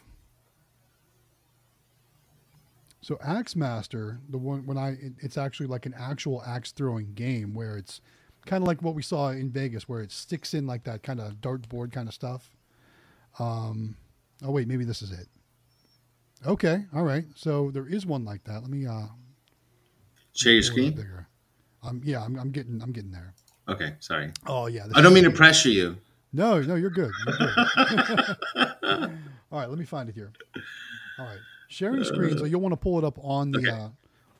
So 3.03 3.19
Axe 3.23 3.57
Master, 3.57 4.21
the 4.29 4.39
one 4.39 4.67
when 4.67 4.77
I 4.77 4.91
it- 4.93 5.15
it's 5.19 5.39
actually 5.39 5.67
like 5.69 5.87
an 5.87 5.95
actual 5.95 6.43
axe 6.45 6.73
throwing 6.73 7.15
game 7.15 7.55
where 7.55 7.77
it's 7.77 8.01
kind 8.47 8.63
of 8.63 8.67
like 8.69 8.83
what 8.83 8.95
we 8.95 9.03
saw 9.03 9.31
in 9.31 9.51
Vegas 9.51 9.89
where 9.89 10.01
it 10.03 10.13
sticks 10.13 10.53
in 10.55 10.67
like 10.67 10.85
that 10.85 11.03
kind 11.03 11.21
of 11.21 11.35
dartboard 11.41 11.93
kind 11.93 12.09
of 12.09 12.15
stuff. 12.15 12.51
Um 13.39 13.97
oh 14.43 14.51
wait, 14.51 14.69
maybe 14.69 14.85
this 14.85 15.01
is 15.03 15.13
it. 15.13 15.29
Okay, 16.47 16.85
all 16.95 17.05
right. 17.05 17.25
So 17.37 17.71
there 17.71 17.87
is 17.87 18.05
one 18.05 18.25
like 18.25 18.45
that. 18.45 18.61
Let 18.63 18.71
me 18.71 18.87
uh 18.87 19.07
Share 20.33 20.53
your 20.55 20.63
screen. 20.63 20.93
bigger. 20.95 21.27
Um 21.83 22.03
yeah, 22.05 22.23
I'm, 22.23 22.39
I'm 22.39 22.51
getting 22.51 22.83
I'm 22.83 22.93
getting 22.93 23.13
there. 23.13 23.33
Okay, 23.69 23.95
sorry. 24.01 24.33
Oh 24.47 24.67
yeah. 24.67 24.87
I 24.95 25.01
don't 25.01 25.15
mean 25.15 25.25
to 25.25 25.31
pressure 25.31 25.71
you. 25.71 25.97
No, 26.33 26.61
no, 26.61 26.75
you're 26.77 26.91
good. 26.91 27.13
You're 27.27 27.37
good. 27.37 28.21
All 29.53 29.59
right, 29.59 29.69
let 29.69 29.79
me 29.79 29.85
find 29.85 30.09
it 30.09 30.15
here. 30.15 30.33
All 31.19 31.27
right, 31.27 31.39
sharing 31.69 32.05
screen. 32.05 32.39
So 32.39 32.45
you'll 32.45 32.61
want 32.61 32.73
to 32.73 32.77
pull 32.77 32.99
it 32.99 33.05
up 33.05 33.19
on 33.23 33.51
the 33.51 33.59
Okay. 33.59 33.71
uh, 33.71 33.89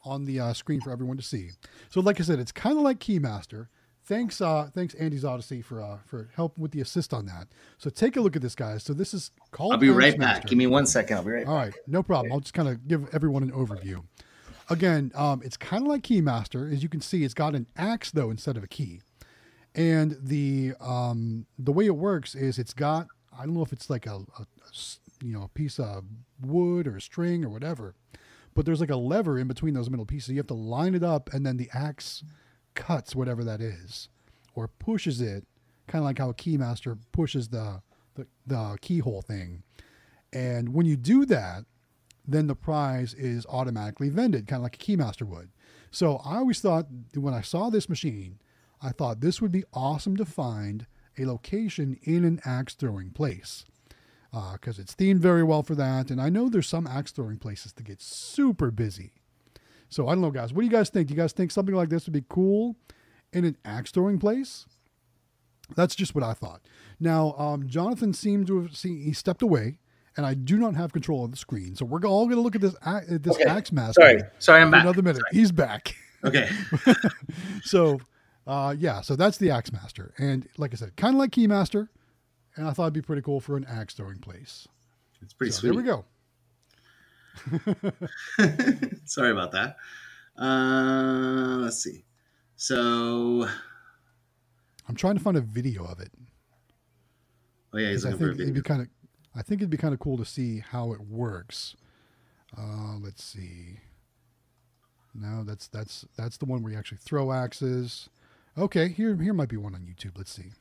on 0.05 0.25
the 0.25 0.41
uh, 0.41 0.53
screen 0.53 0.81
for 0.81 0.91
everyone 0.91 1.17
to 1.17 1.23
see. 1.23 1.51
So, 1.91 2.01
like 2.01 2.21
I 2.21 2.23
said, 2.23 2.39
it's 2.39 2.53
kind 2.53 2.77
of 2.79 2.85
like 2.85 3.01
Keymaster. 3.01 3.67
Thanks, 4.05 4.41
uh, 4.41 4.69
thanks 4.75 4.95
Andy's 4.95 5.25
Odyssey 5.25 5.63
for 5.63 5.81
uh, 5.83 5.99
for 6.07 6.31
help 6.35 6.57
with 6.59 6.71
the 6.73 6.81
assist 6.81 7.13
on 7.13 7.27
that. 7.27 7.49
So 7.79 7.91
take 7.91 8.17
a 8.17 8.21
look 8.21 8.35
at 8.35 8.43
this, 8.43 8.55
guys. 8.55 8.83
So 8.83 8.93
this 8.95 9.13
is 9.13 9.31
called. 9.51 9.73
I'll 9.73 9.79
be 9.79 9.91
right 9.91 10.19
back. 10.19 10.47
Give 10.47 10.57
me 10.59 10.67
one 10.67 10.87
second. 10.87 11.17
I'll 11.19 11.23
be 11.25 11.31
right 11.33 11.47
All 11.47 11.55
right, 11.55 11.75
no 11.87 12.03
problem. 12.03 12.33
I'll 12.33 12.41
just 12.41 12.55
kind 12.55 12.69
of 12.69 12.89
give 12.89 13.13
everyone 13.15 13.43
an 13.43 13.53
overview. 13.53 14.03
Again, 14.71 15.11
um, 15.17 15.43
it's 15.45 15.57
kind 15.57 15.83
of 15.83 15.89
like 15.89 16.03
Keymaster. 16.03 16.73
As 16.73 16.83
you 16.83 16.89
can 16.89 17.01
see, 17.01 17.25
it's 17.25 17.35
got 17.35 17.55
an 17.55 17.67
axe 17.77 18.11
though 18.13 18.31
instead 18.31 18.57
of 18.57 18.63
a 18.65 18.69
key, 18.69 19.01
and 19.81 20.17
the 20.23 20.75
um, 20.81 21.47
the 21.59 21.73
way 21.73 21.87
it 21.87 21.97
works 21.97 22.35
is 22.35 22.59
it's 22.59 22.75
got 22.75 23.07
I 23.37 23.45
don't 23.45 23.55
know 23.55 23.63
if 23.63 23.73
it's 23.73 23.89
like 23.89 24.07
a, 24.07 24.17
a- 24.39 24.47
you 25.23 25.33
know 25.33 25.43
a 25.43 25.49
piece 25.49 25.79
of 25.79 26.05
wood 26.41 26.87
or 26.87 26.97
a 26.97 27.01
string 27.01 27.45
or 27.45 27.49
whatever, 27.49 27.95
but 28.55 28.65
there's 28.67 28.81
like 28.81 28.91
a 28.91 28.97
lever 28.97 29.39
in 29.39 29.49
between 29.49 29.75
those 29.75 29.91
middle 29.91 30.07
pieces. 30.07 30.31
You 30.31 30.37
have 30.39 30.47
to 30.49 30.55
line 30.55 30.95
it 30.95 31.03
up, 31.03 31.33
and 31.33 31.45
then 31.47 31.57
the 31.57 31.69
axe 31.73 32.23
cuts 32.75 33.15
whatever 33.15 33.43
that 33.45 33.61
is, 33.61 34.09
or 34.55 34.69
pushes 34.69 35.21
it, 35.21 35.45
kind 35.87 36.03
of 36.03 36.07
like 36.07 36.19
how 36.19 36.31
a 36.31 36.35
Keymaster 36.35 36.99
pushes 37.13 37.49
the 37.49 37.83
the, 38.15 38.27
the 38.47 38.79
keyhole 38.81 39.23
thing. 39.23 39.63
And 40.33 40.75
when 40.75 40.87
you 40.87 40.97
do 40.97 41.25
that, 41.27 41.65
then 42.27 42.47
the 42.47 42.55
prize 42.55 43.15
is 43.15 43.47
automatically 43.47 44.09
vended, 44.09 44.47
kind 44.47 44.59
of 44.61 44.65
like 44.65 44.77
a 44.77 44.79
Keymaster 44.79 45.27
would. 45.27 45.51
So 45.91 46.17
I 46.25 46.37
always 46.37 46.61
thought 46.61 46.87
when 47.15 47.35
I 47.35 47.41
saw 47.41 47.71
this 47.71 47.89
machine, 47.89 48.39
I 48.83 48.91
thought 48.91 49.21
this 49.21 49.41
would 49.43 49.53
be 49.53 49.65
awesome 49.73 50.17
to 50.17 50.25
find 50.25 50.87
a 51.19 51.25
location 51.27 51.99
in 52.03 52.25
an 52.25 52.41
axe 52.45 52.75
throwing 52.75 53.11
place 53.11 53.65
because 54.53 54.79
it's 54.79 54.95
themed 54.95 55.19
very 55.19 55.43
well 55.43 55.63
for 55.63 55.75
that. 55.75 56.11
And 56.11 56.21
I 56.21 56.29
know 56.29 56.49
there's 56.49 56.69
some 56.69 56.87
axe 56.87 57.11
throwing 57.13 57.37
places 57.39 57.73
that 57.75 57.83
get 57.85 58.01
super 58.01 58.71
busy. 58.71 59.13
So 59.89 60.07
I 60.09 60.13
don't 60.13 60.23
know, 60.23 60.31
guys. 60.31 60.53
What 60.53 60.61
do 60.61 60.67
you 60.67 60.73
guys 60.73 60.89
think? 60.89 61.09
Do 61.09 61.15
you 61.15 61.21
guys 61.21 61.33
think 61.33 61.51
something 61.51 61.75
like 61.75 61.89
this 61.89 62.07
would 62.07 62.13
be 62.13 62.25
cool 62.29 62.77
in 63.33 63.45
an 63.45 63.57
axe 63.65 63.91
throwing 63.91 64.19
place? 64.19 64.67
That's 65.77 65.95
just 65.95 66.15
what 66.15 66.25
I 66.25 66.33
thought. 66.33 66.63
Now, 66.99 67.35
um, 67.39 67.67
Jonathan 67.69 68.13
seemed 68.13 68.47
to 68.49 68.61
have 68.63 68.77
seen, 68.77 69.01
he 69.03 69.13
stepped 69.13 69.43
away, 69.43 69.79
and 70.17 70.25
I 70.27 70.35
do 70.35 70.59
not 70.59 70.75
have 70.77 70.93
control 70.93 71.25
of 71.25 71.31
the 71.33 71.37
screen. 71.37 71.75
So 71.77 71.85
we're 71.85 72.01
all 72.05 72.25
going 72.27 72.37
to 72.37 72.43
look 72.43 72.55
at 72.55 72.61
this 72.61 72.75
at 72.85 73.23
this 73.23 73.35
Okay. 73.37 73.45
axe 73.45 73.73
master 73.73 74.01
Sorry. 74.01 74.23
Sorry, 74.39 74.63
I'm 74.63 74.71
back. 74.71 74.83
another 74.83 75.03
minute. 75.03 75.23
He's 75.33 75.53
back. 75.53 75.95
Okay. 76.25 76.49
So, 77.63 78.01
uh, 78.47 78.75
yeah, 78.79 79.01
so 79.01 79.17
that's 79.17 79.39
the 79.39 79.51
axe 79.51 79.73
master, 79.73 80.15
and 80.19 80.49
like 80.59 80.73
I 80.73 80.77
said, 80.77 80.97
kind 80.97 81.15
of 81.15 81.19
like 81.19 81.31
keymaster, 81.31 81.89
and 82.57 82.67
I 82.67 82.73
thought 82.73 82.85
it'd 82.85 82.95
be 82.95 83.03
pretty 83.03 83.23
cool 83.23 83.41
for 83.41 83.57
an 83.57 83.65
axe 83.69 83.95
throwing 83.95 84.19
place. 84.19 84.67
It's 85.23 85.33
pretty 85.33 85.53
So 85.53 85.61
sweet. 85.61 85.69
There 85.71 85.77
we 85.77 85.83
go. 85.83 86.05
Sorry 89.05 89.31
about 89.31 89.53
that. 89.53 89.77
Uh, 90.37 91.59
let's 91.59 91.83
see. 91.83 92.05
So, 92.57 93.47
I'm 94.89 94.95
trying 94.95 95.17
to 95.17 95.23
find 95.23 95.37
a 95.37 95.41
video 95.41 95.85
of 95.85 96.01
it 96.01 96.11
oh 97.73 97.79
yeah, 97.79 97.91
he's 97.91 98.05
I 98.05 98.11
for 98.11 98.17
a 98.17 98.19
think 98.19 98.41
it'd 98.41 98.55
be 98.55 98.61
video. 98.61 98.63
kind 98.63 98.83
of, 98.83 98.89
I 99.35 99.43
think 99.43 99.61
it'd 99.61 99.71
be 99.71 99.77
kind 99.77 99.95
of 99.95 100.01
cool 100.01 100.17
to 100.19 100.25
see 100.25 100.59
how 100.59 100.93
it 100.93 101.01
works. 101.01 101.77
Uh, 102.57 102.97
let's 103.01 103.23
see. 103.23 103.79
No, 105.15 105.43
that's 105.45 105.69
that's 105.69 106.07
that's 106.17 106.37
the 106.37 106.47
one 106.47 106.63
where 106.63 106.73
you 106.73 106.79
actually 106.79 106.99
throw 106.99 107.33
axes. 107.33 108.09
Okay, 108.61 108.89
here 108.89 109.17
here 109.17 109.33
might 109.33 109.49
be 109.49 109.57
one 109.57 109.75
on 109.75 109.81
YouTube. 109.81 110.19
Let's 110.19 110.31
see. 110.31 110.53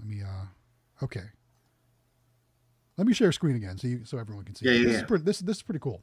Let 0.00 0.08
me 0.08 0.22
uh 0.22 1.04
okay. 1.04 1.22
Let 2.96 3.06
me 3.06 3.14
share 3.14 3.30
screen 3.30 3.54
again 3.54 3.78
so 3.78 3.86
you 3.86 4.04
so 4.04 4.18
everyone 4.18 4.44
can 4.44 4.56
see. 4.56 4.66
Yeah, 4.66 4.72
yeah, 4.72 4.82
this 4.82 4.92
yeah. 4.92 4.98
is 4.98 5.04
pretty 5.04 5.24
this 5.24 5.38
this 5.38 5.56
is 5.58 5.62
pretty 5.62 5.78
cool. 5.78 6.02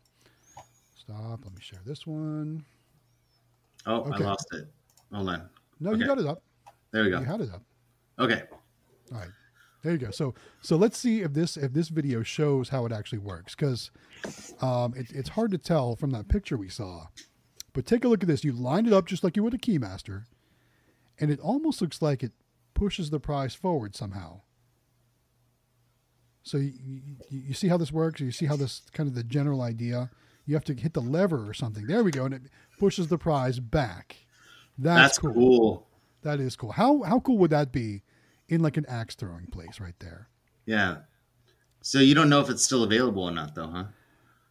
Stop, 0.96 1.42
let 1.44 1.54
me 1.54 1.60
share 1.60 1.82
this 1.86 2.08
one. 2.08 2.64
Oh, 3.86 4.04
Okay. 4.04 4.24
I 4.24 4.28
lost 4.28 4.48
it. 4.54 4.68
Hold 5.14 5.30
on. 5.30 5.50
No, 5.82 5.94
you 5.94 6.08
got 6.08 6.18
it 6.18 6.26
up. 6.26 6.42
There 6.92 7.04
we 7.04 7.10
go. 7.10 7.20
You 7.20 7.26
had 7.26 7.42
it 7.42 7.54
up. 7.54 7.62
Okay. 8.18 8.44
All 9.12 9.20
right. 9.20 9.30
There 9.84 9.92
you 9.92 10.00
go. 10.00 10.12
So 10.12 10.34
so 10.62 10.78
let's 10.78 10.98
see 10.98 11.22
if 11.24 11.34
this 11.34 11.58
if 11.58 11.74
this 11.74 11.90
video 11.90 12.24
shows 12.24 12.70
how 12.70 12.86
it 12.86 12.94
actually 12.94 13.20
works 13.20 13.54
because 13.54 13.92
um, 14.62 14.94
it, 14.96 15.08
it's 15.14 15.30
hard 15.30 15.52
to 15.52 15.58
tell 15.58 15.98
from 15.98 16.12
that 16.12 16.30
picture 16.30 16.56
we 16.56 16.70
saw. 16.70 17.06
But 17.76 17.86
take 17.86 18.04
a 18.04 18.08
look 18.08 18.24
at 18.24 18.28
this. 18.28 18.44
You 18.44 18.54
line 18.54 18.88
it 18.88 18.94
up 18.94 19.06
just 19.06 19.24
like 19.24 19.36
you 19.36 19.44
would 19.44 19.54
a 19.54 19.60
keymaster, 19.60 20.24
and 21.20 21.30
it 21.30 21.40
almost 21.40 21.82
looks 21.82 22.02
like 22.02 22.24
it 22.24 22.32
pushes 22.74 23.12
the 23.12 23.20
prize 23.20 23.54
forward 23.54 23.96
somehow. 23.96 24.42
So 26.42 26.58
you, 26.58 26.74
you, 26.84 27.02
you 27.30 27.54
see 27.54 27.68
how 27.68 27.78
this 27.78 27.92
works. 27.92 28.20
You 28.20 28.32
see 28.32 28.48
how 28.48 28.56
this 28.56 28.82
kind 28.94 29.08
of 29.08 29.14
the 29.14 29.24
general 29.24 29.62
idea. 29.62 30.10
You 30.48 30.56
have 30.56 30.64
to 30.66 30.74
hit 30.74 30.94
the 30.94 31.02
lever 31.02 31.48
or 31.48 31.54
something. 31.54 31.86
There 31.86 32.04
we 32.04 32.12
go, 32.12 32.26
and 32.26 32.34
it 32.34 32.42
pushes 32.80 33.10
the 33.10 33.18
prize 33.18 33.60
back. 33.60 34.16
That's, 34.78 35.18
That's, 35.18 35.20
cool. 35.20 35.88
That 36.24 36.40
is 36.40 36.56
cool. 36.56 36.72
How 36.72 37.04
how 37.04 37.20
cool 37.20 37.38
would 37.38 37.52
that 37.52 37.72
be 37.72 38.02
in 38.48 38.62
like 38.62 38.78
an 38.78 38.86
axe 38.88 39.16
throwing 39.16 39.48
place 39.48 39.80
right 39.80 39.98
there. 40.00 40.30
Yeah. 40.66 40.98
So 41.82 42.00
you 42.00 42.16
don't 42.16 42.30
know 42.30 42.42
if 42.42 42.50
it's 42.50 42.64
still 42.64 42.84
available 42.84 43.24
or 43.24 43.32
not, 43.32 43.56
though, 43.56 43.68
huh? 43.68 43.84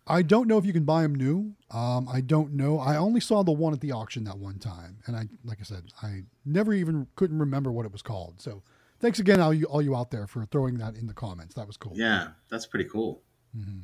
I 0.06 0.22
don't 0.22 0.48
know 0.48 0.58
if 0.58 0.66
you 0.66 0.72
can 0.72 0.84
buy 0.84 1.02
them 1.02 1.14
new. 1.14 1.54
Um, 1.70 2.08
I 2.08 2.20
don't 2.20 2.52
know. 2.52 2.78
I 2.78 2.96
only 2.96 3.20
saw 3.20 3.42
the 3.42 3.52
one 3.52 3.72
at 3.72 3.80
the 3.80 3.92
auction 3.92 4.24
that 4.24 4.36
one 4.38 4.58
time, 4.58 4.98
and 5.06 5.16
I, 5.16 5.26
like 5.44 5.58
I 5.60 5.64
said, 5.64 5.84
I 6.02 6.22
never 6.44 6.74
even 6.74 7.06
couldn't 7.16 7.38
remember 7.38 7.72
what 7.72 7.86
it 7.86 7.92
was 7.92 8.02
called. 8.02 8.40
So, 8.40 8.62
thanks 9.00 9.18
again, 9.18 9.40
all 9.40 9.54
you 9.54 9.64
all 9.66 9.80
you 9.80 9.96
out 9.96 10.10
there 10.10 10.26
for 10.26 10.44
throwing 10.46 10.76
that 10.78 10.94
in 10.96 11.06
the 11.06 11.14
comments. 11.14 11.54
That 11.54 11.66
was 11.66 11.76
cool. 11.78 11.92
Yeah, 11.94 12.28
that's 12.50 12.66
pretty 12.66 12.88
cool. 12.88 13.22
Mhm. 13.56 13.82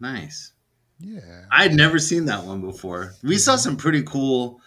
Nice. 0.00 0.52
Yeah. 1.00 1.46
I'd 1.50 1.74
never 1.74 1.98
seen 1.98 2.24
that 2.26 2.44
one 2.44 2.60
before. 2.60 3.14
We 3.22 3.38
saw 3.38 3.56
some 3.56 3.76
pretty 3.76 4.02
cool, 4.02 4.60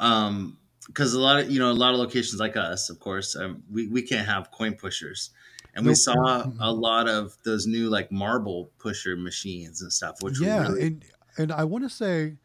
um, 0.00 0.58
because 0.86 1.14
a 1.14 1.20
lot 1.20 1.38
of 1.38 1.50
you 1.50 1.60
know 1.60 1.70
a 1.70 1.72
lot 1.72 1.94
of 1.94 2.00
locations 2.00 2.40
like 2.40 2.56
us, 2.56 2.90
of 2.90 2.98
course, 2.98 3.36
um, 3.36 3.62
we 3.70 3.86
we 3.86 4.02
can't 4.02 4.26
have 4.26 4.50
coin 4.50 4.74
pushers, 4.74 5.30
and 5.74 5.86
we 5.86 5.94
saw 5.94 6.14
Mhm. 6.44 6.56
a 6.60 6.72
lot 6.72 7.08
of 7.08 7.36
those 7.44 7.66
new 7.66 7.88
like 7.88 8.10
marble 8.10 8.70
pusher 8.78 9.16
machines 9.16 9.82
and 9.82 9.92
stuff, 9.92 10.22
which 10.22 10.40
yeah, 10.40 10.56
were 10.68 10.74
really, 10.74 10.86
and 10.86 11.04
and 11.38 11.52
I 11.52 11.64
want 11.64 11.84
to 11.84 11.90
say, 11.90 12.36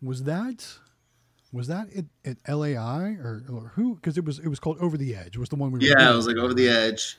was 0.00 0.24
that 0.24 0.66
was 1.52 1.66
that 1.68 1.88
at, 1.96 2.04
at 2.24 2.36
LAI 2.48 3.14
or, 3.14 3.44
or 3.50 3.72
who? 3.74 3.94
Because 3.96 4.18
it 4.18 4.24
was 4.24 4.38
it 4.38 4.48
was 4.48 4.60
called 4.60 4.78
Over 4.78 4.96
the 4.96 5.14
Edge. 5.14 5.36
Was 5.36 5.48
the 5.48 5.56
one 5.56 5.70
we 5.72 5.78
were 5.78 5.84
yeah, 5.84 6.12
it 6.12 6.16
was 6.16 6.26
like 6.26 6.36
over 6.36 6.54
the 6.54 6.68
edge, 6.68 7.16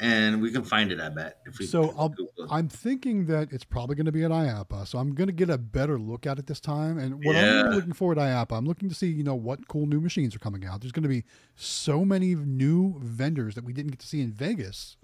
and 0.00 0.40
we 0.40 0.52
can 0.52 0.62
find 0.62 0.92
it. 0.92 1.00
I 1.00 1.08
bet 1.08 1.38
if 1.44 1.58
we 1.58 1.66
So 1.66 1.92
I'll, 1.98 2.14
I'm 2.50 2.68
thinking 2.68 3.26
that 3.26 3.52
it's 3.52 3.64
probably 3.64 3.96
going 3.96 4.06
to 4.06 4.12
be 4.12 4.22
at 4.22 4.30
IAAPA. 4.30 4.86
So 4.86 4.98
I'm 4.98 5.12
going 5.14 5.26
to 5.26 5.32
get 5.32 5.50
a 5.50 5.58
better 5.58 5.98
look 5.98 6.24
at 6.26 6.38
it 6.38 6.46
this 6.46 6.60
time. 6.60 6.98
And 6.98 7.24
what 7.24 7.34
I'm 7.34 7.64
really 7.64 7.74
looking 7.76 7.92
for 7.92 8.12
at 8.12 8.18
IAAPA, 8.18 8.56
I'm 8.56 8.66
looking 8.66 8.88
to 8.88 8.94
see, 8.94 9.08
you 9.08 9.24
know, 9.24 9.34
what 9.34 9.66
cool 9.66 9.86
new 9.86 10.00
machines 10.00 10.36
are 10.36 10.38
coming 10.38 10.64
out. 10.64 10.80
There's 10.80 10.92
going 10.92 11.02
to 11.02 11.08
be 11.08 11.24
so 11.56 12.04
many 12.04 12.36
new 12.36 13.00
vendors 13.00 13.56
that 13.56 13.64
we 13.64 13.72
didn't 13.72 13.90
get 13.90 13.98
to 14.00 14.06
see 14.06 14.20
in 14.20 14.30
Vegas. 14.32 14.96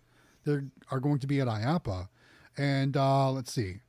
There 0.44 0.66
are 0.90 1.00
going 1.00 1.18
to 1.18 1.26
be 1.26 1.40
at 1.40 1.48
IAAPA. 1.48 2.08
And 2.56 2.96
uh, 2.96 3.32
let's 3.32 3.52
see. 3.52 3.80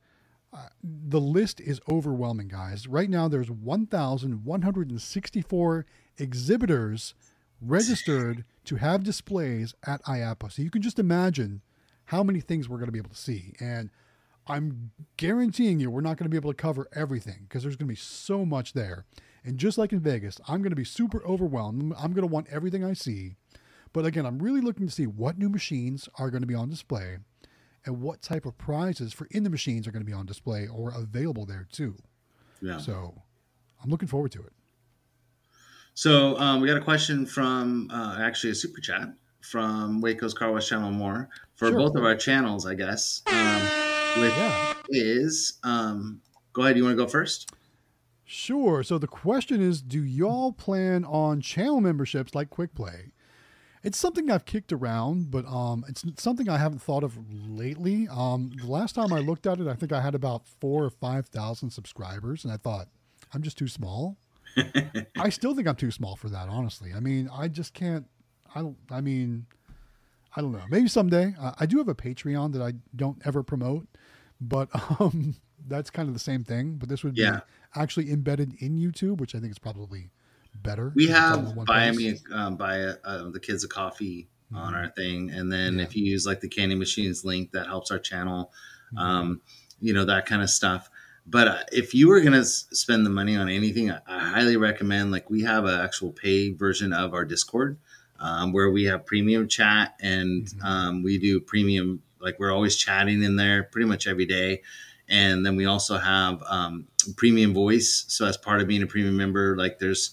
Uh, 0.52 0.66
the 0.82 1.20
list 1.20 1.60
is 1.60 1.80
overwhelming, 1.88 2.48
guys. 2.48 2.88
Right 2.88 3.10
now, 3.10 3.28
there's 3.28 3.50
1,164 3.50 5.86
exhibitors 6.18 7.14
registered 7.60 8.44
to 8.64 8.76
have 8.76 9.02
displays 9.02 9.74
at 9.86 10.02
IAAPA. 10.04 10.52
So 10.52 10.62
you 10.62 10.70
can 10.70 10.82
just 10.82 10.98
imagine 10.98 11.62
how 12.06 12.22
many 12.22 12.40
things 12.40 12.68
we're 12.68 12.78
going 12.78 12.86
to 12.86 12.92
be 12.92 12.98
able 12.98 13.10
to 13.10 13.16
see. 13.16 13.54
And 13.60 13.90
I'm 14.46 14.92
guaranteeing 15.16 15.80
you 15.80 15.90
we're 15.90 16.00
not 16.00 16.16
going 16.16 16.26
to 16.26 16.30
be 16.30 16.36
able 16.36 16.52
to 16.52 16.56
cover 16.56 16.88
everything 16.94 17.46
because 17.48 17.62
there's 17.62 17.76
going 17.76 17.88
to 17.88 17.92
be 17.92 17.96
so 17.96 18.44
much 18.44 18.72
there. 18.74 19.04
And 19.44 19.58
just 19.58 19.78
like 19.78 19.92
in 19.92 20.00
Vegas, 20.00 20.40
I'm 20.48 20.60
going 20.60 20.70
to 20.70 20.76
be 20.76 20.84
super 20.84 21.24
overwhelmed. 21.24 21.94
I'm 21.98 22.12
going 22.12 22.26
to 22.26 22.32
want 22.32 22.48
everything 22.50 22.84
I 22.84 22.92
see. 22.92 23.36
But 23.92 24.04
again, 24.04 24.26
I'm 24.26 24.40
really 24.40 24.60
looking 24.60 24.86
to 24.86 24.92
see 24.92 25.06
what 25.06 25.38
new 25.38 25.48
machines 25.48 26.08
are 26.18 26.30
going 26.30 26.42
to 26.42 26.46
be 26.46 26.54
on 26.54 26.68
display 26.68 27.18
and 27.84 28.02
what 28.02 28.20
type 28.20 28.44
of 28.44 28.58
prizes 28.58 29.12
for 29.12 29.26
in 29.30 29.44
the 29.44 29.50
machines 29.50 29.86
are 29.86 29.92
going 29.92 30.02
to 30.04 30.06
be 30.06 30.12
on 30.12 30.26
display 30.26 30.66
or 30.66 30.90
available 30.90 31.46
there 31.46 31.66
too. 31.70 31.96
yeah. 32.60 32.78
So 32.78 33.22
I'm 33.82 33.90
looking 33.90 34.08
forward 34.08 34.32
to 34.32 34.42
it. 34.42 34.52
So 35.96 36.36
um, 36.38 36.60
we 36.60 36.68
got 36.68 36.76
a 36.76 36.80
question 36.82 37.24
from 37.24 37.90
uh, 37.90 38.18
actually 38.20 38.50
a 38.50 38.54
super 38.54 38.82
chat 38.82 39.08
from 39.40 40.02
Waco's 40.02 40.34
Car 40.34 40.52
Wash 40.52 40.68
Channel 40.68 40.90
More 40.90 41.30
for 41.54 41.68
Sure. 41.68 41.78
both 41.78 41.94
of 41.96 42.04
our 42.04 42.14
channels, 42.14 42.66
I 42.66 42.74
guess. 42.74 43.22
Um, 43.28 43.62
which 44.20 44.30
Yeah. 44.32 44.74
is 44.90 45.54
um, 45.64 46.20
go 46.52 46.62
ahead. 46.62 46.76
You 46.76 46.84
want 46.84 46.98
to 46.98 47.02
go 47.02 47.08
first? 47.08 47.50
Sure. 48.26 48.82
So 48.82 48.98
the 48.98 49.06
question 49.06 49.62
is 49.62 49.80
Do 49.80 50.04
y'all 50.04 50.52
plan 50.52 51.06
on 51.06 51.40
channel 51.40 51.80
memberships 51.80 52.34
like 52.34 52.50
Quick 52.50 52.74
Play? 52.74 53.12
It's 53.82 53.96
something 53.96 54.30
I've 54.30 54.44
kicked 54.44 54.74
around, 54.74 55.30
but 55.30 55.46
um, 55.46 55.82
it's 55.88 56.04
something 56.18 56.46
I 56.46 56.58
haven't 56.58 56.82
thought 56.82 57.04
of 57.04 57.16
lately. 57.48 58.06
Um, 58.10 58.50
the 58.54 58.66
last 58.66 58.94
time 58.96 59.14
I 59.14 59.20
looked 59.20 59.46
at 59.46 59.60
it, 59.60 59.66
I 59.66 59.74
think 59.74 59.92
I 59.92 60.02
had 60.02 60.14
about 60.14 60.46
four 60.46 60.84
or 60.84 60.90
5,000 60.90 61.70
subscribers, 61.70 62.44
and 62.44 62.52
I 62.52 62.58
thought, 62.58 62.88
I'm 63.32 63.42
just 63.42 63.56
too 63.56 63.68
small. 63.68 64.18
I 65.18 65.28
still 65.30 65.54
think 65.54 65.66
I'm 65.68 65.76
too 65.76 65.90
small 65.90 66.16
for 66.16 66.28
that, 66.28 66.48
honestly. 66.48 66.92
I 66.94 67.00
mean, 67.00 67.28
I 67.32 67.48
just 67.48 67.74
can't. 67.74 68.06
I 68.54 68.60
don't. 68.60 68.76
I 68.90 69.00
mean, 69.00 69.46
I 70.34 70.40
don't 70.40 70.52
know. 70.52 70.62
Maybe 70.68 70.88
someday. 70.88 71.34
Uh, 71.40 71.52
I 71.58 71.66
do 71.66 71.78
have 71.78 71.88
a 71.88 71.94
Patreon 71.94 72.52
that 72.52 72.62
I 72.62 72.74
don't 72.94 73.20
ever 73.26 73.42
promote, 73.42 73.86
but 74.40 74.68
um, 75.00 75.34
that's 75.68 75.90
kind 75.90 76.08
of 76.08 76.14
the 76.14 76.20
same 76.20 76.44
thing. 76.44 76.74
But 76.74 76.88
this 76.88 77.02
would 77.04 77.16
Yeah. 77.16 77.40
be 77.74 77.80
actually 77.80 78.10
embedded 78.10 78.54
in 78.60 78.76
YouTube, 78.76 79.18
which 79.18 79.34
I 79.34 79.38
think 79.40 79.50
is 79.52 79.58
probably 79.58 80.10
better. 80.62 80.92
We 80.94 81.04
if 81.04 81.10
it's 81.10 81.30
all 81.30 81.38
in 81.38 81.44
have 81.46 81.64
buy 81.66 81.90
place. 81.90 81.96
me 81.96 82.18
um, 82.34 82.56
buy 82.56 82.80
uh, 82.80 83.30
the 83.30 83.40
kids 83.40 83.64
a 83.64 83.68
coffee 83.68 84.28
on 84.54 84.72
Mhm. 84.72 84.76
our 84.76 84.88
thing, 84.90 85.30
and 85.30 85.50
then 85.52 85.78
Yeah. 85.78 85.84
if 85.84 85.96
you 85.96 86.04
use 86.04 86.26
like 86.26 86.40
the 86.40 86.48
candy 86.48 86.74
machines 86.74 87.24
link, 87.24 87.52
that 87.52 87.66
helps 87.66 87.90
our 87.90 87.98
channel. 87.98 88.52
Mhm. 88.92 88.98
Um, 89.00 89.40
you 89.80 89.92
know 89.92 90.04
that 90.06 90.24
kind 90.26 90.40
of 90.42 90.48
stuff. 90.50 90.88
But 91.28 91.48
uh, 91.48 91.58
if 91.72 91.92
you 91.94 92.08
were 92.08 92.20
gonna 92.20 92.44
spend 92.44 93.04
the 93.04 93.10
money 93.10 93.36
on 93.36 93.48
anything, 93.48 93.90
I, 93.90 93.98
I 94.06 94.18
highly 94.20 94.56
recommend. 94.56 95.10
Like 95.10 95.28
we 95.28 95.42
have 95.42 95.64
an 95.64 95.80
actual 95.80 96.12
pay 96.12 96.52
version 96.52 96.92
of 96.92 97.14
our 97.14 97.24
Discord, 97.24 97.78
um, 98.20 98.52
where 98.52 98.70
we 98.70 98.84
have 98.84 99.04
premium 99.06 99.48
chat 99.48 99.94
and 100.00 100.46
Mhm. 100.46 100.64
um, 100.64 101.02
we 101.02 101.18
do 101.18 101.40
premium. 101.40 102.02
Like 102.20 102.38
we're 102.38 102.52
always 102.52 102.76
chatting 102.76 103.22
in 103.22 103.36
there 103.36 103.64
pretty 103.64 103.86
much 103.88 104.06
every 104.06 104.26
day. 104.26 104.62
And 105.08 105.44
then 105.46 105.54
we 105.56 105.66
also 105.66 105.98
have 105.98 106.42
um, 106.48 106.86
premium 107.16 107.54
voice. 107.54 108.04
So 108.08 108.26
as 108.26 108.36
part 108.36 108.60
of 108.60 108.66
being 108.68 108.82
a 108.82 108.86
premium 108.86 109.16
member, 109.16 109.56
like 109.56 109.78
there's 109.78 110.10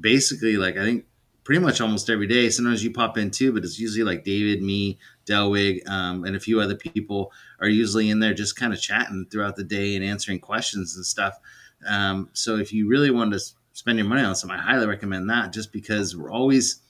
basically 0.00 0.56
like 0.56 0.76
I 0.76 0.84
think 0.84 1.04
pretty 1.44 1.60
much 1.60 1.80
almost 1.80 2.08
every 2.08 2.26
day. 2.26 2.50
Sometimes 2.50 2.82
you 2.84 2.92
pop 2.92 3.18
in 3.18 3.30
too, 3.30 3.52
but 3.52 3.64
it's 3.64 3.78
usually 3.78 4.04
like 4.04 4.24
David, 4.24 4.62
me, 4.62 4.98
Delwig, 5.26 5.86
um, 5.88 6.24
and 6.24 6.36
a 6.36 6.40
few 6.40 6.60
other 6.60 6.76
people 6.76 7.32
are 7.62 7.68
usually 7.68 8.10
in 8.10 8.18
there 8.18 8.34
just 8.34 8.56
kind 8.56 8.72
of 8.72 8.80
chatting 8.80 9.26
throughout 9.30 9.56
the 9.56 9.64
day 9.64 9.96
and 9.96 10.04
answering 10.04 10.40
questions 10.40 10.96
and 10.96 11.06
stuff. 11.06 11.38
Um, 11.86 12.28
so 12.34 12.56
if 12.56 12.72
you 12.72 12.88
really 12.88 13.10
want 13.10 13.32
to 13.32 13.40
spend 13.72 13.98
your 13.98 14.06
money 14.06 14.22
on 14.22 14.34
something, 14.34 14.58
I 14.58 14.62
highly 14.62 14.86
recommend 14.86 15.30
that 15.30 15.52
just 15.52 15.72
because 15.72 16.16
we're 16.16 16.30
always 16.30 16.80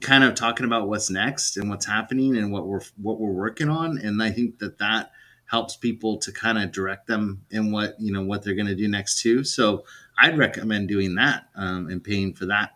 kind 0.00 0.24
of 0.24 0.34
talking 0.34 0.66
about 0.66 0.88
what's 0.88 1.10
next 1.10 1.56
and 1.56 1.70
what's 1.70 1.86
happening 1.86 2.36
and 2.36 2.50
what 2.50 2.66
we're 2.66 2.80
what 3.00 3.20
we're 3.20 3.30
working 3.30 3.68
on 3.68 3.96
and 3.98 4.22
I 4.22 4.30
think 4.30 4.58
that 4.58 4.78
that 4.78 5.12
helps 5.46 5.76
people 5.76 6.18
to 6.18 6.32
kind 6.32 6.58
of 6.58 6.72
direct 6.72 7.06
them 7.06 7.42
in 7.50 7.70
what 7.70 7.94
you 8.00 8.12
know 8.12 8.22
what 8.22 8.42
they're 8.42 8.54
going 8.54 8.66
to 8.66 8.74
do 8.74 8.88
next 8.88 9.20
too. 9.20 9.44
So 9.44 9.84
I'd 10.18 10.38
recommend 10.38 10.88
doing 10.88 11.14
that 11.14 11.48
um, 11.54 11.88
and 11.88 12.02
paying 12.02 12.34
for 12.34 12.46
that 12.46 12.72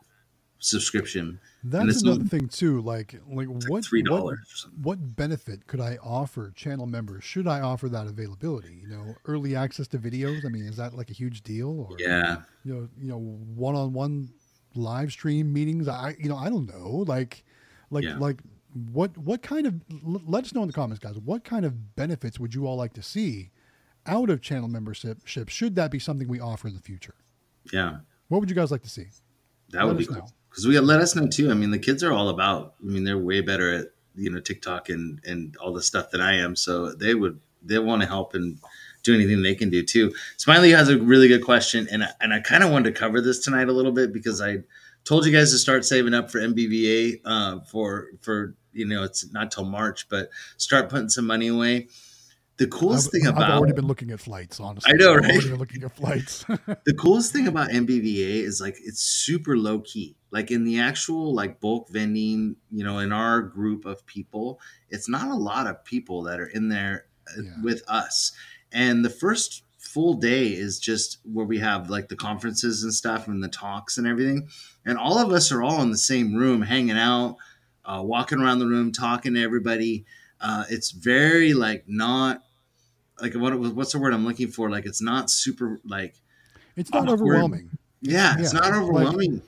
subscription. 0.58 1.40
That's 1.64 2.02
another 2.02 2.20
not- 2.20 2.28
thing 2.30 2.48
too. 2.48 2.80
Like, 2.82 3.20
like 3.28 3.48
what 3.48 3.84
three 3.84 4.02
what 4.02 4.08
dollars 4.18 4.38
something. 4.54 4.82
what 4.82 5.16
benefit 5.16 5.66
could 5.66 5.80
I 5.80 5.98
offer 6.02 6.52
channel 6.54 6.86
members? 6.86 7.24
Should 7.24 7.48
I 7.48 7.60
offer 7.60 7.88
that 7.88 8.06
availability? 8.06 8.78
You 8.82 8.88
know, 8.88 9.14
early 9.24 9.56
access 9.56 9.88
to 9.88 9.98
videos. 9.98 10.44
I 10.44 10.48
mean, 10.50 10.64
is 10.66 10.76
that 10.76 10.94
like 10.94 11.10
a 11.10 11.14
huge 11.14 11.42
deal? 11.42 11.86
Or 11.90 11.96
Yeah, 11.98 12.42
you 12.64 12.74
know, 12.74 12.88
you 12.96 13.08
know, 13.08 13.18
one 13.18 13.74
on 13.74 13.92
one 13.92 14.30
live 14.74 15.10
stream 15.10 15.52
meetings. 15.52 15.88
I 15.88 16.14
you 16.20 16.28
know, 16.28 16.36
I 16.36 16.48
don't 16.48 16.66
know. 16.66 17.04
Like, 17.06 17.44
like 17.90 18.04
Yeah. 18.04 18.18
like 18.18 18.40
what 18.92 19.16
what 19.18 19.42
kind 19.42 19.66
of 19.66 19.74
let 20.04 20.44
us 20.44 20.54
know 20.54 20.62
in 20.62 20.68
the 20.68 20.72
comments, 20.74 21.00
guys. 21.02 21.18
What 21.18 21.42
kind 21.42 21.64
of 21.64 21.96
benefits 21.96 22.38
would 22.38 22.54
you 22.54 22.66
all 22.66 22.76
like 22.76 22.92
to 22.94 23.02
see 23.02 23.50
out 24.06 24.30
of 24.30 24.40
channel 24.42 24.68
membership? 24.68 25.18
Should 25.26 25.74
that 25.74 25.90
be 25.90 25.98
something 25.98 26.28
we 26.28 26.38
offer 26.38 26.68
in 26.68 26.74
the 26.74 26.80
future? 26.80 27.14
yeah, 27.72 27.98
What 28.28 28.38
would 28.40 28.48
you 28.48 28.54
guys 28.56 28.70
like 28.70 28.82
to 28.82 28.88
see? 28.88 29.06
that 29.70 29.84
would 29.86 29.98
be 29.98 30.06
cool. 30.06 30.16
know. 30.16 30.28
Because 30.58 30.66
we 30.66 30.80
let 30.80 31.00
us 31.00 31.14
know 31.14 31.28
too. 31.28 31.52
I 31.52 31.54
mean, 31.54 31.70
the 31.70 31.78
kids 31.78 32.02
are 32.02 32.12
all 32.12 32.30
about. 32.30 32.74
I 32.82 32.86
mean, 32.86 33.04
they're 33.04 33.16
way 33.16 33.40
better 33.40 33.72
at 33.72 33.86
you 34.16 34.28
know 34.28 34.40
TikTok 34.40 34.88
and 34.88 35.20
and 35.24 35.56
all 35.58 35.72
the 35.72 35.80
stuff 35.80 36.10
than 36.10 36.20
I 36.20 36.34
am. 36.34 36.56
So 36.56 36.90
they 36.90 37.14
would 37.14 37.38
they 37.62 37.78
want 37.78 38.02
to 38.02 38.08
help 38.08 38.34
and 38.34 38.58
do 39.04 39.14
anything 39.14 39.40
they 39.40 39.54
can 39.54 39.70
do 39.70 39.84
too. 39.84 40.12
Smiley 40.36 40.72
has 40.72 40.88
a 40.88 40.98
really 40.98 41.28
good 41.28 41.44
question, 41.44 41.86
and 41.92 42.02
I, 42.02 42.08
and 42.20 42.34
I 42.34 42.40
kind 42.40 42.64
of 42.64 42.72
wanted 42.72 42.92
to 42.92 43.00
cover 43.00 43.20
this 43.20 43.38
tonight 43.38 43.68
a 43.68 43.72
little 43.72 43.92
bit 43.92 44.12
because 44.12 44.40
I 44.40 44.64
told 45.04 45.26
you 45.26 45.30
guys 45.30 45.52
to 45.52 45.58
start 45.58 45.84
saving 45.84 46.12
up 46.12 46.28
for 46.28 46.40
NBVA 46.40 47.20
uh, 47.24 47.60
for 47.60 48.08
for 48.20 48.56
you 48.72 48.84
know 48.84 49.04
it's 49.04 49.30
not 49.30 49.52
till 49.52 49.64
March, 49.64 50.08
but 50.08 50.28
start 50.56 50.90
putting 50.90 51.08
some 51.08 51.28
money 51.28 51.46
away. 51.46 51.86
The 52.58 52.66
coolest 52.66 53.06
I've, 53.08 53.12
thing 53.12 53.28
I've 53.28 53.50
already 53.50 53.72
been 53.72 53.86
looking 53.86 54.10
at 54.10 54.18
flights. 54.18 54.58
Honestly, 54.58 54.92
I 54.92 54.96
know, 54.96 55.14
I've 55.14 55.20
right? 55.20 55.30
already 55.30 55.48
been 55.48 55.58
looking 55.58 55.84
at 55.84 55.94
flights. 55.96 56.44
the 56.84 56.94
coolest 56.98 57.32
thing 57.32 57.46
about 57.46 57.70
NBVA 57.70 58.42
is 58.42 58.60
like 58.60 58.76
it's 58.84 59.00
super 59.00 59.56
low 59.56 59.78
key. 59.80 60.16
Like 60.32 60.50
in 60.50 60.64
the 60.64 60.80
actual 60.80 61.32
like 61.34 61.60
bulk 61.60 61.88
vending, 61.88 62.56
you 62.72 62.82
know, 62.84 62.98
in 62.98 63.12
our 63.12 63.42
group 63.42 63.84
of 63.84 64.04
people, 64.06 64.60
it's 64.90 65.08
not 65.08 65.28
a 65.28 65.34
lot 65.36 65.68
of 65.68 65.84
people 65.84 66.24
that 66.24 66.40
are 66.40 66.46
in 66.48 66.68
there 66.68 67.06
uh, 67.28 67.42
Yeah. 67.42 67.50
with 67.62 67.82
us. 67.88 68.32
And 68.72 69.04
the 69.04 69.10
first 69.10 69.62
full 69.78 70.14
day 70.14 70.48
is 70.48 70.80
just 70.80 71.18
where 71.24 71.46
we 71.46 71.60
have 71.60 71.88
like 71.88 72.08
the 72.08 72.16
conferences 72.16 72.82
and 72.82 72.92
stuff 72.92 73.28
and 73.28 73.42
the 73.42 73.48
talks 73.48 73.96
and 73.98 74.06
everything. 74.06 74.48
And 74.84 74.98
all 74.98 75.18
of 75.18 75.30
us 75.32 75.52
are 75.52 75.62
all 75.62 75.80
in 75.82 75.90
the 75.92 75.96
same 75.96 76.34
room 76.34 76.62
hanging 76.62 76.98
out, 76.98 77.36
uh, 77.84 78.02
walking 78.04 78.40
around 78.40 78.58
the 78.58 78.66
room, 78.66 78.90
talking 78.90 79.34
to 79.34 79.42
everybody. 79.42 80.04
Uh, 80.40 80.64
it's 80.68 80.90
very 80.90 81.54
like 81.54 81.84
not 81.86 82.42
like 83.20 83.34
what 83.34 83.58
what's 83.58 83.92
the 83.92 83.98
word 83.98 84.14
I'm 84.14 84.24
looking 84.24 84.48
for? 84.48 84.70
Like 84.70 84.86
it's 84.86 85.02
not 85.02 85.30
super 85.30 85.80
like 85.84 86.14
it's 86.76 86.92
not 86.92 87.04
Awkward. 87.04 87.14
overwhelming. 87.20 87.70
yeah, 88.00 88.36
it's 88.38 88.52
Yeah, 88.52 88.60
not 88.60 88.70
like- 88.72 88.82
overwhelming. 88.82 89.42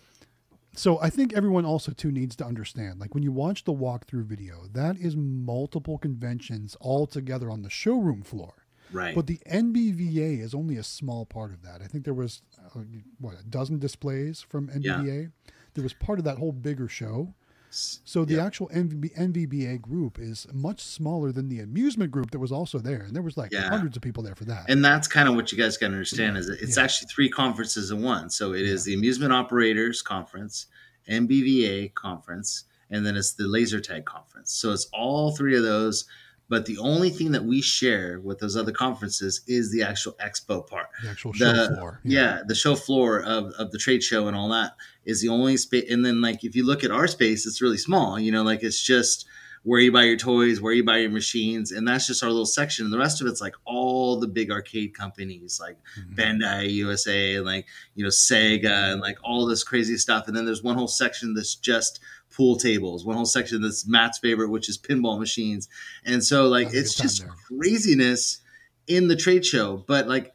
So 0.76 1.00
I 1.00 1.10
think 1.10 1.32
everyone 1.34 1.64
also 1.64 1.92
too 1.92 2.12
needs 2.12 2.36
to 2.36 2.44
understand, 2.46 3.00
like 3.00 3.12
when 3.12 3.22
you 3.24 3.32
watch 3.32 3.64
the 3.64 3.72
walkthrough 3.74 4.24
video, 4.24 4.66
that 4.72 4.96
is 4.96 5.16
multiple 5.16 5.98
conventions 5.98 6.76
all 6.80 7.06
together 7.08 7.50
on 7.50 7.62
the 7.62 7.68
showroom 7.70 8.22
floor. 8.22 8.54
Right. 8.92 9.14
But 9.14 9.26
the 9.26 9.40
NBVA 9.46 10.40
is 10.40 10.54
only 10.54 10.76
a 10.76 10.82
small 10.84 11.26
part 11.26 11.52
of 11.52 11.62
that. 11.62 11.82
I 11.82 11.86
think 11.86 12.04
there 12.04 12.14
was 12.14 12.42
uh, 12.74 12.80
what 13.18 13.34
a 13.38 13.42
dozen 13.44 13.78
displays 13.78 14.40
from 14.42 14.68
NBVA. 14.68 15.32
There 15.74 15.82
was 15.82 15.92
part 15.92 16.18
of 16.18 16.24
that 16.24 16.38
whole 16.38 16.52
bigger 16.52 16.88
show. 16.88 17.34
So 17.72 18.24
the 18.24 18.34
Yeah. 18.34 18.44
actual 18.46 18.68
NVB, 18.72 19.10
NVBA 19.16 19.80
group 19.80 20.18
is 20.18 20.46
much 20.52 20.80
smaller 20.82 21.30
than 21.32 21.48
the 21.48 21.60
amusement 21.60 22.10
group 22.10 22.30
that 22.32 22.38
was 22.40 22.50
also 22.52 22.78
there, 22.78 23.02
and 23.02 23.14
there 23.14 23.22
was 23.22 23.36
like 23.36 23.52
Yeah. 23.52 23.68
hundreds 23.68 23.96
of 23.96 24.02
people 24.02 24.22
there 24.22 24.34
for 24.34 24.44
that. 24.46 24.64
and 24.68 24.84
that's 24.84 25.06
kind 25.06 25.28
of 25.28 25.34
what 25.36 25.52
you 25.52 25.58
guys 25.58 25.76
got 25.76 25.88
to 25.88 25.92
understand 25.92 26.36
is 26.36 26.48
it's 26.48 26.76
Yeah. 26.76 26.82
actually 26.82 27.08
three 27.08 27.28
conferences 27.28 27.90
in 27.90 28.02
one. 28.02 28.28
So 28.30 28.52
it 28.54 28.62
is 28.66 28.84
the 28.84 28.94
Amusement 28.94 29.32
Operators 29.32 30.02
Conference, 30.02 30.66
NBVA 31.08 31.88
Conference, 31.94 32.64
and 32.90 33.06
then 33.06 33.16
it's 33.16 33.32
the 33.32 33.46
Laser 33.46 33.80
Tag 33.80 34.04
Conference. 34.04 34.52
So 34.52 34.72
it's 34.72 34.86
all 34.92 35.34
three 35.36 35.56
of 35.56 35.62
those. 35.62 36.04
But 36.50 36.66
the 36.66 36.76
only 36.78 37.08
thing 37.08 37.32
that 37.32 37.44
we 37.44 37.62
share 37.62 38.20
with 38.20 38.40
those 38.40 38.56
other 38.56 38.72
conferences 38.72 39.40
is 39.46 39.70
the 39.72 39.82
actual 39.82 40.12
expo 40.22 40.66
part. 40.66 40.88
the 41.02 41.08
actual 41.10 41.32
show 41.32 41.52
the- 41.52 41.74
floor. 41.76 42.00
Yeah, 42.04 42.42
the 42.46 42.54
show 42.54 42.74
floor 42.74 43.22
of, 43.22 43.52
of 43.52 43.70
the 43.70 43.78
trade 43.78 44.02
show 44.02 44.26
and 44.28 44.36
all 44.36 44.50
that 44.50 44.72
is 45.06 45.22
the 45.22 45.28
only 45.28 45.56
space. 45.56 45.90
And 45.90 46.04
then, 46.04 46.20
like, 46.20 46.44
if 46.44 46.54
you 46.54 46.66
look 46.66 46.84
at 46.84 46.90
our 46.90 47.06
space, 47.06 47.46
it's 47.46 47.62
really 47.62 47.78
small. 47.78 48.18
You 48.20 48.32
know, 48.32 48.42
like 48.42 48.62
it's 48.62 48.82
just 48.82 49.26
where 49.62 49.78
you 49.80 49.92
buy 49.92 50.04
your 50.04 50.16
toys, 50.16 50.58
where 50.60 50.72
you 50.72 50.82
buy 50.82 50.96
your 50.96 51.10
machines, 51.10 51.70
and 51.70 51.86
that's 51.86 52.06
just 52.06 52.22
our 52.22 52.30
little 52.30 52.46
section. 52.46 52.84
And 52.86 52.92
the 52.92 52.98
rest 52.98 53.20
of 53.20 53.26
it's 53.26 53.42
like 53.42 53.54
all 53.66 54.18
the 54.18 54.26
big 54.26 54.50
arcade 54.50 54.94
companies, 54.94 55.58
like 55.60 55.76
Mhm. 55.98 56.16
Bandai 56.16 56.70
USA, 56.72 57.34
and 57.36 57.44
like 57.46 57.66
you 57.94 58.02
know 58.02 58.08
Sega, 58.10 58.92
and 58.92 59.00
like 59.02 59.18
all 59.22 59.46
this 59.46 59.62
crazy 59.62 59.96
stuff. 59.98 60.26
And 60.26 60.36
then 60.36 60.46
there's 60.46 60.62
one 60.62 60.76
whole 60.76 60.88
section 60.88 61.34
that's 61.34 61.54
just 61.54 62.00
pool 62.34 62.56
tables, 62.56 63.04
one 63.04 63.16
whole 63.16 63.26
section 63.26 63.60
that's 63.62 63.86
Matt's 63.86 64.18
favorite, 64.18 64.50
which 64.50 64.68
is 64.68 64.78
pinball 64.78 65.18
machines. 65.18 65.68
And 66.04 66.24
so, 66.24 66.48
like, 66.48 66.72
a 66.72 66.78
it's 66.78 66.94
just 66.94 67.24
craziness 67.48 68.40
in 68.86 69.08
the 69.08 69.16
trade 69.16 69.44
show. 69.44 69.84
But 69.86 70.08
like 70.08 70.32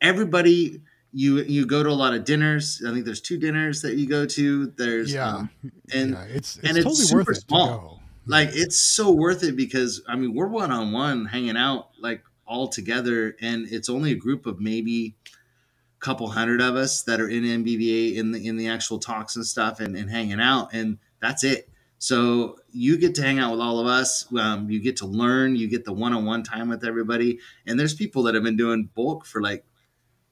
everybody 0.00 0.80
you 1.12 1.38
you 1.42 1.66
go 1.66 1.82
to 1.82 1.88
a 1.88 1.92
lot 1.92 2.14
of 2.14 2.24
dinners. 2.24 2.82
I 2.86 2.92
think 2.92 3.04
there's 3.04 3.20
two 3.20 3.38
dinners 3.38 3.82
that 3.82 3.96
you 3.96 4.06
go 4.06 4.26
to. 4.26 4.66
There's 4.76 5.12
Yeah. 5.12 5.28
um, 5.28 5.50
and 5.92 6.10
yeah, 6.12 6.24
it's 6.24 6.56
it's 6.56 6.68
and 6.68 6.76
it's 6.76 6.84
totally 6.84 7.04
super 7.04 7.16
worth 7.30 7.38
it 7.38 7.40
small. 7.48 8.02
to 8.26 8.30
like 8.30 8.50
it's 8.52 8.80
so 8.80 9.10
worth 9.10 9.42
it 9.42 9.56
because 9.56 10.02
I 10.06 10.16
mean 10.16 10.34
we're 10.34 10.48
one 10.48 10.70
on 10.70 10.92
one 10.92 11.26
hanging 11.26 11.56
out 11.56 11.88
like 12.00 12.22
all 12.46 12.68
together, 12.68 13.36
and 13.40 13.66
it's 13.70 13.88
only 13.88 14.12
a 14.12 14.16
group 14.16 14.46
of 14.46 14.60
maybe 14.60 15.16
a 15.26 16.00
couple 16.04 16.28
hundred 16.28 16.60
of 16.60 16.76
us 16.76 17.02
that 17.04 17.20
are 17.20 17.28
in 17.28 17.42
NBVA 17.42 18.16
in 18.16 18.32
the 18.32 18.46
in 18.46 18.56
the 18.56 18.68
actual 18.68 18.98
talks 18.98 19.34
and 19.36 19.46
stuff 19.46 19.80
and, 19.80 19.96
and 19.96 20.10
hanging 20.10 20.40
out, 20.40 20.72
and 20.74 20.98
that's 21.20 21.44
it. 21.44 21.68
So 21.98 22.58
you 22.70 22.96
get 22.96 23.14
to 23.16 23.22
hang 23.22 23.38
out 23.38 23.52
with 23.52 23.60
all 23.60 23.80
of 23.80 23.86
us. 23.86 24.32
Um, 24.38 24.70
you 24.70 24.80
get 24.80 24.98
to 24.98 25.06
learn. 25.06 25.56
You 25.56 25.68
get 25.68 25.84
the 25.84 25.92
one 25.92 26.12
on 26.12 26.24
one 26.24 26.44
time 26.44 26.68
with 26.68 26.84
everybody, 26.84 27.40
and 27.66 27.78
there's 27.78 27.94
people 27.94 28.22
that 28.24 28.34
have 28.34 28.44
been 28.44 28.56
doing 28.56 28.88
bulk 28.94 29.26
for 29.26 29.42
like 29.42 29.64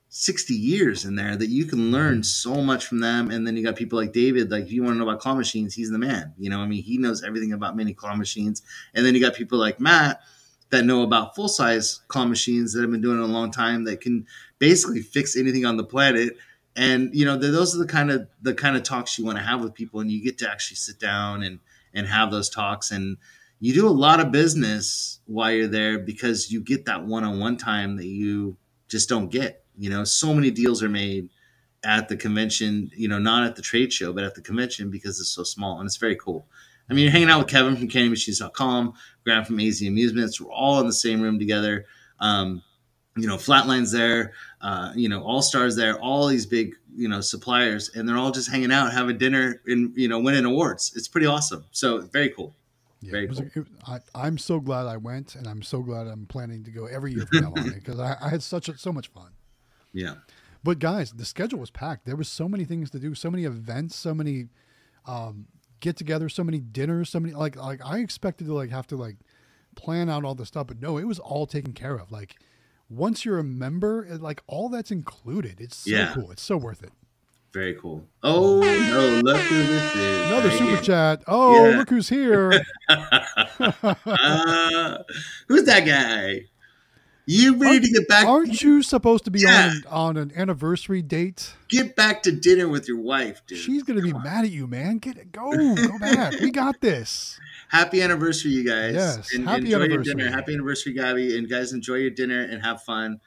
60 0.09 0.55
years 0.55 1.05
in 1.05 1.16
there 1.16 1.37
that 1.37 1.49
you 1.49 1.64
can 1.64 1.91
learn 1.91 2.22
so 2.22 2.62
much 2.62 2.87
from 2.87 3.01
them. 3.01 3.30
And 3.30 3.47
then 3.47 3.57
you 3.57 3.64
got 3.64 3.76
people 3.76 3.99
like 3.99 4.12
David, 4.12 4.51
like 4.51 4.64
if 4.64 4.72
you 4.72 4.82
want 4.82 4.95
to 4.95 4.99
know 4.99 5.09
about 5.09 5.20
claw 5.20 5.34
machines, 5.34 5.74
he's 5.74 5.91
the 5.91 5.99
man. 5.99 6.32
You 6.39 6.49
know, 6.49 6.61
I 6.61 6.66
mean, 6.66 6.82
he 6.82 6.99
knows 6.99 7.22
everything 7.24 7.53
about 7.53 7.76
mini 7.76 7.93
claw 7.93 8.14
machines. 8.14 8.62
And 8.95 9.05
then 9.05 9.14
you 9.14 9.20
got 9.20 9.34
people 9.34 9.59
like 9.59 9.80
Matt 9.80 10.20
that 10.70 10.84
know 10.84 11.03
about 11.03 11.34
full 11.34 11.49
size 11.49 12.01
claw 12.09 12.24
machines 12.24 12.72
that 12.72 12.82
have 12.82 12.91
been 12.91 13.01
doing 13.01 13.18
it 13.18 13.24
a 13.24 13.26
long 13.26 13.51
time 13.51 13.84
that 13.84 14.01
can 14.01 14.26
basically 14.59 15.03
fix 15.03 15.37
anything 15.37 15.64
on 15.64 15.76
the 15.76 15.84
planet. 15.84 16.37
And 16.77 17.14
you 17.14 17.24
know, 17.24 17.41
th- 17.41 17.53
those 17.53 17.74
are 17.74 17.79
the 17.79 17.87
kind 17.87 18.11
of 18.11 18.29
the 18.43 18.55
kind 18.55 18.77
of 18.77 18.83
talks 18.83 19.18
you 19.18 19.24
want 19.24 19.39
to 19.39 19.45
have 19.45 19.62
with 19.62 19.74
people, 19.74 20.01
and 20.01 20.11
you 20.11 20.22
get 20.22 20.39
to 20.39 20.51
actually 20.51 20.77
sit 20.77 20.99
down 21.01 21.43
and 21.43 21.61
and 21.95 22.07
have 22.07 22.31
those 22.31 22.51
talks. 22.51 22.91
And 22.91 23.16
you 23.59 23.72
do 23.72 23.89
a 23.89 23.91
lot 23.91 24.20
of 24.20 24.31
business 24.31 25.20
while 25.27 25.51
you're 25.51 25.66
there 25.66 25.99
because 25.99 26.53
you 26.53 26.61
get 26.61 26.85
that 26.85 27.07
one-on-one 27.07 27.57
time 27.57 27.97
that 27.97 28.05
you 28.07 28.59
just 28.89 29.09
don't 29.09 29.31
get 29.31 29.64
you 29.77 29.91
know? 29.91 30.05
So 30.05 30.35
many 30.35 30.51
deals 30.51 30.83
are 30.83 30.89
made 30.89 31.31
at 31.85 32.09
the 32.09 32.16
convention 32.16 32.91
you 32.97 33.07
know 33.07 33.18
not 33.18 33.47
at 33.47 33.55
the 33.55 33.62
trade 33.62 33.93
show 33.93 34.12
but 34.12 34.24
at 34.24 34.35
the 34.35 34.41
convention 34.41 34.91
because 34.91 35.20
it's 35.20 35.29
so 35.29 35.45
small 35.45 35.79
and 35.79 35.87
it's 35.87 35.99
very 35.99 36.16
cool. 36.16 36.47
I 36.89 36.95
mean 36.95 37.05
you're 37.05 37.12
hanging 37.12 37.31
out 37.31 37.39
with 37.39 37.49
kevin 37.49 37.77
from 37.77 37.89
candymachines.com 37.89 38.95
graham 39.24 39.45
from 39.45 39.61
az 39.61 39.83
amusements. 39.83 40.41
We're 40.41 40.51
all 40.51 40.81
in 40.81 40.87
the 40.87 40.93
same 40.93 41.20
room 41.20 41.39
together. 41.39 41.85
Um, 42.18 42.62
you 43.17 43.27
know 43.27 43.37
flatline's 43.37 43.91
there 43.93 44.33
uh, 44.61 44.93
you 44.95 45.09
know 45.09 45.23
all 45.23 45.41
stars 45.43 45.75
there 45.77 45.99
all 46.01 46.27
these 46.27 46.45
big 46.47 46.75
you 46.95 47.09
know 47.09 47.21
suppliers 47.21 47.91
and 47.95 48.09
they're 48.09 48.17
all 48.17 48.31
just 48.31 48.51
hanging 48.51 48.73
out 48.73 48.93
having 48.93 49.17
dinner 49.19 49.61
and 49.67 49.97
you 49.97 50.09
know 50.09 50.19
winning 50.19 50.45
awards 50.45 50.93
it's 50.97 51.09
pretty 51.09 51.27
awesome 51.27 51.64
so 51.71 52.01
very 52.12 52.31
cool 52.31 52.55
Yeah, 53.01 53.11
Very 53.12 53.29
cool. 53.29 53.39
it- 53.55 53.67
I, 53.87 53.99
I'm 54.14 54.39
so 54.39 54.59
glad 54.61 54.87
I 54.87 54.97
went, 54.97 55.35
and 55.37 55.47
I'm 55.47 55.62
so 55.62 55.81
glad 55.83 56.07
I'm 56.07 56.27
planning 56.27 56.64
to 56.64 56.71
go 56.71 56.87
every 56.87 57.12
year 57.14 57.27
from 57.27 57.41
now 57.43 57.53
on 57.57 57.71
because 57.75 57.99
I, 58.01 58.17
I 58.21 58.29
had 58.31 58.43
such 58.43 58.69
a, 58.71 58.77
so 58.79 58.93
much 58.93 59.09
fun. 59.09 59.31
yeah 59.93 60.14
But 60.64 60.79
guys, 60.79 61.12
the 61.12 61.25
schedule 61.25 61.61
was 61.61 61.71
packed. 61.71 62.07
There 62.07 62.17
was 62.17 62.29
so 62.29 62.49
many 62.49 62.64
things 62.64 62.91
to 62.91 62.99
do, 62.99 63.14
so 63.14 63.31
many 63.31 63.45
events, 63.45 63.95
so 63.97 64.12
many 64.14 64.49
um, 65.07 65.47
get-togethers, 65.81 66.33
so 66.33 66.43
many 66.45 66.59
dinners, 66.59 67.11
so 67.11 67.21
many 67.21 67.35
like 67.35 67.57
like 67.57 67.81
I 67.85 67.99
expected 67.99 68.47
to 68.47 68.55
like 68.55 68.71
have 68.71 68.87
to 68.89 68.97
like 68.97 69.17
plan 69.77 70.09
out 70.09 70.25
all 70.25 70.35
this 70.35 70.49
stuff, 70.49 70.67
but 70.69 70.81
no, 70.81 70.97
it 70.99 71.05
was 71.05 71.19
all 71.19 71.47
taken 71.47 71.73
care 71.75 71.97
of. 71.97 72.11
Like 72.11 72.37
once 72.89 73.24
you're 73.24 73.39
a 73.39 73.45
member, 73.45 74.07
like 74.20 74.43
all 74.47 74.68
that's 74.68 74.91
included. 74.91 75.61
It's 75.61 75.76
so 75.76 75.91
Yeah. 75.91 76.12
cool. 76.14 76.30
It's 76.30 76.43
so 76.43 76.57
worth 76.57 76.82
it. 76.82 76.93
very 77.53 77.74
cool 77.76 78.05
oh 78.22 78.61
no 78.61 79.20
look 79.24 79.39
who 79.41 79.57
this 79.62 79.95
is 79.97 80.26
Another 80.30 80.49
right 80.51 80.59
super 80.59 80.70
here. 80.72 80.80
chat. 80.82 81.22
Oh, 81.26 81.70
Yeah. 81.70 81.76
look 81.78 81.89
who's 81.89 82.11
here. 82.11 82.62
uh, 82.91 84.99
who's 85.49 85.64
that 85.64 85.87
guy 85.87 86.43
you 87.28 87.57
ready 87.57 87.80
to 87.80 87.89
get 87.93 88.07
back 88.09 88.24
Aren't 88.26 88.62
you 88.62 88.82
supposed 88.82 89.24
to 89.24 89.30
be 89.32 89.41
Yeah. 89.41 89.72
on, 89.89 89.91
on 89.91 90.16
an 90.16 90.32
anniversary 90.37 91.03
date? 91.03 91.55
get 91.68 91.97
back 91.97 92.22
to 92.24 92.30
dinner 92.32 92.68
with 92.68 92.87
your 92.87 93.01
wife 93.01 93.43
dude 93.47 93.59
She's 93.59 93.82
gonna 93.82 94.03
be 94.03 94.12
mad 94.12 94.45
at 94.45 94.51
you, 94.51 94.66
man. 94.66 94.99
Get 94.99 95.32
go, 95.32 95.51
go 95.74 95.99
back. 95.99 96.39
We 96.41 96.51
got 96.53 96.80
this. 96.80 97.41
Happy 97.69 98.03
anniversary 98.03 98.53
you 98.53 98.64
guys 98.64 98.95
Yes, 98.95 99.35
and 99.35 99.49
happy 99.49 99.67
enjoy 99.67 99.77
anniversary. 99.83 99.95
your 99.95 100.03
dinner 100.14 100.31
happy 100.31 100.55
anniversary 100.55 100.93
gabby 100.93 101.39
and 101.39 101.49
guys 101.49 101.73
enjoy 101.73 101.97
your 101.97 102.11
dinner 102.11 102.43
and 102.43 102.62
have 102.62 102.83
fun 102.83 103.21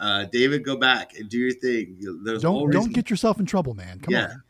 uh, 0.00 0.24
david 0.32 0.64
go 0.64 0.76
back 0.76 1.18
and 1.18 1.28
do 1.28 1.38
your 1.38 1.52
thing 1.52 1.98
There's 2.24 2.42
Don't 2.42 2.70
don't 2.70 2.92
get 2.92 3.10
yourself 3.10 3.40
in 3.40 3.46
trouble, 3.46 3.74
man. 3.74 4.00
Come 4.00 4.12
Yeah. 4.12 4.30
on. 4.32 4.42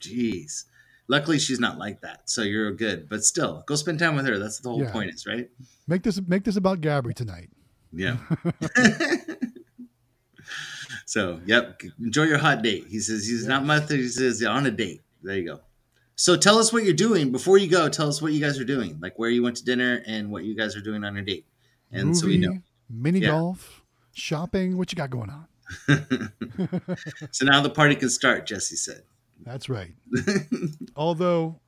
jeez 0.00 0.64
luckily 1.08 1.38
she's 1.38 1.58
not 1.60 1.78
like 1.78 2.00
that 2.02 2.28
so 2.30 2.42
you're 2.42 2.72
good 2.72 3.08
but 3.08 3.24
still 3.24 3.62
go 3.66 3.74
spend 3.74 3.98
time 3.98 4.14
with 4.14 4.26
her 4.26 4.38
that's 4.38 4.60
the 4.60 4.68
whole 4.68 4.82
Yeah. 4.82 4.92
point 4.92 5.12
is 5.14 5.26
right 5.26 5.48
Make 5.88 6.02
this 6.04 6.20
make 6.28 6.44
this 6.44 6.56
about 6.56 6.80
Gabby 6.80 7.12
tonight. 7.12 7.50
Yeah. 7.92 8.16
so, 11.06 11.40
yep. 11.44 11.80
Enjoy 12.00 12.22
your 12.22 12.38
hot 12.38 12.62
date. 12.62 12.86
He 12.88 13.00
says 13.00 13.26
he's 13.26 13.46
not 13.46 13.64
much. 13.64 13.90
He 13.90 14.08
says 14.08 14.42
on 14.44 14.66
a 14.66 14.70
date. 14.70 15.02
There 15.22 15.36
you 15.36 15.44
go. 15.46 15.60
So 16.16 16.36
tell 16.36 16.58
us 16.58 16.72
what 16.72 16.84
you're 16.84 16.94
doing 16.94 17.32
before 17.32 17.58
you 17.58 17.68
go. 17.68 17.88
Tell 17.88 18.08
us 18.08 18.20
what 18.22 18.32
you 18.32 18.40
guys 18.40 18.58
are 18.60 18.64
doing, 18.64 18.98
like 19.00 19.18
where 19.18 19.30
you 19.30 19.42
went 19.42 19.56
to 19.56 19.64
dinner 19.64 20.02
and 20.06 20.30
what 20.30 20.44
you 20.44 20.54
guys 20.56 20.76
are 20.76 20.80
doing 20.80 21.04
on 21.04 21.14
your 21.14 21.24
date, 21.24 21.46
and 21.90 22.08
Movie, 22.08 22.18
so 22.18 22.26
we 22.26 22.38
know. 22.38 22.58
mini 22.88 23.20
Yeah. 23.20 23.28
golf, 23.28 23.82
shopping. 24.12 24.76
What 24.76 24.92
you 24.92 24.96
got 24.96 25.10
going 25.10 25.30
on? 25.30 25.46
So 27.30 27.46
now 27.46 27.62
the 27.62 27.70
party 27.70 27.94
can 27.94 28.10
start. 28.10 28.46
Jesse 28.46 28.76
said. 28.76 29.02
That's 29.44 29.68
right. 29.68 29.92
Although, 30.96 31.60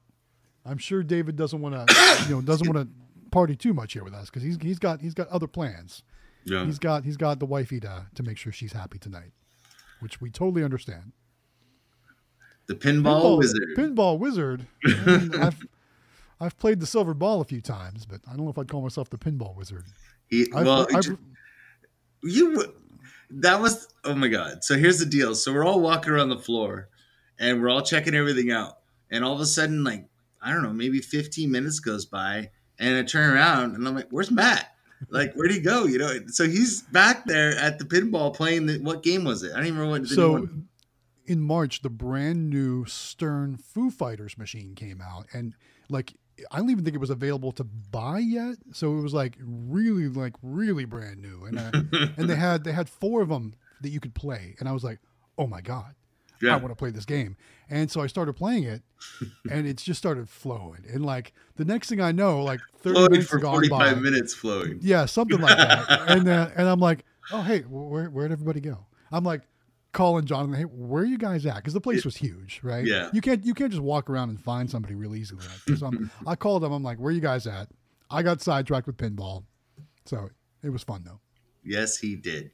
I'm 0.64 0.78
sure 0.78 1.02
David 1.02 1.36
doesn't 1.36 1.60
want 1.60 1.74
to, 1.88 2.24
you 2.28 2.34
know, 2.34 2.42
doesn't 2.42 2.68
want 2.68 2.86
to 2.86 2.94
party 3.30 3.56
too 3.56 3.72
much 3.74 3.94
here 3.94 4.04
with 4.04 4.14
us 4.14 4.26
because 4.30 4.42
he's 4.42 4.58
he's 4.60 4.78
got 4.78 5.00
he's 5.00 5.14
got 5.14 5.26
other 5.28 5.46
plans. 5.48 6.02
Yeah. 6.44 6.64
He's 6.66 6.78
got 6.78 7.04
he's 7.04 7.16
got 7.16 7.38
the 7.40 7.46
wifey 7.46 7.80
to 7.80 8.06
to 8.14 8.22
make 8.22 8.36
sure 8.36 8.52
she's 8.52 8.72
happy 8.72 8.98
tonight, 8.98 9.32
which 10.00 10.20
we 10.20 10.30
totally 10.30 10.62
understand. 10.62 11.12
The 12.66 12.74
pinball, 12.74 13.38
wizard. 13.38 13.68
Pinball 13.76 14.18
wizard. 14.18 14.66
I 14.86 15.04
mean, 15.06 15.34
I've 15.42 15.66
I've 16.40 16.58
played 16.58 16.80
the 16.80 16.86
silver 16.86 17.14
ball 17.14 17.40
a 17.40 17.44
few 17.44 17.60
times, 17.60 18.06
but 18.06 18.20
I 18.26 18.34
don't 18.34 18.44
know 18.44 18.50
if 18.50 18.58
I'd 18.58 18.68
call 18.68 18.82
myself 18.82 19.10
the 19.10 19.18
pinball 19.18 19.54
wizard. 19.54 19.84
He, 20.28 20.46
I've, 20.54 20.66
well, 20.66 20.86
I've, 20.94 21.18
you 22.22 22.74
that 23.30 23.60
was 23.60 23.88
oh 24.04 24.14
my 24.14 24.28
god. 24.28 24.64
So 24.64 24.76
here's 24.76 24.98
the 24.98 25.06
deal. 25.06 25.34
So 25.34 25.52
we're 25.52 25.64
all 25.64 25.80
walking 25.80 26.12
around 26.12 26.30
the 26.30 26.38
floor 26.38 26.88
and 27.38 27.60
we're 27.60 27.68
all 27.68 27.82
checking 27.82 28.14
everything 28.14 28.50
out. 28.50 28.78
And 29.10 29.24
all 29.24 29.34
of 29.34 29.40
a 29.40 29.46
sudden 29.46 29.84
like 29.84 30.06
i 30.42 30.52
don't 30.52 30.62
know 30.62 30.72
maybe 30.72 31.00
15 31.00 31.50
minutes 31.50 31.80
goes 31.80 32.04
by 32.04 32.50
and 32.78 32.98
i 32.98 33.02
turn 33.02 33.34
around 33.34 33.74
and 33.74 33.88
i'm 33.88 33.94
like 33.94 34.08
where's 34.10 34.30
matt? 34.30 34.70
Like 35.10 35.34
where'd 35.34 35.50
he 35.50 35.60
go? 35.60 35.84
You 35.84 35.98
know 35.98 36.18
so 36.28 36.44
he's 36.44 36.82
back 36.82 37.24
there 37.26 37.56
at 37.56 37.78
the 37.78 37.84
pinball 37.84 38.34
playing 38.34 38.66
the 38.66 38.78
what 38.78 39.02
game 39.02 39.24
was 39.24 39.42
it? 39.42 39.52
I 39.52 39.56
don't 39.56 39.66
even 39.66 39.78
remember 39.78 40.00
what 40.00 40.08
so 40.08 40.32
one- 40.32 40.68
in 41.26 41.40
March, 41.40 41.82
the 41.82 41.90
brand 41.90 42.50
new 42.50 42.84
Stern 42.84 43.56
Foo 43.56 43.90
Fighters 43.90 44.36
machine 44.36 44.74
came 44.74 45.00
out, 45.00 45.26
and 45.32 45.54
like 45.88 46.14
I 46.50 46.58
don't 46.58 46.70
even 46.70 46.84
think 46.84 46.94
it 46.94 47.00
was 47.00 47.10
available 47.10 47.52
to 47.52 47.64
buy 47.64 48.18
yet. 48.18 48.56
So 48.72 48.98
it 48.98 49.02
was 49.02 49.14
like 49.14 49.38
really, 49.40 50.08
like 50.08 50.34
really 50.42 50.84
brand 50.84 51.20
new, 51.20 51.44
and 51.44 51.58
uh, 51.58 51.70
and 52.16 52.28
they 52.28 52.36
had 52.36 52.64
they 52.64 52.72
had 52.72 52.88
four 52.88 53.22
of 53.22 53.28
them 53.28 53.54
that 53.80 53.90
you 53.90 54.00
could 54.00 54.14
play, 54.14 54.56
and 54.58 54.68
I 54.68 54.72
was 54.72 54.84
like, 54.84 55.00
oh 55.38 55.46
my 55.46 55.60
god. 55.60 55.94
Yeah. 56.42 56.54
I 56.54 56.56
want 56.56 56.72
to 56.72 56.76
play 56.76 56.90
this 56.90 57.06
game. 57.06 57.36
And 57.70 57.90
so 57.90 58.02
I 58.02 58.06
started 58.06 58.34
playing 58.34 58.64
it, 58.64 58.82
and 59.50 59.66
it 59.66 59.78
just 59.78 59.96
started 59.98 60.28
flowing. 60.28 60.84
And 60.92 61.06
like 61.06 61.32
the 61.56 61.64
next 61.64 61.88
thing 61.88 62.00
I 62.00 62.12
know, 62.12 62.42
like 62.42 62.60
30 62.80 62.94
Flowing 62.94 63.10
minutes 63.12 63.30
for 63.30 63.40
45 63.40 63.70
by. 63.70 63.94
minutes 63.94 64.34
flowing. 64.34 64.78
Yeah, 64.82 65.06
something 65.06 65.40
like 65.40 65.56
that. 65.56 66.10
and 66.10 66.26
then 66.26 66.52
and 66.56 66.68
I'm 66.68 66.80
like, 66.80 67.04
oh 67.32 67.40
hey, 67.40 67.60
where 67.60 68.10
where'd 68.10 68.32
everybody 68.32 68.60
go? 68.60 68.84
I'm 69.10 69.24
like 69.24 69.42
calling 69.94 70.26
Jonathan, 70.26 70.54
hey, 70.54 70.64
where 70.64 71.02
are 71.02 71.06
you 71.06 71.16
guys 71.16 71.46
at? 71.46 71.56
Because 71.56 71.72
the 71.72 71.80
place 71.80 72.04
was 72.04 72.16
huge, 72.16 72.60
right? 72.62 72.84
Yeah. 72.84 73.08
You 73.12 73.22
can't 73.22 73.44
you 73.44 73.54
can't 73.54 73.70
just 73.70 73.82
walk 73.82 74.10
around 74.10 74.28
and 74.28 74.40
find 74.40 74.70
somebody 74.70 74.94
real 74.94 75.14
easily. 75.14 75.44
Like. 75.66 75.78
So 75.78 75.86
I'm, 75.86 76.36
called 76.36 76.62
them. 76.62 76.72
I'm 76.72 76.82
like, 76.82 76.98
where 76.98 77.08
are 77.08 77.12
you 77.14 77.20
guys 77.20 77.46
at? 77.46 77.68
I 78.10 78.22
got 78.22 78.42
sidetracked 78.42 78.86
with 78.86 78.98
pinball, 78.98 79.44
so 80.04 80.28
it 80.62 80.68
was 80.68 80.82
fun 80.82 81.02
though. 81.06 81.20
Yes, 81.64 81.96
he 81.96 82.16
did. 82.16 82.50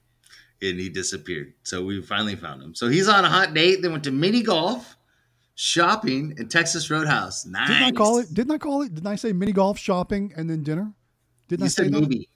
And 0.63 0.79
he 0.79 0.89
disappeared. 0.91 1.55
So 1.63 1.85
we 1.85 2.01
finally 2.03 2.37
found 2.37 2.63
him. 2.63 2.75
So 2.75 2.89
he's 2.89 3.09
on 3.09 3.25
a 3.25 3.29
hot 3.29 3.55
date. 3.55 3.83
They 3.83 3.89
went 3.89 4.05
to 4.05 4.11
mini 4.11 4.43
golf, 4.43 4.97
shopping, 5.55 6.35
and 6.39 6.51
Texas 6.51 6.91
Roadhouse. 6.91 7.47
Nice. 7.47 7.69
Didn't 7.69 7.83
I 7.83 7.93
call 7.93 8.19
it? 8.19 8.33
Didn't 8.33 8.53
I 8.53 8.59
call 8.59 8.83
it? 8.83 8.95
Didn't 8.95 9.07
I 9.07 9.17
say 9.17 9.33
mini 9.33 9.53
golf, 9.53 9.79
shopping, 9.79 10.33
and 10.37 10.49
then 10.49 10.63
dinner? 10.63 10.93
Didn't 11.49 11.61
You 11.61 11.67
I 11.67 11.69
say 11.69 11.85
said 11.85 11.93
that? 11.93 12.01
movie. 12.01 12.29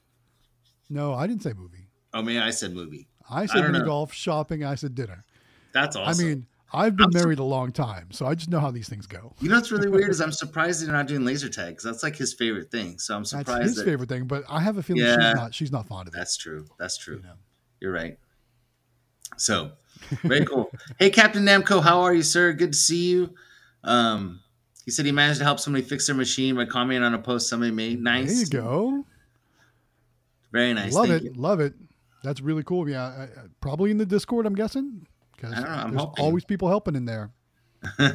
No, 0.88 1.14
I 1.14 1.26
didn't 1.26 1.42
say 1.42 1.52
movie. 1.52 1.88
Oh, 2.14 2.22
man, 2.22 2.42
I 2.42 2.50
said 2.50 2.72
movie. 2.72 3.08
I 3.30 3.46
said 3.46 3.70
mini 3.70 3.84
golf, 3.84 4.12
shopping. 4.12 4.64
I 4.64 4.74
said 4.74 4.94
dinner. 4.94 5.24
That's 5.72 5.96
awesome. 5.96 6.24
I 6.24 6.28
mean, 6.28 6.46
I've 6.72 6.96
been 6.96 7.06
I'm 7.06 7.12
married 7.22 7.38
a 7.38 7.44
long 7.44 7.70
time, 7.72 8.08
so 8.10 8.26
I 8.26 8.34
just 8.34 8.50
know 8.50 8.58
how 8.60 8.70
these 8.70 8.88
things 8.88 9.06
go. 9.06 9.32
you 9.40 9.48
know 9.48 9.56
what's 9.56 9.70
really 9.70 9.88
weird 9.88 10.10
is 10.10 10.20
I'm 10.20 10.32
surprised 10.44 10.84
they're 10.84 10.92
not 10.92 11.06
doing 11.06 11.24
laser 11.24 11.48
tag 11.48 11.68
because 11.68 11.84
that's 11.84 12.02
like 12.02 12.16
his 12.16 12.34
favorite 12.34 12.70
thing. 12.70 12.98
So 12.98 13.14
I'm 13.14 13.22
That's 13.22 13.30
surprised 13.30 13.62
his 13.62 13.74
that 13.76 13.84
favorite 13.84 14.08
thing, 14.08 14.24
but 14.24 14.44
I 14.48 14.60
have 14.60 14.76
a 14.78 14.82
feeling 14.82 15.02
Yeah. 15.02 15.14
she's 15.14 15.34
not. 15.34 15.54
She's 15.54 15.72
not 15.72 15.86
fond 15.86 16.08
of 16.08 16.14
it. 16.14 16.18
that's 16.18 16.36
true. 16.36 16.66
That's 16.78 16.96
true. 16.96 17.16
you 17.16 17.22
know. 17.22 17.34
You're 17.80 17.92
right. 17.92 18.18
So 19.36 19.72
very 20.22 20.44
cool. 20.44 20.70
hey, 20.98 21.10
Captain 21.10 21.44
Namco, 21.44 21.82
how 21.82 22.00
are 22.02 22.12
you, 22.14 22.22
sir? 22.22 22.52
Good 22.52 22.72
to 22.72 22.78
see 22.78 23.08
you. 23.10 23.34
Um, 23.84 24.40
he 24.84 24.90
said 24.90 25.06
he 25.06 25.12
managed 25.12 25.38
to 25.38 25.44
help 25.44 25.60
somebody 25.60 25.84
fix 25.84 26.06
their 26.06 26.14
machine 26.16 26.56
by 26.56 26.64
commenting 26.66 27.02
on 27.04 27.14
a 27.14 27.18
post 27.18 27.48
somebody 27.48 27.72
made. 27.72 28.00
Nice. 28.02 28.26
There 28.28 28.40
you 28.40 28.46
go. 28.68 29.04
Very 30.52 30.72
nice. 30.74 30.92
love 30.92 31.08
Thank 31.08 31.22
it. 31.24 31.36
Love 31.36 31.60
it. 31.60 31.74
That's 32.24 32.40
really 32.40 32.64
cool. 32.64 32.88
Yeah, 32.88 33.04
I, 33.04 33.22
I- 33.22 33.28
probably 33.60 33.90
in 33.90 33.98
the 33.98 34.06
Discord. 34.06 34.46
I'm 34.46 34.54
guessing 34.54 35.06
because 35.36 35.52
I 35.52 35.56
don't 35.56 35.64
know, 35.70 35.90
there's 35.90 36.00
hoping. 36.00 36.24
always 36.24 36.44
people 36.44 36.68
helping 36.68 36.96
in 36.96 37.04
there. 37.04 37.30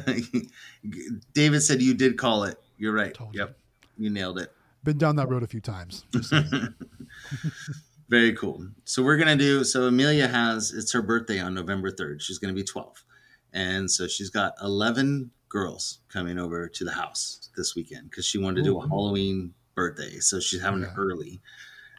David 1.32 1.60
said 1.60 1.80
you 1.80 1.94
did 1.94 2.18
call 2.18 2.44
it. 2.44 2.58
You're 2.76 2.92
right. 2.92 3.14
Told 3.14 3.34
yep. 3.34 3.56
You 3.96 4.10
nailed 4.10 4.38
it. 4.38 4.52
Been 4.82 4.98
down 4.98 5.16
that 5.16 5.28
road 5.28 5.42
a 5.42 5.46
few 5.46 5.60
times. 5.60 6.04
Very 8.08 8.32
cool. 8.34 8.66
So 8.84 9.02
we're 9.02 9.16
gonna 9.16 9.36
do. 9.36 9.62
So 9.62 9.88
Emelia 9.88 10.28
has 10.28 10.72
it's 10.72 10.92
her 10.92 11.02
birthday 11.02 11.38
on 11.38 11.54
November 11.54 11.90
third. 11.90 12.20
She's 12.20 12.38
gonna 12.38 12.54
be 12.54 12.64
twelve, 12.64 13.04
and 13.52 13.88
so 13.90 14.08
she's 14.08 14.30
got 14.30 14.54
eleven 14.60 15.30
girls 15.48 16.00
coming 16.08 16.38
over 16.38 16.68
to 16.68 16.84
the 16.84 16.92
house 16.92 17.50
this 17.56 17.76
weekend 17.76 18.10
because 18.10 18.24
she 18.24 18.38
wanted 18.38 18.56
to 18.56 18.62
do 18.64 18.78
a 18.78 18.88
Halloween 18.88 19.54
birthday. 19.74 20.18
So 20.18 20.40
she's 20.40 20.60
having 20.62 20.82
it 20.82 20.90
early, 20.96 21.40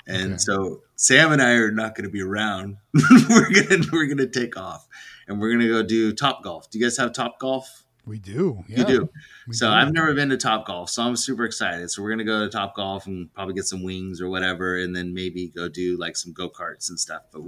and 0.08 0.34
Okay. 0.34 0.38
so 0.38 0.82
Sam 0.96 1.32
and 1.32 1.42
I 1.42 1.52
are 1.54 1.72
not 1.72 1.96
gonna 1.96 2.10
be 2.10 2.22
around. 2.22 2.78
we're 3.30 3.50
gonna 3.52 3.84
we're 3.92 4.08
gonna 4.08 4.28
take 4.28 4.58
off, 4.58 4.88
and 5.28 5.40
we're 5.40 5.52
gonna 5.52 5.68
go 5.68 5.84
do 5.84 6.14
Top 6.14 6.44
Golf. 6.44 6.70
Do 6.70 6.80
you 6.80 6.86
guys 6.86 6.98
have 6.98 7.14
Top 7.14 7.40
Golf? 7.40 7.84
we 8.04 8.18
do. 8.18 8.64
Yeah, 8.68 8.80
You 8.80 8.86
do. 8.86 9.10
we 9.48 9.54
So 9.54 9.68
do. 9.68 9.74
I've 9.74 9.94
never 9.94 10.14
been 10.16 10.30
to 10.30 10.38
Top 10.38 10.66
Golf, 10.66 10.90
so 10.90 11.04
I'm 11.04 11.16
super 11.16 11.46
excited. 11.46 11.90
So 11.92 12.02
we're 12.02 12.10
gonna 12.10 12.24
go 12.24 12.40
to 12.42 12.50
Top 12.50 12.76
Golf 12.76 13.06
and 13.08 13.32
probably 13.34 13.54
get 13.54 13.66
some 13.66 13.84
wings 13.84 14.20
or 14.22 14.28
whatever, 14.30 14.78
and 14.78 14.96
then 14.96 15.14
maybe 15.14 15.50
go 15.50 15.70
do 15.70 15.98
like 16.00 16.18
some 16.18 16.34
go 16.34 16.50
karts 16.50 16.90
and 16.90 17.00
stuff. 17.00 17.22
But 17.32 17.44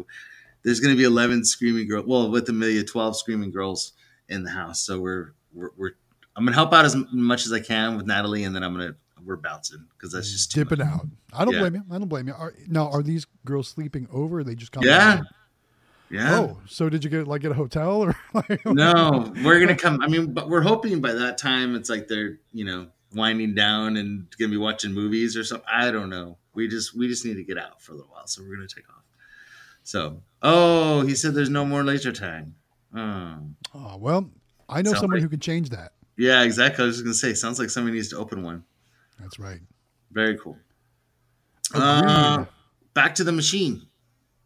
there's 0.64 0.80
gonna 0.80 0.96
be 0.96 1.04
11 1.06 1.44
screaming 1.46 1.88
girls. 1.88 2.06
Well, 2.08 2.30
with 2.30 2.48
Emelia, 2.48 2.84
12 2.86 3.18
screaming 3.18 3.52
girls 3.52 3.94
in 4.30 4.44
the 4.44 4.52
house. 4.52 4.80
So 4.80 5.00
we're 5.00 5.34
we're, 5.54 5.72
we're 5.76 5.92
I'm 6.36 6.46
gonna 6.46 6.56
help 6.56 6.72
out 6.74 6.86
as 6.86 6.96
much 7.12 7.46
as 7.46 7.52
I 7.52 7.60
can 7.60 7.98
with 7.98 8.06
Natalie, 8.06 8.44
and 8.44 8.56
then 8.56 8.64
I'm 8.64 8.74
gonna 8.74 8.96
we're 9.26 9.36
bouncing 9.38 9.86
because 9.98 10.12
that's 10.12 10.32
just 10.32 10.52
dipping 10.54 10.80
much. 10.80 10.88
out. 10.88 11.08
I 11.34 11.46
don't 11.46 11.54
Yeah. 11.54 11.60
blame 11.62 11.76
you. 11.76 11.84
I 11.92 11.98
don't 12.00 12.08
blame 12.08 12.28
you. 12.28 12.34
Are, 12.34 12.54
now, 12.68 12.90
are 12.90 13.04
these 13.04 13.26
girls 13.46 13.68
sleeping 13.68 14.08
over? 14.12 14.40
Or 14.40 14.44
they 14.44 14.56
just 14.56 14.72
come. 14.72 14.84
Yeah. 14.84 15.20
out? 15.20 15.26
Yeah. 16.10 16.40
Oh, 16.40 16.60
so 16.68 16.90
did 16.90 17.04
you 17.04 17.10
get 17.10 17.28
like 17.28 17.42
get 17.42 17.52
a 17.52 17.56
hotel 17.56 18.02
or 18.04 18.16
like? 18.34 18.66
No, 18.66 19.34
we're 19.44 19.60
gonna 19.60 19.76
come. 19.76 20.02
I 20.02 20.08
mean, 20.08 20.34
but 20.34 20.48
we're 20.50 20.62
hoping 20.62 21.02
by 21.02 21.14
that 21.14 21.38
time 21.40 21.76
it's 21.76 21.90
like 21.90 22.08
they're 22.08 22.38
you 22.52 22.66
know 22.66 22.88
winding 23.16 23.56
down 23.56 23.98
and 23.98 24.28
gonna 24.38 24.52
be 24.52 24.58
watching 24.58 24.92
movies 24.94 25.36
or 25.36 25.44
something. 25.44 25.68
I 25.72 25.90
don't 25.92 26.10
know. 26.10 26.38
We 26.54 26.68
just 26.68 26.96
we 26.96 27.08
just 27.08 27.26
need 27.26 27.36
to 27.36 27.44
get 27.44 27.58
out 27.58 27.82
for 27.82 27.94
a 27.94 27.96
little 27.96 28.12
while, 28.12 28.28
so 28.28 28.44
we're 28.44 28.56
gonna 28.56 28.68
take 28.68 28.88
off. 28.90 29.02
So, 29.82 30.22
oh, 30.44 31.02
he 31.02 31.16
said 31.16 31.34
there's 31.34 31.50
no 31.50 31.66
more 31.66 31.84
laser 31.84 32.12
tag. 32.12 32.46
Oh. 32.96 33.38
Oh, 33.74 33.98
well, 33.98 34.30
I 34.70 34.82
know 34.84 34.94
someone 34.94 35.12
like- 35.14 35.22
who 35.24 35.30
can 35.30 35.40
change 35.40 35.70
that. 35.70 35.94
Yeah, 36.16 36.44
exactly. 36.44 36.84
I 36.84 36.88
was 36.88 36.98
just 36.98 37.06
gonna 37.06 37.16
say, 37.16 37.34
sounds 37.34 37.58
like 37.58 37.72
somebody 37.72 37.96
needs 37.96 38.10
to 38.10 38.18
open 38.18 38.44
one. 38.44 38.64
That's 39.20 39.40
right. 39.40 39.60
Very 40.12 40.38
cool. 40.38 40.58
Uh, 41.74 42.46
back 42.94 43.16
to 43.16 43.24
the 43.24 43.32
machine. 43.32 43.88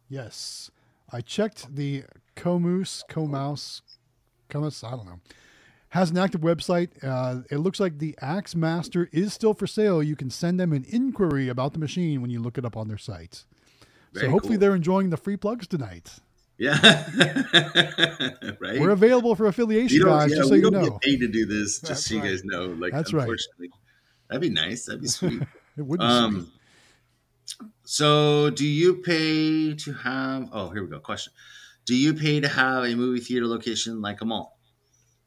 Yes, 0.08 0.70
I 1.12 1.20
checked 1.20 1.74
the 1.74 2.04
Comoose, 2.36 3.02
Comouse, 3.08 3.82
Comus. 4.48 4.82
I 4.82 4.90
don't 4.90 5.06
know. 5.06 5.20
Has 5.90 6.10
an 6.10 6.18
active 6.18 6.42
website. 6.42 6.90
Uh, 7.02 7.42
it 7.50 7.58
looks 7.58 7.80
like 7.80 7.98
the 7.98 8.14
Axe 8.20 8.54
Master 8.54 9.08
is 9.12 9.32
still 9.32 9.54
for 9.54 9.66
sale. 9.66 10.02
You 10.02 10.16
can 10.16 10.30
send 10.30 10.60
them 10.60 10.72
an 10.72 10.84
inquiry 10.88 11.48
about 11.48 11.72
the 11.72 11.78
machine 11.78 12.20
when 12.20 12.30
you 12.30 12.40
look 12.40 12.58
it 12.58 12.64
up 12.64 12.76
on 12.76 12.88
their 12.88 12.98
site. 12.98 13.44
Very 14.12 14.26
so 14.26 14.30
hopefully 14.30 14.54
cool. 14.54 14.60
they're 14.60 14.74
enjoying 14.74 15.10
the 15.10 15.16
free 15.16 15.36
plugs 15.36 15.66
tonight. 15.66 16.18
Yeah. 16.58 16.76
right. 18.60 18.80
We're 18.80 18.90
available 18.90 19.34
for 19.34 19.46
affiliation, 19.46 20.02
guys, 20.02 20.30
yeah, 20.30 20.36
just 20.36 20.48
so 20.48 20.54
we 20.54 20.58
you 20.58 20.70
don't 20.70 20.72
know. 20.72 20.90
get 20.90 21.00
paid 21.00 21.20
to 21.20 21.28
do 21.28 21.46
this, 21.46 21.80
just 21.80 21.86
That's 21.86 22.06
so 22.06 22.14
you 22.16 22.20
right. 22.20 22.30
guys 22.30 22.44
know. 22.44 22.66
Like, 22.66 22.92
That's 22.92 23.12
right. 23.12 23.28
That'd 24.28 24.42
be 24.42 24.50
nice. 24.50 24.86
That'd 24.86 25.02
be 25.02 25.08
sweet. 25.20 25.42
It 25.76 25.82
would 25.82 26.00
be 26.00 26.06
sweet. 26.06 26.12
um, 26.12 26.52
so, 27.84 28.50
do 28.50 28.66
you 28.66 28.96
pay 28.96 29.74
to 29.74 29.92
have? 29.92 30.48
Oh, 30.52 30.68
here 30.68 30.82
we 30.82 30.90
go. 30.90 31.00
Question: 31.00 31.32
Do 31.86 31.96
you 31.96 32.14
pay 32.14 32.40
to 32.40 32.48
have 32.48 32.84
a 32.84 32.94
movie 32.94 33.20
theater 33.20 33.46
location 33.46 34.00
like 34.02 34.20
a 34.20 34.24
mall? 34.24 34.58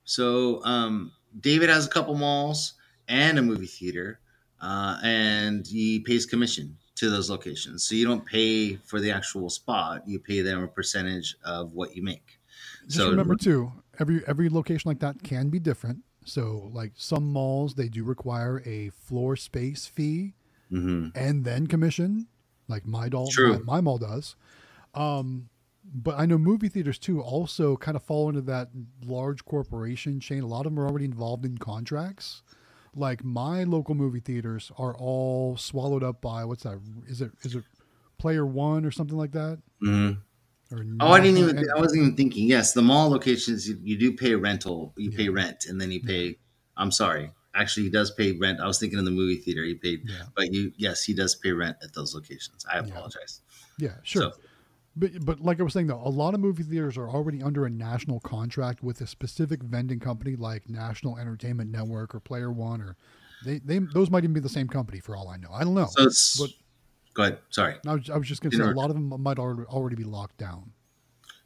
So, 0.03 0.63
um, 0.63 1.11
David 1.39 1.69
has 1.69 1.87
a 1.87 1.89
couple 1.89 2.15
malls 2.15 2.73
and 3.07 3.39
a 3.39 3.41
movie 3.41 3.65
theater, 3.65 4.19
uh, 4.61 4.99
and 5.03 5.65
he 5.65 5.99
pays 5.99 6.25
commission 6.25 6.77
to 6.95 7.09
those 7.09 7.29
locations. 7.29 7.83
So 7.83 7.95
you 7.95 8.05
don't 8.05 8.25
pay 8.25 8.75
for 8.75 8.99
the 8.99 9.11
actual 9.11 9.49
spot; 9.49 10.03
you 10.07 10.19
pay 10.19 10.41
them 10.41 10.63
a 10.63 10.67
percentage 10.67 11.35
of 11.43 11.73
what 11.73 11.95
you 11.95 12.03
make. 12.03 12.39
Just 12.85 12.97
so 12.97 13.09
remember 13.09 13.35
too, 13.35 13.71
every 13.99 14.21
every 14.27 14.49
location 14.49 14.89
like 14.89 14.99
that 14.99 15.23
can 15.23 15.49
be 15.49 15.59
different. 15.59 15.99
So 16.25 16.69
like 16.73 16.93
some 16.95 17.31
malls 17.33 17.75
they 17.75 17.89
do 17.89 18.03
require 18.03 18.61
a 18.65 18.89
floor 18.89 19.35
space 19.35 19.85
fee 19.87 20.33
Mhm. 20.71 21.11
and 21.15 21.43
then 21.45 21.67
commission, 21.67 22.27
like 22.67 22.85
my 22.85 23.09
doll 23.09 23.29
my, 23.65 23.75
my 23.77 23.81
mall 23.81 23.97
does. 23.97 24.35
Um 24.93 25.49
but 25.83 26.17
I 26.19 26.25
know 26.27 26.37
movie 26.37 26.69
theaters 26.69 26.99
too 26.99 27.21
also 27.21 27.75
kind 27.75 27.97
of 27.97 28.03
fall 28.03 28.29
into 28.29 28.41
that 28.41 28.69
large 29.03 29.43
corporation 29.45 30.19
chain. 30.19 30.43
A 30.43 30.47
lot 30.47 30.65
of 30.67 30.71
them 30.75 30.79
are 30.79 30.87
already 30.87 31.05
involved 31.05 31.43
in 31.43 31.57
contracts. 31.57 32.43
Like 32.95 33.23
my 33.23 33.63
local 33.63 33.95
movie 33.95 34.19
theaters 34.19 34.71
are 34.77 34.95
all 34.95 35.57
swallowed 35.57 36.03
up 36.03 36.21
by 36.21 36.45
what's 36.45 36.63
that? 36.63 36.79
Is 37.07 37.21
it 37.21 37.31
is 37.41 37.55
it 37.55 37.63
Player 38.19 38.45
One 38.45 38.85
or 38.85 38.91
something 38.91 39.17
like 39.17 39.31
that? 39.31 39.59
Mhm. 39.81 40.19
Or 40.71 40.85
Oh, 40.99 41.11
I 41.11 41.19
didn't 41.19 41.37
even. 41.39 41.57
I 41.75 41.79
wasn't 41.79 42.01
even 42.03 42.15
thinking. 42.15 42.47
Yes, 42.47 42.73
the 42.73 42.81
mall 42.81 43.09
locations 43.09 43.67
you, 43.67 43.77
you 43.83 43.97
do 43.97 44.13
pay 44.15 44.35
rental. 44.35 44.93
You 44.97 45.11
pay 45.11 45.29
rent, 45.29 45.65
and 45.67 45.79
then 45.81 45.91
you 45.91 46.01
pay. 46.01 46.37
I'm 46.77 46.91
sorry. 46.91 47.31
Actually, 47.53 47.83
he 47.83 47.89
does 47.89 48.11
pay 48.11 48.31
rent. 48.31 48.59
I 48.61 48.65
was 48.67 48.79
thinking 48.79 48.97
in 48.97 49.03
the 49.05 49.11
movie 49.11 49.35
theater 49.35 49.63
he 49.65 49.75
paid, 49.75 50.01
Yeah. 50.05 50.23
but 50.35 50.53
you 50.53 50.71
yes 50.77 51.03
he 51.03 51.13
does 51.13 51.35
pay 51.35 51.51
rent 51.51 51.77
at 51.83 51.93
those 51.93 52.15
locations. 52.15 52.65
I 52.71 52.75
Yeah. 52.79 52.85
apologize. 52.85 53.41
Yeah, 53.77 53.95
sure. 54.03 54.21
So- 54.33 54.33
But 54.95 55.25
but 55.25 55.39
like 55.41 55.59
I 55.59 55.63
was 55.63 55.73
saying 55.73 55.87
though, 55.87 56.01
a 56.03 56.09
lot 56.09 56.33
of 56.33 56.39
movie 56.39 56.63
theaters 56.63 56.97
are 56.97 57.09
already 57.09 57.41
under 57.43 57.65
a 57.65 57.69
national 57.69 58.19
contract 58.21 58.81
with 58.83 59.01
a 59.01 59.07
specific 59.07 59.61
vending 59.63 59.99
company 59.99 60.35
like 60.37 60.69
National 60.69 61.17
Entertainment 61.17 61.71
Network 61.71 62.15
or 62.15 62.19
Player 62.21 62.51
One 62.51 62.81
or 62.81 62.95
they, 63.43 63.59
they 63.59 63.79
those 63.79 64.09
might 64.09 64.23
even 64.23 64.33
be 64.33 64.39
the 64.39 64.47
same 64.49 64.67
company 64.67 64.99
for 64.99 65.15
all 65.17 65.27
I 65.27 65.35
know. 65.37 65.49
I 65.51 65.63
don't 65.65 65.73
know. 65.73 65.87
So. 66.11 66.45
But- 66.45 66.53
go 67.13 67.23
ahead. 67.23 67.39
Sorry. 67.49 67.75
I 67.85 67.93
was, 67.93 68.09
I 68.09 68.17
was 68.17 68.27
just 68.27 68.41
going 68.41 68.51
to 68.51 68.57
say 68.57 68.63
a 68.63 68.71
lot 68.71 68.89
of 68.89 68.95
them 68.95 69.21
might 69.21 69.39
already 69.39 69.95
be 69.95 70.03
locked 70.03 70.37
down. 70.37 70.71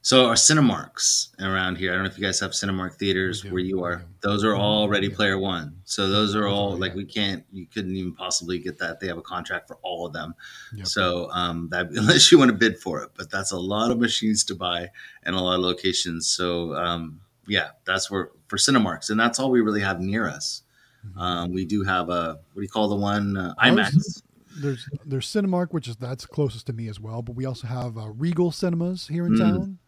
So 0.05 0.27
our 0.27 0.35
Cinemarks 0.35 1.29
around 1.41 1.79
here. 1.79 1.91
I 1.91 1.95
don't 1.95 2.03
know 2.03 2.11
if 2.11 2.15
you 2.15 2.23
guys 2.23 2.39
have 2.39 2.51
Cinemark 2.51 2.93
theaters 2.93 3.43
where 3.43 3.57
you 3.57 3.83
are. 3.83 4.05
Those 4.21 4.43
are 4.43 4.55
all 4.55 4.87
Ready. 4.87 5.09
Player 5.09 5.39
One. 5.39 5.77
So 5.83 6.07
those 6.07 6.35
are 6.35 6.45
all 6.47 6.77
like 6.77 6.93
we 6.93 7.05
can't. 7.05 7.43
You 7.51 7.65
couldn't 7.65 7.95
even 7.95 8.13
possibly 8.13 8.59
get 8.59 8.77
that. 8.77 8.99
They 8.99 9.07
have 9.07 9.17
a 9.17 9.23
contract 9.23 9.67
for 9.67 9.79
all 9.81 10.05
of 10.05 10.13
them. 10.13 10.35
Yep. 10.75 10.85
So 10.85 11.31
um, 11.31 11.69
that 11.71 11.87
unless 11.89 12.31
you 12.31 12.37
want 12.37 12.51
to 12.51 12.55
bid 12.55 12.77
for 12.77 13.01
it, 13.01 13.13
but 13.17 13.31
that's 13.31 13.51
a 13.51 13.57
lot 13.57 13.89
of 13.89 13.97
machines 13.97 14.43
to 14.43 14.53
buy 14.53 14.91
and 15.23 15.35
a 15.35 15.39
lot 15.39 15.55
of 15.55 15.61
locations. 15.61 16.27
So 16.27 16.75
um, 16.75 17.19
yeah, 17.47 17.69
that's 17.85 18.11
where 18.11 18.29
for 18.47 18.57
Cinemarks, 18.57 19.09
and 19.09 19.19
that's 19.19 19.39
all 19.39 19.49
we 19.49 19.61
really 19.61 19.81
have 19.81 20.01
near 20.01 20.29
us. 20.29 20.61
Mhm. 21.03 21.19
Um, 21.19 21.51
we 21.51 21.65
do 21.65 21.81
have 21.81 22.09
a 22.11 22.37
what 22.53 22.57
do 22.57 22.61
you 22.61 22.69
call 22.69 22.89
the 22.89 22.95
one 22.95 23.37
uh, 23.37 23.55
IMAX? 23.55 24.21
There's 24.57 24.87
there's 25.05 25.27
Cinemark, 25.27 25.67
which 25.71 25.87
is 25.87 25.97
that's 25.97 26.25
closest 26.25 26.67
to 26.67 26.73
me 26.73 26.87
as 26.87 26.99
well. 26.99 27.21
But 27.21 27.35
we 27.35 27.45
also 27.45 27.67
have 27.67 27.97
uh, 27.97 28.09
Regal 28.09 28.51
Cinemas 28.51 29.07
here 29.07 29.25
in 29.25 29.33
Mm. 29.33 29.39
town. 29.39 29.79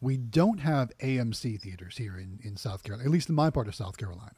We 0.00 0.16
don't 0.16 0.60
have 0.60 0.90
AMC 1.00 1.60
theaters 1.60 1.98
here 1.98 2.16
in, 2.16 2.38
in 2.42 2.56
South 2.56 2.82
Carolina, 2.82 3.06
at 3.06 3.12
least 3.12 3.28
in 3.28 3.34
my 3.34 3.50
part 3.50 3.68
of 3.68 3.74
South 3.74 3.98
Carolina. 3.98 4.32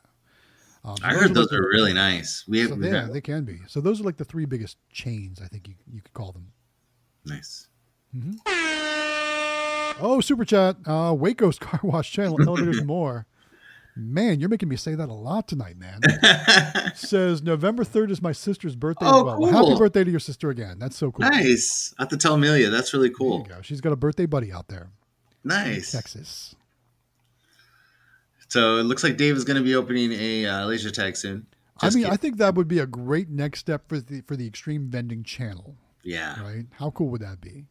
Um, 0.84 0.96
so 0.96 1.06
I 1.06 1.14
heard 1.14 1.34
those 1.34 1.52
are 1.52 1.62
really 1.62 1.92
nice. 1.92 2.44
We 2.48 2.58
have, 2.58 2.70
so 2.70 2.76
yeah, 2.80 3.06
they 3.06 3.20
can 3.20 3.44
be. 3.44 3.60
So 3.68 3.80
those 3.80 4.00
are 4.00 4.04
like 4.04 4.16
the 4.16 4.24
three 4.24 4.44
biggest 4.44 4.76
chains, 4.90 5.40
I 5.40 5.46
think 5.46 5.68
you, 5.68 5.74
you 5.92 6.00
could 6.00 6.14
call 6.14 6.32
them. 6.32 6.52
nice. 7.24 7.68
Oh, 10.00 10.20
super 10.20 10.44
chat. 10.44 10.76
Uh, 10.84 11.14
Waco's 11.16 11.58
Car 11.60 11.78
Wash 11.84 12.10
Channel, 12.10 12.40
Elevators 12.44 12.82
More. 12.84 13.26
Man, 13.94 14.40
you're 14.40 14.48
making 14.48 14.70
me 14.70 14.76
say 14.76 14.94
that 14.94 15.10
a 15.10 15.12
lot 15.12 15.46
tonight, 15.48 15.76
man. 15.76 16.00
Says 16.94 17.42
November 17.42 17.84
3rd 17.84 18.10
is 18.10 18.22
my 18.22 18.32
sister's 18.32 18.74
birthday 18.74 19.04
Oh, 19.06 19.22
well. 19.24 19.38
Well, 19.40 19.52
happy 19.52 19.78
birthday 19.78 20.02
to 20.04 20.10
your 20.10 20.20
sister 20.20 20.48
again. 20.48 20.78
That's 20.78 20.96
so 20.96 21.10
cool. 21.12 21.28
nice. 21.28 21.94
I 21.98 22.02
have 22.02 22.08
to 22.08 22.16
tell 22.16 22.34
Emelia. 22.36 22.70
That's 22.70 22.94
really 22.94 23.08
There 23.08 23.16
cool. 23.18 23.40
you 23.46 23.54
go. 23.54 23.60
She's 23.60 23.82
got 23.82 23.92
a 23.92 23.96
birthday 23.96 24.24
buddy 24.26 24.50
out 24.50 24.68
there, 24.68 24.90
Nice. 25.44 25.92
Texas. 25.92 26.54
So 28.48 28.78
it 28.78 28.84
looks 28.84 29.02
like 29.04 29.16
Dave 29.16 29.36
is 29.36 29.44
going 29.44 29.56
to 29.58 29.62
be 29.62 29.74
opening 29.74 30.12
a 30.12 30.46
uh, 30.46 30.66
laser 30.66 30.90
tag 30.90 31.16
soon. 31.16 31.46
I 31.80 31.90
mean, 31.90 32.04
keep- 32.04 32.12
I 32.12 32.16
think 32.16 32.36
that 32.38 32.54
would 32.54 32.68
be 32.68 32.78
a 32.78 32.86
great 32.86 33.28
next 33.28 33.58
step 33.60 33.88
for 33.88 33.98
the 34.00 34.20
for 34.22 34.36
the 34.36 34.48
Xtreme 34.48 34.88
Vending 34.88 35.24
channel, 35.24 35.74
yeah, 36.04 36.40
right? 36.42 36.66
How 36.78 36.90
cool 36.90 37.08
would 37.08 37.22
that 37.22 37.40
be? 37.40 37.64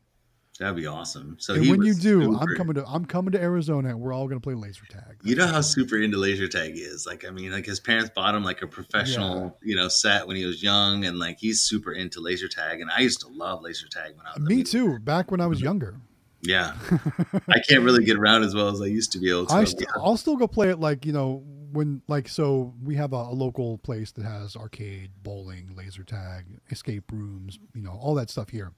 That'd 0.61 0.75
be 0.75 0.85
awesome. 0.85 1.37
So 1.39 1.55
and 1.55 1.69
when 1.69 1.81
you 1.81 1.93
do, 1.93 2.37
I'm 2.37 2.55
coming 2.55 2.75
to 2.75 2.85
I'm 2.85 3.05
coming 3.05 3.31
to 3.31 3.41
Arizona, 3.41 3.89
and 3.89 3.99
we're 3.99 4.13
all 4.13 4.27
going 4.27 4.39
to 4.39 4.43
play 4.43 4.53
laser 4.53 4.85
tag. 4.89 5.17
You 5.23 5.35
know 5.35 5.47
how 5.47 5.61
super 5.61 5.97
into 5.97 6.17
laser 6.17 6.47
tag 6.47 6.75
he 6.75 6.81
is. 6.81 7.05
Like, 7.05 7.25
I 7.25 7.31
mean, 7.31 7.51
like 7.51 7.65
his 7.65 7.79
parents 7.79 8.11
bought 8.13 8.35
him 8.35 8.43
like 8.43 8.61
a 8.61 8.67
professional, 8.67 9.57
you 9.63 9.75
know, 9.75 9.87
set 9.87 10.27
when 10.27 10.37
he 10.37 10.45
was 10.45 10.61
young, 10.61 11.05
and 11.05 11.17
like 11.17 11.39
he's 11.39 11.61
super 11.61 11.93
into 11.93 12.21
laser 12.21 12.47
tag. 12.47 12.79
And 12.79 12.91
I 12.91 12.99
used 12.99 13.21
to 13.21 13.27
love 13.29 13.61
laser 13.63 13.87
tag 13.87 14.15
when 14.15 14.25
I 14.25 14.33
was. 14.37 14.47
Me 14.47 14.63
too. 14.63 14.99
Back 14.99 15.31
when 15.31 15.41
I 15.41 15.47
was 15.47 15.59
mm-hmm. 15.59 15.65
younger, 15.65 15.99
Yeah, 16.41 16.75
I 17.49 17.59
can't 17.67 17.83
really 17.83 18.05
get 18.05 18.17
around 18.17 18.43
as 18.43 18.53
well 18.53 18.67
as 18.67 18.81
I 18.81 18.85
used 18.85 19.11
to 19.13 19.19
be 19.19 19.29
able 19.29 19.47
to. 19.47 19.53
I 19.53 19.59
Yeah. 19.61 19.65
st- 19.65 19.89
I'll 19.95 20.17
still 20.17 20.37
go 20.37 20.47
play 20.47 20.69
it 20.69 20.79
like 20.79 21.05
you 21.05 21.13
know 21.13 21.43
when 21.71 22.03
like 22.07 22.27
so 22.27 22.73
we 22.83 22.95
have 22.97 23.13
a, 23.13 23.17
a 23.17 23.33
local 23.33 23.79
place 23.79 24.11
that 24.11 24.25
has 24.25 24.55
arcade, 24.55 25.11
bowling, 25.23 25.73
laser 25.75 26.03
tag, 26.03 26.45
escape 26.69 27.11
rooms, 27.11 27.57
you 27.73 27.81
know 27.81 27.97
all 27.99 28.13
that 28.15 28.29
stuff 28.29 28.49
here. 28.49 28.73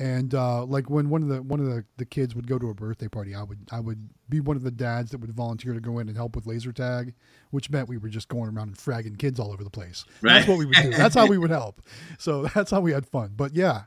And 0.00 0.34
uh, 0.34 0.64
like 0.64 0.88
when 0.88 1.10
one 1.10 1.22
of 1.22 1.28
the 1.28 1.42
one 1.42 1.60
of 1.60 1.66
the, 1.66 1.84
the 1.98 2.06
kids 2.06 2.34
would 2.34 2.46
go 2.46 2.58
to 2.58 2.70
a 2.70 2.74
birthday 2.74 3.06
party, 3.06 3.34
I 3.34 3.42
would 3.42 3.58
I 3.70 3.80
would 3.80 4.08
be 4.30 4.40
one 4.40 4.56
of 4.56 4.62
the 4.62 4.70
dads 4.70 5.10
that 5.10 5.18
would 5.18 5.30
volunteer 5.30 5.74
to 5.74 5.80
go 5.80 5.98
in 5.98 6.08
and 6.08 6.16
help 6.16 6.34
with 6.34 6.46
laser 6.46 6.72
tag, 6.72 7.12
which 7.50 7.68
meant 7.68 7.86
we 7.86 7.98
were 7.98 8.08
just 8.08 8.28
going 8.28 8.56
around 8.56 8.68
and 8.68 8.76
fragging 8.78 9.18
kids 9.18 9.38
all 9.38 9.52
over 9.52 9.62
the 9.62 9.68
place. 9.68 10.06
That's 10.22 10.48
what 10.48 10.56
we 10.56 10.64
would 10.64 10.76
do. 10.76 10.90
That's 10.90 11.14
how 11.14 11.26
we 11.26 11.36
would 11.36 11.50
help. 11.60 11.82
So 12.18 12.44
that's 12.54 12.70
how 12.70 12.80
we 12.80 12.92
had 12.92 13.06
fun. 13.06 13.32
But 13.36 13.54
yeah, 13.54 13.82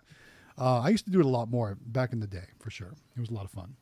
uh, 0.56 0.82
I 0.82 0.90
used 0.90 1.06
to 1.06 1.12
do 1.12 1.20
it 1.20 1.26
a 1.26 1.30
lot 1.30 1.50
more 1.50 1.80
back 1.84 2.14
in 2.14 2.20
the 2.20 2.28
day 2.28 2.46
for 2.60 2.70
sure. 2.70 2.94
It 3.18 3.20
was 3.20 3.30
a 3.30 3.34
lot 3.34 3.46
of 3.46 3.52
fun. 3.52 3.76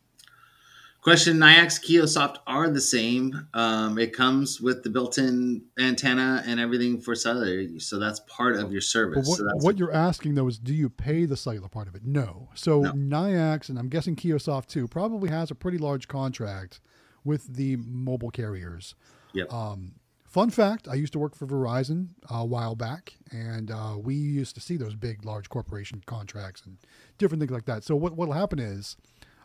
Question: 1.01 1.37
Nayax 1.37 1.83
Kiosoft 1.83 2.37
are 2.45 2.69
the 2.69 2.79
same. 2.79 3.47
Um, 3.55 3.97
it 3.97 4.13
comes 4.13 4.61
with 4.61 4.83
the 4.83 4.89
built-in 4.91 5.63
antenna 5.79 6.43
and 6.45 6.59
everything 6.59 7.01
for 7.01 7.15
cellular, 7.15 7.79
so 7.79 7.97
that's 7.97 8.19
part 8.27 8.55
of 8.55 8.71
your 8.71 8.81
service. 8.81 9.25
But 9.25 9.27
what, 9.27 9.37
so 9.39 9.43
that's 9.45 9.65
what 9.65 9.79
you're 9.79 9.91
asking 9.91 10.35
though 10.35 10.47
is, 10.47 10.59
do 10.59 10.75
you 10.75 10.89
pay 10.89 11.25
the 11.25 11.35
cellular 11.35 11.69
part 11.69 11.87
of 11.87 11.95
it? 11.95 12.05
No. 12.05 12.49
So 12.53 12.81
No. 12.81 12.91
Nayax, 12.93 13.69
and 13.69 13.79
I'm 13.79 13.89
guessing 13.89 14.15
Kiosoft 14.15 14.67
too, 14.67 14.87
probably 14.87 15.31
has 15.31 15.49
a 15.49 15.55
pretty 15.55 15.79
large 15.79 16.07
contract 16.07 16.81
with 17.23 17.51
the 17.51 17.77
mobile 17.77 18.29
carriers. 18.29 18.93
Yep. 19.33 19.51
Um, 19.51 19.93
fun 20.27 20.51
fact: 20.51 20.87
I 20.87 20.93
used 20.93 21.13
to 21.13 21.19
work 21.19 21.35
for 21.35 21.47
Verizon 21.47 22.09
a 22.29 22.45
while 22.45 22.75
back, 22.75 23.13
and 23.31 23.71
uh, 23.71 23.95
we 23.97 24.13
used 24.13 24.53
to 24.53 24.61
see 24.61 24.77
those 24.77 24.93
big, 24.93 25.25
large 25.25 25.49
corporation 25.49 26.03
contracts 26.05 26.61
and 26.63 26.77
different 27.17 27.41
things 27.41 27.51
like 27.51 27.65
that. 27.65 27.83
So 27.83 27.95
what 27.95 28.15
what'll 28.15 28.35
happen 28.35 28.59
is, 28.59 28.97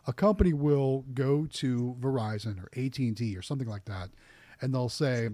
a 0.07 0.13
company 0.13 0.53
will 0.53 1.05
go 1.13 1.45
to 1.45 1.95
Verizon 1.99 2.63
or 2.63 2.69
AT 2.75 2.97
and 2.97 3.17
T 3.17 3.35
or 3.35 3.41
something 3.41 3.67
like 3.67 3.85
that, 3.85 4.09
and 4.61 4.73
they'll 4.73 4.89
say, 4.89 5.29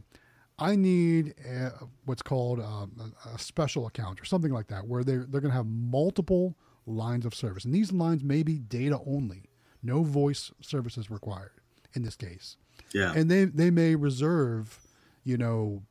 "I 0.58 0.76
need 0.76 1.36
a, 1.48 1.72
what's 2.06 2.24
called 2.24 2.60
um, 2.60 3.14
a, 3.26 3.36
a 3.36 3.40
special 3.40 3.86
account 3.88 4.20
or 4.20 4.26
something 4.26 4.52
like 4.52 4.68
that, 4.68 4.88
where 4.88 5.04
they're 5.04 5.26
they're 5.30 5.42
going 5.42 5.52
to 5.52 5.58
have 5.58 5.68
multiple 5.68 6.58
lines 6.86 7.26
of 7.26 7.36
service, 7.36 7.66
and 7.66 7.74
these 7.74 7.92
lines 7.92 8.24
may 8.24 8.44
be 8.44 8.58
data 8.58 9.00
only, 9.06 9.44
no 9.84 10.04
voice 10.04 10.52
services 10.62 11.10
required 11.10 11.62
in 11.94 12.04
this 12.04 12.16
case." 12.16 12.58
yeah, 12.94 13.14
and 13.16 13.30
they 13.30 13.46
they 13.46 13.70
may 13.70 13.96
reserve 13.96 14.80
you 15.24 15.38
know 15.38 15.84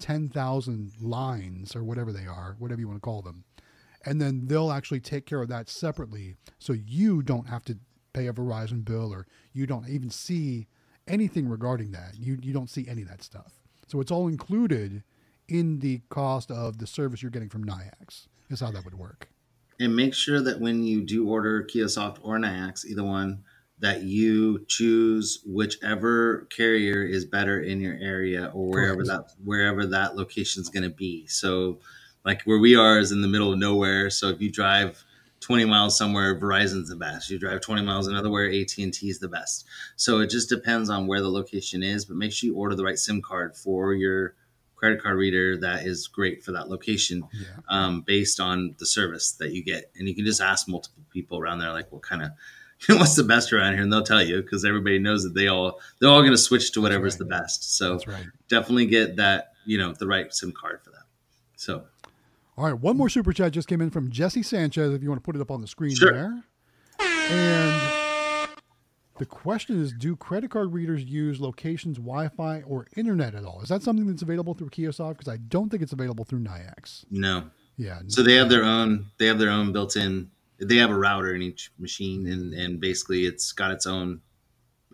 10,000 0.00 0.92
lines 1.00 1.76
or 1.76 1.84
whatever 1.84 2.12
they 2.12 2.26
are 2.26 2.56
whatever 2.58 2.80
you 2.80 2.88
want 2.88 2.96
to 2.96 3.04
call 3.04 3.22
them. 3.22 3.44
And 4.06 4.20
then 4.20 4.46
they'll 4.46 4.72
actually 4.72 5.00
take 5.00 5.26
care 5.26 5.42
of 5.42 5.48
that 5.48 5.68
separately 5.68 6.36
so 6.58 6.72
you 6.72 7.22
don't 7.22 7.48
have 7.48 7.64
to 7.66 7.78
pay 8.12 8.26
a 8.26 8.32
Verizon 8.32 8.84
bill 8.84 9.12
or 9.12 9.26
you 9.52 9.66
don't 9.66 9.88
even 9.88 10.10
see 10.10 10.66
anything 11.06 11.48
regarding 11.48 11.90
that 11.92 12.12
you 12.18 12.38
you 12.42 12.52
don't 12.52 12.70
see 12.70 12.86
any 12.88 13.02
of 13.02 13.08
that 13.08 13.22
stuff 13.22 13.52
so 13.86 14.00
it's 14.00 14.10
all 14.10 14.28
included 14.28 15.02
in 15.48 15.80
the 15.80 16.00
cost 16.08 16.50
of 16.50 16.78
the 16.78 16.86
service 16.86 17.22
you're 17.22 17.30
getting 17.30 17.48
from 17.48 17.64
Nayax 17.64 18.28
is 18.48 18.60
how 18.60 18.70
that 18.70 18.84
would 18.84 18.98
work 18.98 19.28
and 19.80 19.96
make 19.96 20.14
sure 20.14 20.42
that 20.42 20.60
when 20.60 20.84
you 20.84 21.00
do 21.00 21.28
order 21.28 21.64
Kiosoft 21.64 22.18
or 22.22 22.38
Nayax, 22.38 22.84
either 22.84 23.02
one, 23.02 23.42
that 23.78 24.02
you 24.02 24.66
choose 24.68 25.42
whichever 25.46 26.46
carrier 26.54 27.02
is 27.02 27.24
better 27.24 27.60
in 27.60 27.80
your 27.80 27.94
area 27.94 28.50
or 28.52 28.68
wherever 28.68 29.02
Correct. 29.02 29.08
that 29.08 29.34
wherever 29.42 29.86
that 29.86 30.16
location 30.16 30.60
is 30.60 30.68
going 30.68 30.82
to 30.82 30.94
be. 30.94 31.26
So, 31.28 31.78
like 32.26 32.42
where 32.42 32.58
we 32.58 32.76
are 32.76 32.98
is 32.98 33.10
in 33.10 33.22
the 33.22 33.28
middle 33.28 33.54
of 33.54 33.58
nowhere. 33.58 34.10
So 34.10 34.28
if 34.28 34.42
you 34.42 34.52
drive 34.52 35.02
20 35.40 35.64
miles 35.64 35.96
somewhere, 35.96 36.38
Verizon's 36.38 36.90
the 36.90 36.96
best. 36.96 37.30
You 37.30 37.38
drive 37.38 37.60
20 37.60 37.82
miles 37.82 38.06
another 38.06 38.30
where 38.30 38.50
AT 38.50 38.76
and 38.78 38.92
T 38.92 39.08
is 39.08 39.18
the 39.18 39.28
best. 39.28 39.66
So 39.96 40.20
it 40.20 40.30
just 40.30 40.48
depends 40.48 40.90
on 40.90 41.06
where 41.06 41.20
the 41.20 41.30
location 41.30 41.82
is. 41.82 42.04
But 42.04 42.16
make 42.16 42.32
sure 42.32 42.48
you 42.48 42.56
order 42.56 42.74
the 42.74 42.84
right 42.84 42.98
SIM 42.98 43.22
card 43.22 43.56
for 43.56 43.94
your 43.94 44.34
credit 44.76 45.02
card 45.02 45.16
reader 45.16 45.58
that 45.58 45.84
is 45.84 46.06
great 46.06 46.42
for 46.42 46.52
that 46.52 46.70
location 46.70 47.22
yeah 47.34 47.48
um, 47.68 48.00
based 48.00 48.40
on 48.40 48.74
the 48.78 48.86
service 48.86 49.32
that 49.32 49.52
you 49.52 49.62
get. 49.62 49.90
And 49.96 50.08
you 50.08 50.14
can 50.14 50.24
just 50.24 50.40
ask 50.40 50.68
multiple 50.68 51.02
people 51.10 51.38
around 51.38 51.58
there, 51.58 51.72
like, 51.72 51.90
what 51.90 52.02
kind 52.02 52.22
of, 52.22 52.30
what's 52.98 53.16
the 53.16 53.24
best 53.24 53.52
around 53.52 53.74
here? 53.74 53.82
And 53.82 53.92
they'll 53.92 54.02
tell 54.02 54.22
you 54.22 54.42
because 54.42 54.64
everybody 54.64 54.98
knows 54.98 55.22
that 55.24 55.34
they 55.34 55.48
all, 55.48 55.80
they're 55.98 56.10
all 56.10 56.20
going 56.20 56.32
to 56.32 56.38
switch 56.38 56.72
to 56.72 56.82
whatever's 56.82 57.14
right. 57.14 57.18
the 57.18 57.24
best. 57.24 57.76
So 57.76 57.98
right 58.06 58.26
definitely 58.48 58.86
get 58.86 59.16
that, 59.16 59.52
you 59.64 59.78
know, 59.78 59.94
the 59.94 60.06
right 60.06 60.32
SIM 60.34 60.52
card 60.52 60.82
for 60.82 60.90
that. 60.90 61.04
So 61.56 61.84
All 62.60 62.66
right, 62.66 62.78
one 62.78 62.98
more 62.98 63.08
super 63.08 63.32
chat 63.32 63.52
just 63.52 63.68
came 63.68 63.80
in 63.80 63.88
from 63.88 64.10
Jesse 64.10 64.42
Sanchez. 64.42 64.92
If 64.92 65.02
you 65.02 65.08
want 65.08 65.18
to 65.18 65.24
put 65.24 65.34
it 65.34 65.40
up 65.40 65.50
on 65.50 65.62
the 65.62 65.66
screen 65.66 65.94
Sure. 65.96 66.12
there, 66.12 66.44
and 67.30 68.50
the 69.16 69.24
question 69.24 69.80
is: 69.80 69.94
Do 69.94 70.14
credit 70.14 70.50
card 70.50 70.74
readers 70.74 71.02
use 71.04 71.40
locations, 71.40 71.96
Wi-Fi, 71.96 72.60
or 72.60 72.86
internet 72.96 73.34
at 73.34 73.46
all? 73.46 73.62
Is 73.62 73.70
that 73.70 73.82
something 73.82 74.06
that's 74.06 74.20
available 74.20 74.52
through 74.52 74.68
Kiosoft? 74.68 75.16
Because 75.16 75.32
I 75.32 75.38
don't 75.38 75.70
think 75.70 75.82
it's 75.82 75.94
available 75.94 76.26
through 76.26 76.40
Nayax. 76.40 77.06
no. 77.10 77.44
Yeah. 77.78 78.00
So 78.08 78.22
they 78.22 78.34
have 78.34 78.50
their 78.50 78.62
own, 78.62 79.06
they 79.16 79.24
have 79.24 79.38
their 79.38 79.48
own 79.48 79.72
built 79.72 79.96
in, 79.96 80.30
they 80.58 80.76
have 80.76 80.90
a 80.90 80.94
router 80.94 81.34
in 81.34 81.40
each 81.40 81.72
machine 81.78 82.26
and, 82.26 82.52
and 82.52 82.78
basically 82.78 83.24
it's 83.24 83.52
got 83.52 83.70
its 83.70 83.86
own, 83.86 84.20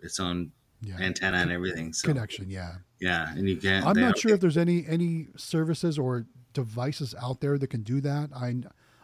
its 0.01 0.21
own 0.21 0.53
yeah. 0.81 0.95
antenna 1.01 1.35
and 1.35 1.51
everything. 1.51 1.91
So 1.91 2.07
connection. 2.07 2.49
Yeah. 2.49 2.75
yeah. 3.01 3.33
And 3.33 3.49
you 3.49 3.57
can't, 3.57 3.85
I'm 3.85 3.99
not 3.99 4.17
sure 4.17 4.33
if 4.33 4.39
there's 4.39 4.55
any 4.55 4.85
any 4.87 5.27
services 5.35 5.99
or 5.99 6.27
devices 6.57 7.13
out 7.21 7.39
there 7.39 7.57
that 7.57 7.67
can 7.67 7.83
do 7.83 8.01
that. 8.01 8.29
I 8.35 8.55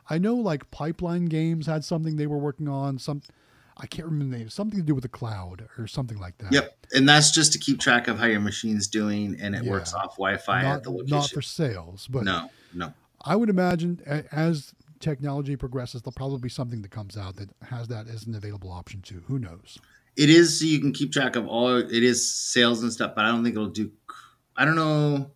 I 0.10 0.18
know 0.18 0.36
like 0.36 0.70
Pipeline 0.72 1.26
Games 1.26 1.68
had 1.68 1.86
something 1.86 2.16
they 2.18 2.28
were 2.28 2.38
working 2.38 2.68
on. 2.68 2.98
Some 3.00 3.22
I 3.78 3.88
can't 3.88 4.06
remember 4.08 4.34
the 4.36 4.40
name. 4.40 4.50
Something 4.50 4.80
to 4.80 4.86
do 4.86 4.94
with 4.96 5.02
the 5.04 5.08
cloud 5.10 5.68
or 5.78 5.88
something 5.88 6.20
like 6.20 6.38
that. 6.40 6.52
Yep. 6.52 6.78
And 6.94 7.08
that's 7.10 7.32
just 7.32 7.54
to 7.54 7.60
keep 7.60 7.80
track 7.80 8.08
of 8.08 8.20
how 8.20 8.26
your 8.28 8.40
machine's 8.40 8.88
doing 8.88 9.38
and 9.42 9.56
it 9.56 9.64
Yeah. 9.64 9.72
works 9.72 9.94
off 9.94 10.16
Wi-Fi 10.18 10.62
Not, 10.64 10.76
at 10.78 10.84
the 10.84 10.92
location. 10.92 11.18
not 11.18 11.30
for 11.32 11.42
sales, 11.42 12.08
but 12.08 12.24
no, 12.24 12.50
no. 12.74 12.94
I 13.26 13.36
would 13.36 13.50
imagine 13.50 14.02
as 14.32 14.74
technology 15.00 15.56
progresses, 15.56 16.02
there'll 16.02 16.14
probably 16.14 16.40
be 16.40 16.50
something 16.50 16.82
that 16.82 16.92
comes 16.92 17.18
out 17.18 17.36
that 17.38 17.50
has 17.64 17.88
that 17.88 18.08
as 18.08 18.26
an 18.28 18.36
available 18.36 18.72
option 18.72 19.02
too. 19.02 19.24
Who 19.28 19.40
knows? 19.40 19.78
It 20.16 20.30
is 20.30 20.60
so 20.60 20.66
you 20.66 20.80
can 20.80 20.92
keep 20.94 21.12
track 21.12 21.36
of 21.36 21.48
all. 21.48 21.76
It 21.78 22.04
is 22.04 22.32
sales 22.32 22.84
and 22.84 22.92
stuff, 22.94 23.14
but 23.16 23.26
I 23.26 23.30
don't 23.30 23.44
think 23.44 23.56
it'll 23.56 23.70
do. 23.70 23.92
I 24.56 24.66
don't 24.66 24.76
know. 24.76 25.32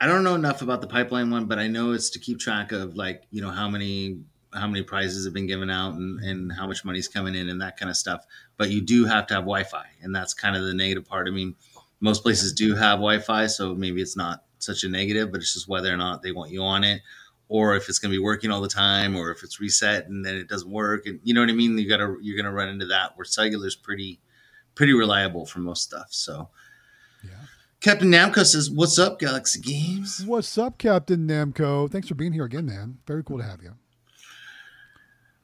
I 0.00 0.06
don't 0.06 0.24
know 0.24 0.34
enough 0.34 0.62
about 0.62 0.80
the 0.80 0.86
pipeline 0.86 1.30
one, 1.30 1.46
but 1.46 1.58
I 1.58 1.68
know 1.68 1.92
it's 1.92 2.10
to 2.10 2.18
keep 2.18 2.38
track 2.38 2.72
of 2.72 2.96
like 2.96 3.24
you 3.30 3.40
know 3.40 3.50
how 3.50 3.68
many 3.68 4.20
how 4.52 4.66
many 4.66 4.82
prizes 4.82 5.24
have 5.24 5.34
been 5.34 5.46
given 5.46 5.70
out 5.70 5.94
and, 5.94 6.20
and 6.20 6.52
how 6.52 6.66
much 6.66 6.84
money's 6.84 7.08
coming 7.08 7.34
in 7.34 7.48
and 7.48 7.60
that 7.60 7.76
kind 7.76 7.90
of 7.90 7.96
stuff. 7.96 8.24
But 8.56 8.70
you 8.70 8.80
do 8.80 9.04
have 9.04 9.26
to 9.28 9.34
have 9.34 9.42
Wi-Fi, 9.44 9.84
and 10.02 10.14
that's 10.14 10.34
kind 10.34 10.56
of 10.56 10.62
the 10.64 10.74
negative 10.74 11.04
part. 11.04 11.28
I 11.28 11.30
mean, 11.30 11.54
most 12.00 12.22
places 12.22 12.52
do 12.52 12.74
have 12.74 12.98
Wi-Fi, 12.98 13.46
so 13.48 13.74
maybe 13.74 14.00
it's 14.00 14.16
not 14.16 14.44
such 14.58 14.84
a 14.84 14.88
negative, 14.88 15.30
but 15.30 15.40
it's 15.40 15.52
just 15.52 15.68
whether 15.68 15.92
or 15.92 15.96
not 15.96 16.22
they 16.22 16.32
want 16.32 16.50
you 16.50 16.62
on 16.62 16.84
it, 16.84 17.02
or 17.48 17.76
if 17.76 17.88
it's 17.88 17.98
going 17.98 18.10
to 18.10 18.18
be 18.18 18.22
working 18.22 18.50
all 18.50 18.60
the 18.60 18.68
time, 18.68 19.16
or 19.16 19.30
if 19.30 19.42
it's 19.42 19.60
reset 19.60 20.06
and 20.06 20.24
then 20.24 20.36
it 20.36 20.48
doesn't 20.48 20.70
work, 20.70 21.06
and 21.06 21.20
you 21.22 21.34
know 21.34 21.40
what 21.40 21.50
I 21.50 21.54
mean. 21.54 21.76
You 21.78 21.88
gotta 21.88 22.16
you're 22.22 22.36
gonna 22.36 22.52
run 22.52 22.68
into 22.68 22.86
that 22.86 23.16
where 23.16 23.24
cellular 23.24 23.66
is 23.66 23.76
pretty 23.76 24.20
pretty 24.74 24.92
reliable 24.92 25.46
for 25.46 25.58
most 25.58 25.82
stuff. 25.82 26.08
So 26.10 26.48
Yeah. 27.24 27.30
Captain 27.80 28.10
Namco 28.10 28.44
says, 28.44 28.70
"What's 28.70 28.98
up, 28.98 29.18
Galaxy 29.18 29.60
Games?" 29.60 30.24
What's 30.26 30.56
up, 30.58 30.78
Captain 30.78 31.26
Namco? 31.26 31.90
Thanks 31.90 32.08
for 32.08 32.14
being 32.14 32.32
here 32.32 32.44
again, 32.44 32.66
man. 32.66 32.98
Very 33.06 33.22
cool 33.22 33.38
to 33.38 33.44
have 33.44 33.62
you. 33.62 33.74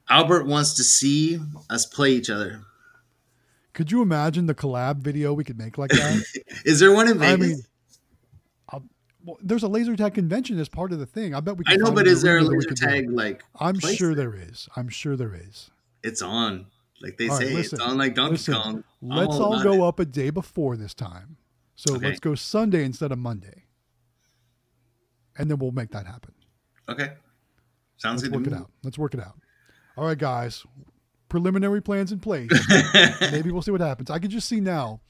Albert 0.09 0.45
wants 0.45 0.73
to 0.75 0.83
see 0.83 1.39
us 1.69 1.85
play 1.85 2.11
each 2.11 2.29
other. 2.29 2.61
Could 3.73 3.91
you 3.91 4.01
imagine 4.01 4.45
the 4.45 4.53
collab 4.53 4.97
video 4.97 5.33
we 5.33 5.43
could 5.43 5.57
make 5.57 5.77
like 5.77 5.91
that? 5.91 6.23
Is 6.65 6.79
there 6.79 6.91
one 6.91 7.07
in 7.07 7.17
Vegas? 7.17 7.67
I 8.69 8.77
mean, 8.77 8.89
well, 9.25 9.37
there's 9.41 9.63
a 9.63 9.67
laser 9.67 9.95
tag 9.95 10.15
convention 10.15 10.59
as 10.59 10.67
part 10.67 10.91
of 10.91 10.99
the 10.99 11.05
thing. 11.05 11.33
I 11.33 11.39
bet 11.39 11.57
we. 11.57 11.63
Can 11.63 11.73
I 11.73 11.75
know, 11.77 11.91
but 11.91 12.07
is 12.07 12.21
there 12.21 12.33
a 12.33 12.35
arena 12.37 12.49
that 12.49 12.51
we 12.51 12.57
laser 12.57 12.67
could 12.69 12.77
do 12.77 12.85
it. 12.85 12.89
tag 12.89 13.11
like? 13.11 13.43
I'm 13.59 13.79
sure 13.79 14.13
there? 14.13 14.35
is. 14.35 14.67
I'm 14.75 14.89
sure 14.89 15.15
there 15.15 15.33
is. 15.33 15.71
It's 16.03 16.21
on. 16.21 16.67
Like 17.01 17.17
they 17.17 17.29
All 17.29 17.37
right, 17.37 17.47
say, 17.47 17.53
listen, 17.53 17.79
it's 17.79 17.87
on 17.87 17.97
like 17.97 18.15
Donkey 18.15 18.33
listen, 18.33 18.53
Kong. 18.53 18.83
Let's 19.01 19.35
all 19.35 19.55
all 19.55 19.63
go 19.63 19.85
it. 19.85 19.87
up 19.87 19.99
a 19.99 20.05
day 20.05 20.29
before 20.29 20.77
this 20.77 20.93
time. 20.93 21.37
So 21.85 21.95
Okay. 21.95 22.07
let's 22.07 22.19
go 22.19 22.33
Sunday 22.35 22.85
instead 22.85 23.11
of 23.11 23.17
Monday, 23.19 23.65
and 25.37 25.49
then 25.51 25.57
we'll 25.59 25.71
make 25.71 25.91
that 25.91 26.05
happen. 26.05 26.33
Okay. 26.87 27.13
Sounds 27.97 28.21
Let's 28.21 28.29
good. 28.29 28.35
work 28.39 28.43
to 28.45 28.49
it 28.51 28.53
out. 28.57 28.71
Let's 28.83 28.97
work 28.97 29.13
it 29.13 29.19
out. 29.19 29.39
All 29.97 30.05
right, 30.05 30.17
guys. 30.17 30.65
Preliminary 31.29 31.81
plans 31.81 32.11
in 32.11 32.19
place. 32.19 32.51
Maybe 33.31 33.51
we'll 33.51 33.61
see 33.61 33.71
what 33.71 33.81
happens. 33.81 34.09
I 34.09 34.19
can 34.19 34.29
just 34.29 34.47
see 34.47 34.59
now 34.61 35.01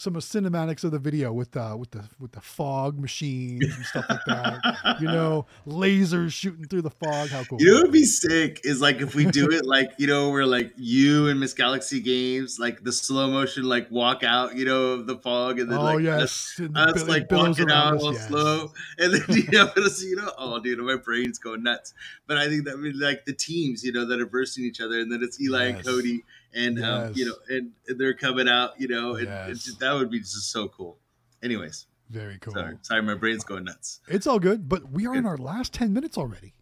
some 0.00 0.16
of 0.16 0.26
the 0.26 0.40
cinematics 0.40 0.82
of 0.82 0.92
the 0.92 0.98
video 0.98 1.30
with 1.30 1.54
uh, 1.54 1.76
with 1.78 1.90
the 1.90 2.02
with 2.18 2.32
the 2.32 2.40
fog 2.40 2.98
machines 2.98 3.62
and 3.62 3.84
stuff 3.84 4.06
like 4.08 4.24
that. 4.26 4.96
you 4.98 5.06
know, 5.06 5.44
lasers 5.66 6.32
shooting 6.32 6.64
through 6.64 6.80
the 6.80 6.90
fog. 6.90 7.28
How 7.28 7.44
cool! 7.44 7.60
You 7.60 7.74
know, 7.74 7.82
would 7.82 7.92
be 7.92 8.04
sick 8.04 8.62
is 8.64 8.80
like 8.80 9.02
if 9.02 9.14
we 9.14 9.26
do 9.26 9.50
it 9.50 9.66
like 9.66 9.90
you 9.98 10.06
know 10.06 10.30
we're 10.30 10.46
like 10.46 10.72
you 10.76 11.28
and 11.28 11.38
Miss 11.38 11.52
Galaxy 11.52 12.00
Games 12.00 12.58
like 12.58 12.82
the 12.82 12.92
slow 12.92 13.28
motion 13.28 13.64
like 13.64 13.90
walk 13.90 14.22
out 14.24 14.56
you 14.56 14.64
know 14.64 14.92
of 14.92 15.06
the 15.06 15.18
fog 15.18 15.60
and 15.60 15.70
then 15.70 15.78
oh 15.78 15.82
like 15.82 16.00
yes, 16.00 16.54
the 16.56 16.70
us 16.74 17.06
like 17.06 17.30
walking 17.30 17.70
out 17.70 18.00
all 18.00 18.14
yes. 18.14 18.28
slow 18.28 18.72
and 18.98 19.12
then 19.12 19.22
you 19.28 19.50
know 19.52 19.70
you 20.00 20.16
know 20.16 20.32
oh 20.38 20.58
dude 20.60 20.78
my 20.78 20.96
brain's 20.96 21.38
going 21.38 21.62
nuts 21.62 21.92
but 22.26 22.38
I 22.38 22.48
think 22.48 22.64
that 22.64 22.78
would 22.78 22.82
be 22.84 22.92
like 22.92 23.26
the 23.26 23.34
teams 23.34 23.84
you 23.84 23.92
know 23.92 24.06
that 24.06 24.18
are 24.18 24.26
bursting 24.26 24.64
each 24.64 24.80
other 24.80 24.98
and 24.98 25.12
then 25.12 25.22
it's 25.22 25.38
Eli 25.40 25.64
and 25.66 25.84
Cody 25.84 26.24
and 26.54 26.82
um, 26.84 27.12
you 27.14 27.26
know 27.26 27.34
and, 27.48 27.72
and 27.88 27.98
they're 28.00 28.14
coming 28.14 28.48
out 28.48 28.80
you 28.80 28.88
know 28.88 29.14
and 29.16 29.26
Yes. 29.26 29.64
just, 29.64 29.80
that 29.80 29.92
would 29.92 30.10
be 30.10 30.18
just 30.20 30.50
so 30.50 30.68
cool. 30.68 30.98
Anyways, 31.42 31.86
Very 32.10 32.38
cool. 32.38 32.52
sorry, 32.54 32.76
sorry, 32.82 33.02
my 33.02 33.14
brain's 33.14 33.44
going 33.44 33.64
nuts. 33.64 34.00
It's 34.08 34.26
all 34.26 34.38
good, 34.38 34.68
but 34.68 34.90
we 34.90 35.06
are 35.06 35.14
in 35.14 35.24
our 35.26 35.38
last 35.38 35.72
ten 35.72 35.92
minutes 35.92 36.18
already. 36.18 36.54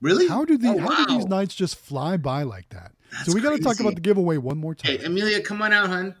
Really? 0.00 0.28
How 0.28 0.44
do 0.44 0.58
the 0.58 0.68
Oh, 0.68 0.78
how 0.78 1.04
do 1.06 1.14
these 1.16 1.26
nights 1.26 1.54
just 1.54 1.76
fly 1.76 2.16
by 2.16 2.42
like 2.42 2.68
that? 2.70 2.92
That's 3.12 3.26
so 3.26 3.32
we 3.34 3.40
got 3.40 3.56
to 3.56 3.62
talk 3.62 3.78
about 3.80 3.94
the 3.94 4.00
giveaway 4.00 4.36
one 4.38 4.58
more 4.58 4.74
time. 4.74 4.98
Hey, 4.98 5.04
Emelia, 5.04 5.40
come 5.42 5.62
on 5.62 5.72
out, 5.72 5.88
hun. 5.88 6.14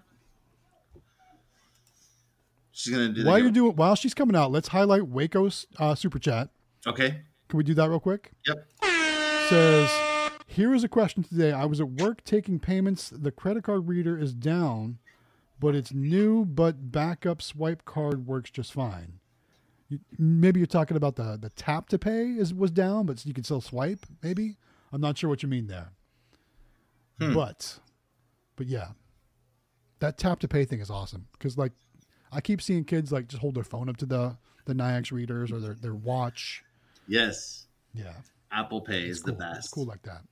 She's 2.72 2.92
gonna 2.92 3.08
do. 3.10 3.24
while 3.24 3.38
you're 3.38 3.50
doing 3.50 3.76
while 3.76 3.94
she's 3.94 4.14
coming 4.14 4.34
out, 4.36 4.50
let's 4.50 4.68
highlight 4.68 5.06
Waco's 5.06 5.66
uh, 5.78 5.94
super 5.94 6.18
chat. 6.18 6.50
Okay. 6.86 7.22
Can 7.48 7.56
we 7.58 7.62
do 7.64 7.74
that 7.74 7.88
real 7.88 8.00
quick? 8.00 8.32
Yep. 8.46 8.66
Says, 9.48 9.90
here 10.54 10.72
is 10.72 10.84
a 10.84 10.88
question 10.88 11.22
today. 11.24 11.52
I 11.52 11.64
was 11.64 11.80
at 11.80 11.90
work 11.90 12.22
taking 12.24 12.60
payments. 12.60 13.10
The 13.10 13.32
credit 13.32 13.64
card 13.64 13.88
reader 13.88 14.16
is 14.16 14.32
down, 14.32 14.98
but 15.58 15.74
it's 15.74 15.92
new. 15.92 16.44
But 16.44 16.92
backup 16.92 17.42
swipe 17.42 17.84
card 17.84 18.26
works 18.26 18.50
just 18.50 18.72
fine. 18.72 19.18
You, 19.88 19.98
maybe 20.16 20.60
you're 20.60 20.66
talking 20.66 20.96
about 20.96 21.16
the 21.16 21.36
the 21.40 21.50
tap 21.50 21.88
to 21.90 21.98
pay 21.98 22.26
is 22.26 22.54
was 22.54 22.70
down, 22.70 23.06
but 23.06 23.24
you 23.26 23.34
can 23.34 23.44
still 23.44 23.60
swipe. 23.60 24.06
Maybe 24.22 24.56
I'm 24.92 25.00
not 25.00 25.18
sure 25.18 25.28
what 25.28 25.42
you 25.42 25.48
mean 25.48 25.66
there. 25.66 25.90
Hmm. 27.18 27.34
But, 27.34 27.78
but 28.56 28.66
yeah, 28.66 28.88
that 29.98 30.18
tap 30.18 30.40
to 30.40 30.48
pay 30.48 30.64
thing 30.64 30.80
is 30.80 30.90
awesome 30.90 31.26
because 31.32 31.58
like 31.58 31.72
I 32.32 32.40
keep 32.40 32.62
seeing 32.62 32.84
kids 32.84 33.12
like 33.12 33.28
just 33.28 33.40
hold 33.40 33.56
their 33.56 33.64
phone 33.64 33.88
up 33.88 33.96
to 33.98 34.06
the 34.06 34.36
the 34.66 34.74
Nayax 34.74 35.10
readers 35.10 35.50
or 35.50 35.58
their 35.58 35.74
their 35.74 35.94
watch. 35.94 36.62
Yes. 37.08 37.66
Yeah, 37.92 38.14
Apple 38.50 38.80
Pay 38.80 39.08
is 39.08 39.20
cool. 39.20 39.34
the 39.34 39.38
best. 39.38 39.58
It's 39.58 39.68
cool 39.68 39.84
like 39.84 40.02
that. 40.02 40.22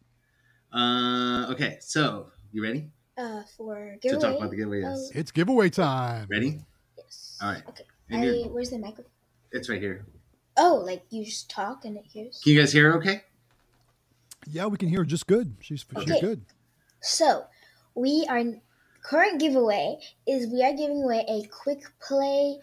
Uh, 0.72 1.46
okay. 1.50 1.78
So 1.80 2.30
you 2.52 2.62
ready 2.62 2.90
Uh, 3.18 3.42
for 3.56 3.96
to 4.02 4.16
talk 4.16 4.36
about 4.36 4.50
the 4.50 4.56
giveaway? 4.56 4.80
Yes. 4.80 5.10
Oh, 5.14 5.18
It's 5.18 5.30
giveaway 5.30 5.68
time. 5.70 6.26
Ready? 6.30 6.60
yes. 6.96 7.38
All 7.42 7.52
right. 7.52 7.62
Okay. 7.68 7.84
I, 8.10 8.48
where's 8.50 8.70
the 8.70 8.78
microphone? 8.78 9.10
It's 9.52 9.68
right 9.68 9.80
here. 9.80 10.06
Oh, 10.56 10.82
like 10.84 11.04
you 11.10 11.24
just 11.24 11.50
talk 11.50 11.84
and 11.84 11.96
it 11.96 12.06
hears. 12.06 12.40
Can 12.42 12.52
you 12.52 12.60
guys 12.60 12.72
hear? 12.72 12.92
Okay. 12.94 13.22
Yeah, 14.50 14.66
we 14.66 14.76
can 14.76 14.88
hear 14.88 15.00
her 15.00 15.04
just 15.04 15.26
good. 15.26 15.56
She's 15.60 15.84
she's 15.84 16.10
Okay. 16.10 16.20
good. 16.20 16.44
So, 17.00 17.46
we 17.94 18.26
are 18.28 18.42
current 19.02 19.40
giveaway 19.40 19.98
is 20.26 20.46
we 20.52 20.62
are 20.62 20.72
giving 20.72 21.02
away 21.02 21.24
a 21.28 21.42
quick 21.48 21.82
play 22.00 22.58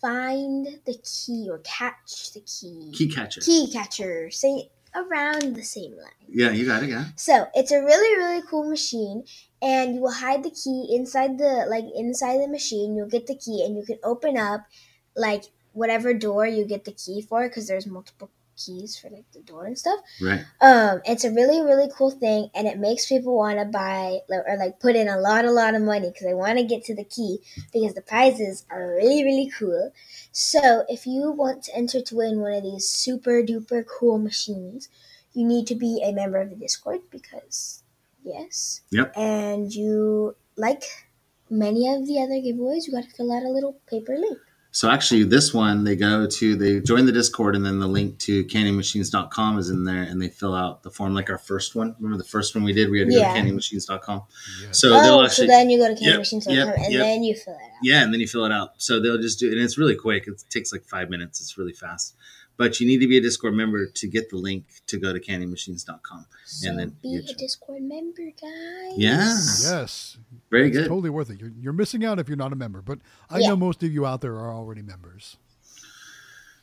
find 0.00 0.66
the 0.86 0.96
key 1.02 1.48
or 1.50 1.58
catch 1.60 2.32
the 2.34 2.40
key 2.40 2.92
Key 2.94 3.08
catcher. 3.08 3.40
key 3.40 3.70
catcher 3.72 4.30
say 4.30 4.70
around 4.94 5.56
the 5.56 5.62
same 5.64 5.92
line. 5.96 6.24
Yeah, 6.28 6.50
you 6.50 6.66
got 6.66 6.82
it. 6.82 6.90
Yeah. 6.90 7.06
So 7.16 7.46
it's 7.54 7.72
a 7.72 7.82
really 7.82 8.16
really 8.16 8.42
cool 8.42 8.68
machine, 8.68 9.24
and 9.62 9.94
you 9.94 10.00
will 10.00 10.12
hide 10.12 10.42
the 10.42 10.50
key 10.50 10.94
inside 10.94 11.38
the 11.38 11.66
like 11.68 11.84
inside 11.94 12.38
the 12.38 12.48
machine. 12.48 12.96
You'll 12.96 13.08
get 13.08 13.26
the 13.26 13.36
key, 13.36 13.64
and 13.64 13.76
you 13.76 13.84
can 13.84 13.98
open 14.02 14.36
up 14.36 14.66
like 15.16 15.44
whatever 15.72 16.14
door 16.14 16.46
you 16.46 16.64
get 16.64 16.84
the 16.84 16.92
key 16.92 17.20
for, 17.20 17.48
because 17.48 17.66
there's 17.66 17.86
multiple 17.86 18.30
keys 18.56 18.96
for 18.96 19.10
like 19.10 19.30
the 19.32 19.40
door 19.40 19.64
and 19.64 19.78
stuff. 19.78 20.00
Right. 20.20 20.44
Um, 20.60 21.00
it's 21.04 21.24
a 21.24 21.30
really 21.30 21.60
really 21.60 21.88
cool 21.96 22.10
thing, 22.10 22.50
and 22.54 22.66
it 22.66 22.78
makes 22.78 23.06
people 23.06 23.36
want 23.36 23.58
to 23.58 23.64
buy 23.64 24.20
or 24.28 24.56
like 24.58 24.80
put 24.80 24.96
in 24.96 25.08
a 25.08 25.18
lot 25.18 25.44
a 25.44 25.50
lot 25.50 25.74
of 25.74 25.82
money 25.82 26.08
because 26.08 26.26
they 26.26 26.34
want 26.34 26.58
to 26.58 26.64
get 26.64 26.84
to 26.84 26.94
the 26.94 27.04
key 27.04 27.38
because 27.72 27.94
the 27.94 28.02
prizes 28.02 28.64
are 28.70 28.94
really 28.94 29.24
really 29.24 29.50
cool. 29.58 29.92
So 30.32 30.84
if 30.88 31.06
you 31.06 31.30
want 31.30 31.64
to 31.64 31.76
enter 31.76 32.00
to 32.00 32.16
win 32.16 32.40
one 32.40 32.52
of 32.52 32.62
these 32.62 32.88
super 32.88 33.42
duper 33.42 33.84
cool 33.86 34.18
machines, 34.18 34.88
you 35.32 35.46
need 35.46 35.66
to 35.68 35.74
be 35.74 36.02
a 36.04 36.12
member 36.12 36.40
of 36.40 36.50
the 36.50 36.56
Discord 36.56 37.00
because 37.10 37.82
yes. 38.24 38.80
Yep. 38.90 39.12
And 39.16 39.72
you 39.72 40.36
like 40.56 40.84
many 41.50 41.92
of 41.92 42.06
the 42.06 42.20
other 42.20 42.34
giveaways, 42.34 42.86
you 42.86 42.92
got 42.92 43.04
to 43.04 43.10
fill 43.10 43.32
out 43.32 43.42
a 43.42 43.48
little 43.48 43.76
paper 43.88 44.16
link. 44.16 44.38
So 44.74 44.90
actually, 44.90 45.22
this 45.22 45.54
one 45.54 45.84
they 45.84 45.94
go 45.94 46.26
to 46.26 46.56
they 46.56 46.80
join 46.80 47.06
the 47.06 47.12
Discord 47.12 47.54
and 47.54 47.64
then 47.64 47.78
the 47.78 47.86
link 47.86 48.18
to 48.18 48.44
candymachines.com 48.46 49.56
is 49.56 49.70
in 49.70 49.84
there 49.84 50.02
and 50.02 50.20
they 50.20 50.28
fill 50.28 50.52
out 50.52 50.82
the 50.82 50.90
form 50.90 51.14
like 51.14 51.30
our 51.30 51.38
first 51.38 51.76
one. 51.76 51.94
Remember 52.00 52.18
the 52.20 52.28
first 52.28 52.56
one 52.56 52.64
we 52.64 52.72
did? 52.72 52.90
We 52.90 52.98
had 52.98 53.06
to 53.06 53.14
Yeah. 53.14 53.32
go 53.32 53.40
to 53.40 53.52
candymachines.com. 53.52 54.22
Yeah. 54.62 54.68
So 54.72 54.88
they'll 54.90 55.20
oh, 55.20 55.24
actually 55.24 55.46
so 55.46 55.52
then 55.52 55.70
you 55.70 55.78
go 55.78 55.94
to 55.94 56.04
Yep, 56.04 56.20
candymachines.com 56.20 56.54
yep, 56.56 56.74
and 56.76 56.92
yep. 56.92 57.02
then 57.02 57.22
you 57.22 57.36
fill 57.36 57.54
it 57.54 57.62
out. 57.62 57.70
Yeah, 57.84 58.02
and 58.02 58.12
then 58.12 58.20
you 58.20 58.26
fill 58.26 58.46
it 58.46 58.52
out. 58.52 58.70
So 58.78 59.00
they'll 59.00 59.16
just 59.22 59.38
do, 59.38 59.48
and 59.48 59.60
it's 59.60 59.78
really 59.78 59.94
quick. 59.94 60.26
It 60.26 60.42
takes 60.50 60.72
like 60.72 60.82
five 60.86 61.08
minutes. 61.08 61.40
It's 61.40 61.56
really 61.56 61.72
fast. 61.72 62.16
But 62.56 62.78
you 62.78 62.86
need 62.86 62.98
to 63.00 63.08
be 63.08 63.18
a 63.18 63.20
Discord 63.20 63.54
member 63.54 63.86
to 63.86 64.06
get 64.06 64.30
the 64.30 64.36
link 64.36 64.64
to 64.86 64.96
go 64.98 65.12
to 65.12 65.18
candymachines.com. 65.18 66.26
So 66.46 66.68
And 66.68 66.78
then 66.78 66.96
be 67.02 67.08
you 67.08 67.22
a 67.28 67.34
Discord 67.34 67.82
member, 67.82 68.22
guys. 68.40 68.92
Yeah. 68.96 69.18
Yes, 69.18 70.18
Very 70.50 70.68
it's 70.68 70.76
good. 70.76 70.86
totally 70.88 71.10
worth 71.10 71.30
it. 71.30 71.40
You're, 71.40 71.50
you're 71.60 71.72
missing 71.72 72.04
out 72.04 72.20
if 72.20 72.28
you're 72.28 72.36
not 72.36 72.52
a 72.52 72.56
member, 72.56 72.80
but 72.80 73.00
I 73.28 73.38
Yeah. 73.40 73.48
know 73.48 73.56
most 73.56 73.82
of 73.82 73.92
you 73.92 74.06
out 74.06 74.20
there 74.20 74.34
are 74.34 74.52
already 74.52 74.82
members. 74.82 75.36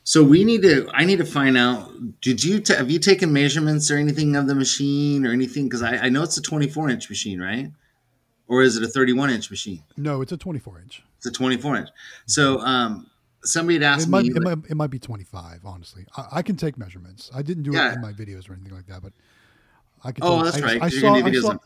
So 0.03 0.23
we 0.23 0.43
need 0.43 0.63
to. 0.63 0.89
I 0.93 1.05
need 1.05 1.17
to 1.17 1.25
find 1.25 1.55
out. 1.57 1.91
Did 2.21 2.43
you 2.43 2.59
ta 2.59 2.75
have 2.75 2.89
you 2.89 2.97
taken 2.97 3.31
measurements 3.31 3.91
or 3.91 3.97
anything 3.97 4.35
of 4.35 4.47
the 4.47 4.55
machine 4.55 5.27
or 5.27 5.31
anything? 5.31 5.65
Because 5.65 5.83
I, 5.83 5.97
I 5.97 6.09
know 6.09 6.23
it's 6.23 6.37
a 6.37 6.41
24 6.41 6.89
inch 6.89 7.07
machine, 7.09 7.39
right? 7.39 7.71
Or 8.47 8.63
is 8.63 8.77
it 8.77 8.83
a 8.83 8.87
31 8.87 9.29
inch 9.29 9.51
machine? 9.51 9.83
No, 9.97 10.21
it's 10.21 10.31
a 10.31 10.37
24 10.37 10.79
inch. 10.81 11.03
It's 11.17 11.27
a 11.27 11.31
24 11.31 11.75
inch. 11.77 11.89
So 12.25 12.59
um, 12.61 13.10
somebody 13.43 13.75
had 13.75 13.83
asked 13.83 14.07
It 14.07 14.09
might, 14.09 14.23
me. 14.25 14.31
it 14.35 14.41
might 14.41 14.57
it 14.69 14.75
might 14.75 14.89
be 14.89 14.99
25. 14.99 15.61
Honestly, 15.65 16.05
I, 16.17 16.27
I 16.33 16.41
can 16.41 16.55
take 16.55 16.77
measurements. 16.77 17.29
I 17.33 17.41
didn't 17.41 17.63
do 17.63 17.71
Yeah. 17.73 17.91
it 17.91 17.95
in 17.95 18.01
my 18.01 18.13
videos 18.13 18.49
or 18.49 18.53
anything 18.53 18.75
like 18.75 18.87
that, 18.87 19.01
but 19.01 19.13
I 20.03 20.11
can. 20.11 20.23
Oh, 20.23 20.43
that's 20.43 20.57
I, 20.57 20.61
right, 20.61 20.81
I 20.81 20.87
you're 20.87 21.01
saw. 21.01 21.13
I 21.15 21.31
saw, 21.31 21.57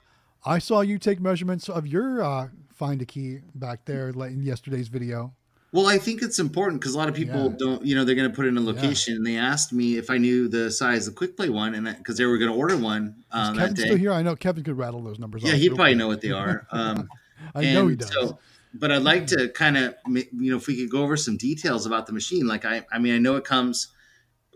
I 0.46 0.60
saw 0.60 0.82
you 0.82 1.00
take 1.00 1.20
measurements 1.20 1.70
of 1.70 1.88
your 1.88 2.22
uh, 2.24 2.48
find 2.74 3.02
a 3.02 3.06
key 3.06 3.40
back 3.56 3.86
there 3.86 4.12
like 4.14 4.32
in 4.32 4.44
yesterday's 4.44 4.88
video. 4.88 5.34
Well, 5.72 5.88
I 5.88 5.98
think 5.98 6.22
it's 6.22 6.40
important 6.40 6.80
because 6.80 6.96
a 6.96 6.98
lot 6.98 7.10
of 7.10 7.16
people 7.16 7.50
Yeah. 7.52 7.58
don't, 7.58 7.86
you 7.86 7.96
know, 7.96 8.06
they're 8.06 8.16
going 8.16 8.30
to 8.30 8.36
put 8.36 8.46
in 8.46 8.56
a 8.56 8.62
location. 8.62 9.16
And 9.16 9.26
they 9.28 9.36
asked 9.36 9.74
me 9.74 9.98
if 9.98 10.10
I 10.10 10.18
knew 10.18 10.48
the 10.48 10.72
size 10.72 11.06
of 11.06 11.16
Quick 11.16 11.36
Play 11.36 11.50
one, 11.50 11.76
and 11.76 11.86
because 11.98 12.18
they 12.18 12.26
were 12.26 12.38
going 12.38 12.50
to 12.52 12.58
order 12.58 12.78
one 12.78 13.26
um, 13.32 13.58
that 13.58 13.74
day. 13.74 13.84
still 13.84 13.98
here? 13.98 14.14
I 14.14 14.22
know 14.22 14.38
Kevin 14.38 14.64
could 14.64 14.78
rattle 14.78 15.02
those 15.02 15.20
numbers. 15.20 15.44
Yeah, 15.44 15.52
off 15.52 15.58
he'd 15.58 15.76
probably 15.76 15.96
know 15.96 16.08
what 16.08 16.22
they 16.22 16.32
are. 16.32 16.66
Um, 16.72 17.10
I 17.56 17.74
know 17.74 17.88
he 17.88 17.98
does. 17.98 18.10
So, 18.14 18.40
but 18.80 18.92
I'd 18.92 19.04
like 19.04 19.24
mm-hmm. 19.24 19.48
to 19.48 19.50
kind 19.50 19.78
of, 19.78 19.96
you 20.08 20.52
know, 20.52 20.58
if 20.58 20.68
we 20.68 20.76
could 20.76 20.90
go 20.90 21.04
over 21.04 21.18
some 21.18 21.38
details 21.38 21.86
about 21.86 22.08
the 22.08 22.14
machine. 22.14 22.48
Like, 22.48 22.66
I, 22.66 22.84
I 22.92 23.00
mean, 23.00 23.16
I 23.16 23.18
know 23.18 23.36
it 23.36 23.44
comes 23.44 23.90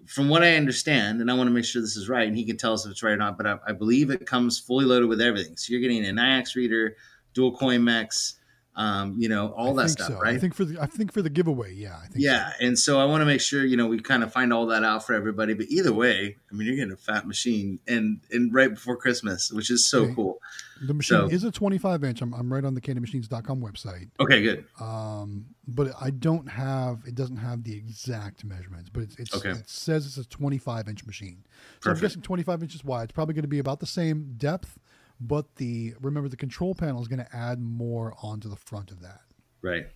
from 0.05 0.30
what 0.30 0.43
I 0.43 0.55
understand, 0.55 1.22
and 1.22 1.30
I 1.30 1.34
want 1.36 1.47
to 1.47 1.53
make 1.53 1.65
sure 1.65 1.82
this 1.82 1.95
is 1.95 2.09
right, 2.09 2.28
and 2.28 2.36
he 2.36 2.45
can 2.45 2.57
tell 2.57 2.74
us 2.74 2.86
if 2.86 2.91
it's 2.91 3.03
right 3.03 3.13
or 3.13 3.17
not. 3.17 3.38
But 3.38 3.47
I, 3.47 3.57
I 3.67 3.72
believe 3.74 4.09
it 4.09 4.26
comes 4.26 4.59
fully 4.59 4.86
loaded 4.86 5.07
with 5.07 5.22
everything. 5.22 5.55
So 5.57 5.72
you're 5.72 5.82
getting 5.82 6.05
an 6.05 6.17
IX 6.17 6.55
reader, 6.55 6.95
dual 7.34 7.55
coin 7.55 7.84
mechs, 7.84 8.38
um, 8.76 9.15
you 9.17 9.28
know, 9.28 9.49
all 9.57 9.78
I 9.80 9.84
that 9.84 9.89
stuff, 9.89 10.07
so. 10.09 10.20
right? 10.20 10.36
I 10.36 10.38
think 10.38 10.53
for 10.53 10.63
the 10.63 10.82
I 10.82 10.86
think 10.86 11.11
for 11.11 11.22
the 11.22 11.30
giveaway, 11.30 11.74
yeah. 11.74 11.97
I 11.97 12.01
think 12.07 12.13
so. 12.15 12.20
Yeah, 12.32 12.51
and 12.61 12.78
so 12.80 12.99
I 12.99 13.05
want 13.05 13.22
to 13.22 13.26
make 13.26 13.41
sure 13.41 13.65
you 13.65 13.76
know 13.76 13.88
we 13.88 13.99
kind 13.99 14.24
of 14.24 14.32
find 14.32 14.53
all 14.53 14.65
that 14.67 14.84
out 14.84 15.05
for 15.05 15.13
everybody. 15.13 15.53
But 15.53 15.67
either 15.67 15.91
way, 15.93 16.38
I 16.49 16.55
mean, 16.55 16.67
you're 16.67 16.76
getting 16.78 16.93
a 16.93 16.97
fat 16.97 17.28
machine, 17.28 17.80
and 17.88 18.22
and 18.32 18.53
right 18.53 18.70
before 18.70 18.95
Christmas, 18.95 19.51
which 19.51 19.70
is 19.70 19.88
so 19.88 20.03
Okay. 20.03 20.13
cool. 20.15 20.39
The 20.82 20.93
machine 20.93 21.17
So- 21.17 21.28
is 21.28 21.43
a 21.43 21.51
25 21.51 22.05
inch. 22.05 22.22
I'm, 22.22 22.34
I'm 22.34 22.53
right 22.53 22.63
on 22.63 22.74
the 22.74 22.80
candymachines.com 22.80 23.59
website. 23.61 24.09
Okay, 24.17 24.41
good. 24.41 24.63
Um, 24.80 25.47
but 25.67 25.91
I 25.99 26.09
don't 26.09 26.47
have 26.47 26.99
it 27.05 27.15
doesn't 27.15 27.36
have 27.38 27.63
the 27.63 27.76
exact 27.76 28.45
measurements, 28.45 28.89
but 28.89 29.03
it's, 29.03 29.20
it's 29.20 29.36
Okay. 29.36 29.49
it 29.51 29.70
says 29.70 30.05
it's 30.05 30.17
a 30.17 30.24
25 30.30 30.88
inch 30.88 31.05
machine. 31.05 31.43
So 31.43 31.89
Perfect. 31.89 31.97
I'm 31.97 32.01
guessing 32.01 32.22
25 32.22 32.63
inches 32.63 32.84
wide. 32.86 33.03
It's 33.03 33.11
probably 33.11 33.34
going 33.34 33.41
to 33.43 33.49
be 33.49 33.59
about 33.59 33.82
the 33.82 33.86
same 33.86 34.36
depth, 34.38 34.80
but 35.20 35.55
the 35.55 35.93
remember 36.01 36.30
the 36.30 36.38
control 36.38 36.76
panel 36.76 37.01
is 37.01 37.07
going 37.07 37.24
to 37.24 37.36
add 37.36 37.59
more 37.59 38.15
onto 38.22 38.49
the 38.49 38.55
front 38.55 38.91
of 38.91 39.01
that. 39.01 39.22
Right. 39.61 39.88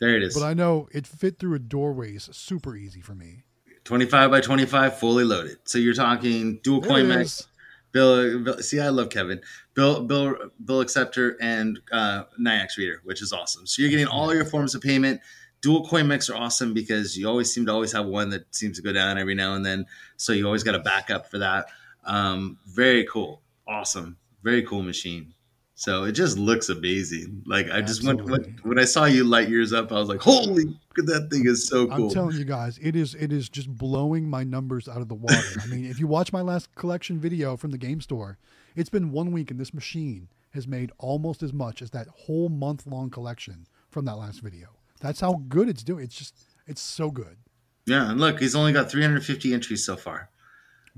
There 0.00 0.16
it 0.16 0.22
is. 0.22 0.34
But 0.34 0.44
I 0.44 0.54
know 0.54 0.88
it 0.92 1.06
fit 1.06 1.38
through 1.38 1.54
a 1.54 1.58
doorway 1.58 2.14
is 2.14 2.28
super 2.32 2.76
easy 2.76 3.00
for 3.00 3.14
me. 3.14 3.44
25 3.84 4.30
by 4.30 4.40
25 4.40 4.98
fully 4.98 5.24
loaded. 5.24 5.58
So 5.64 5.78
you're 5.78 5.94
talking 5.94 6.60
dual 6.62 6.80
There 6.80 6.90
coin 6.90 7.08
mechs. 7.08 7.46
Bill, 7.92 8.40
Bill. 8.40 8.58
See, 8.58 8.80
I 8.80 8.88
love 8.88 9.10
Kevin. 9.10 9.40
Bill, 9.74 10.04
Bill, 10.04 10.34
Bill 10.64 10.80
acceptor 10.80 11.36
and 11.40 11.78
uh, 11.92 12.24
Nayax 12.40 12.76
reader, 12.78 13.00
which 13.04 13.22
is 13.22 13.32
awesome. 13.32 13.66
So 13.66 13.82
you're 13.82 13.90
getting 13.90 14.06
all 14.06 14.34
your 14.34 14.44
forms 14.44 14.74
of 14.74 14.82
payment. 14.82 15.20
Dual 15.60 15.86
coin 15.86 16.08
mechs 16.08 16.28
are 16.28 16.36
awesome 16.36 16.74
because 16.74 17.16
you 17.16 17.28
always 17.28 17.52
seem 17.52 17.66
to 17.66 17.72
always 17.72 17.92
have 17.92 18.06
one 18.06 18.30
that 18.30 18.52
seems 18.54 18.78
to 18.78 18.82
go 18.82 18.92
down 18.92 19.18
every 19.18 19.34
now 19.34 19.54
and 19.54 19.64
then. 19.64 19.86
So 20.16 20.32
you 20.32 20.46
always 20.46 20.64
got 20.64 20.74
a 20.74 20.80
backup 20.80 21.30
for 21.30 21.38
that. 21.38 21.66
Um, 22.04 22.58
very 22.66 23.04
cool, 23.04 23.42
awesome, 23.68 24.16
very 24.42 24.62
cool 24.62 24.82
machine. 24.82 25.34
So 25.74 26.04
it 26.04 26.12
just 26.12 26.38
looks 26.38 26.68
amazing. 26.68 27.42
Like 27.46 27.70
I 27.70 27.80
just 27.80 28.04
went 28.04 28.24
when, 28.24 28.58
when 28.62 28.78
I 28.78 28.84
saw 28.84 29.06
you 29.06 29.24
light 29.24 29.48
yours 29.48 29.72
up, 29.72 29.90
I 29.90 29.96
was 29.96 30.08
like, 30.08 30.20
"Holy, 30.20 30.64
that 30.96 31.28
thing 31.30 31.46
is 31.46 31.66
so 31.66 31.86
cool!" 31.86 32.06
I'm 32.06 32.10
telling 32.10 32.36
you 32.36 32.44
guys, 32.44 32.78
it 32.80 32.94
is 32.94 33.14
it 33.14 33.32
is 33.32 33.48
just 33.48 33.68
blowing 33.68 34.28
my 34.28 34.44
numbers 34.44 34.88
out 34.88 35.00
of 35.00 35.08
the 35.08 35.14
water. 35.14 35.60
I 35.62 35.66
mean, 35.66 35.86
if 35.86 35.98
you 35.98 36.06
watch 36.06 36.32
my 36.32 36.42
last 36.42 36.74
collection 36.74 37.18
video 37.18 37.56
from 37.56 37.70
the 37.70 37.78
game 37.78 38.00
store, 38.00 38.38
it's 38.76 38.90
been 38.90 39.12
one 39.12 39.32
week 39.32 39.50
and 39.50 39.58
this 39.58 39.72
machine 39.72 40.28
has 40.50 40.68
made 40.68 40.92
almost 40.98 41.42
as 41.42 41.52
much 41.52 41.80
as 41.80 41.90
that 41.90 42.06
whole 42.08 42.50
month 42.50 42.86
long 42.86 43.08
collection 43.08 43.66
from 43.90 44.04
that 44.04 44.16
last 44.16 44.40
video. 44.40 44.68
That's 45.00 45.20
how 45.20 45.42
good 45.48 45.68
it's 45.68 45.82
doing. 45.82 46.04
It's 46.04 46.14
just 46.14 46.34
it's 46.66 46.82
so 46.82 47.10
good. 47.10 47.38
Yeah, 47.86 48.10
and 48.10 48.20
look, 48.20 48.38
he's 48.38 48.54
only 48.54 48.72
got 48.72 48.90
350 48.90 49.52
entries 49.52 49.84
so 49.84 49.96
far. 49.96 50.30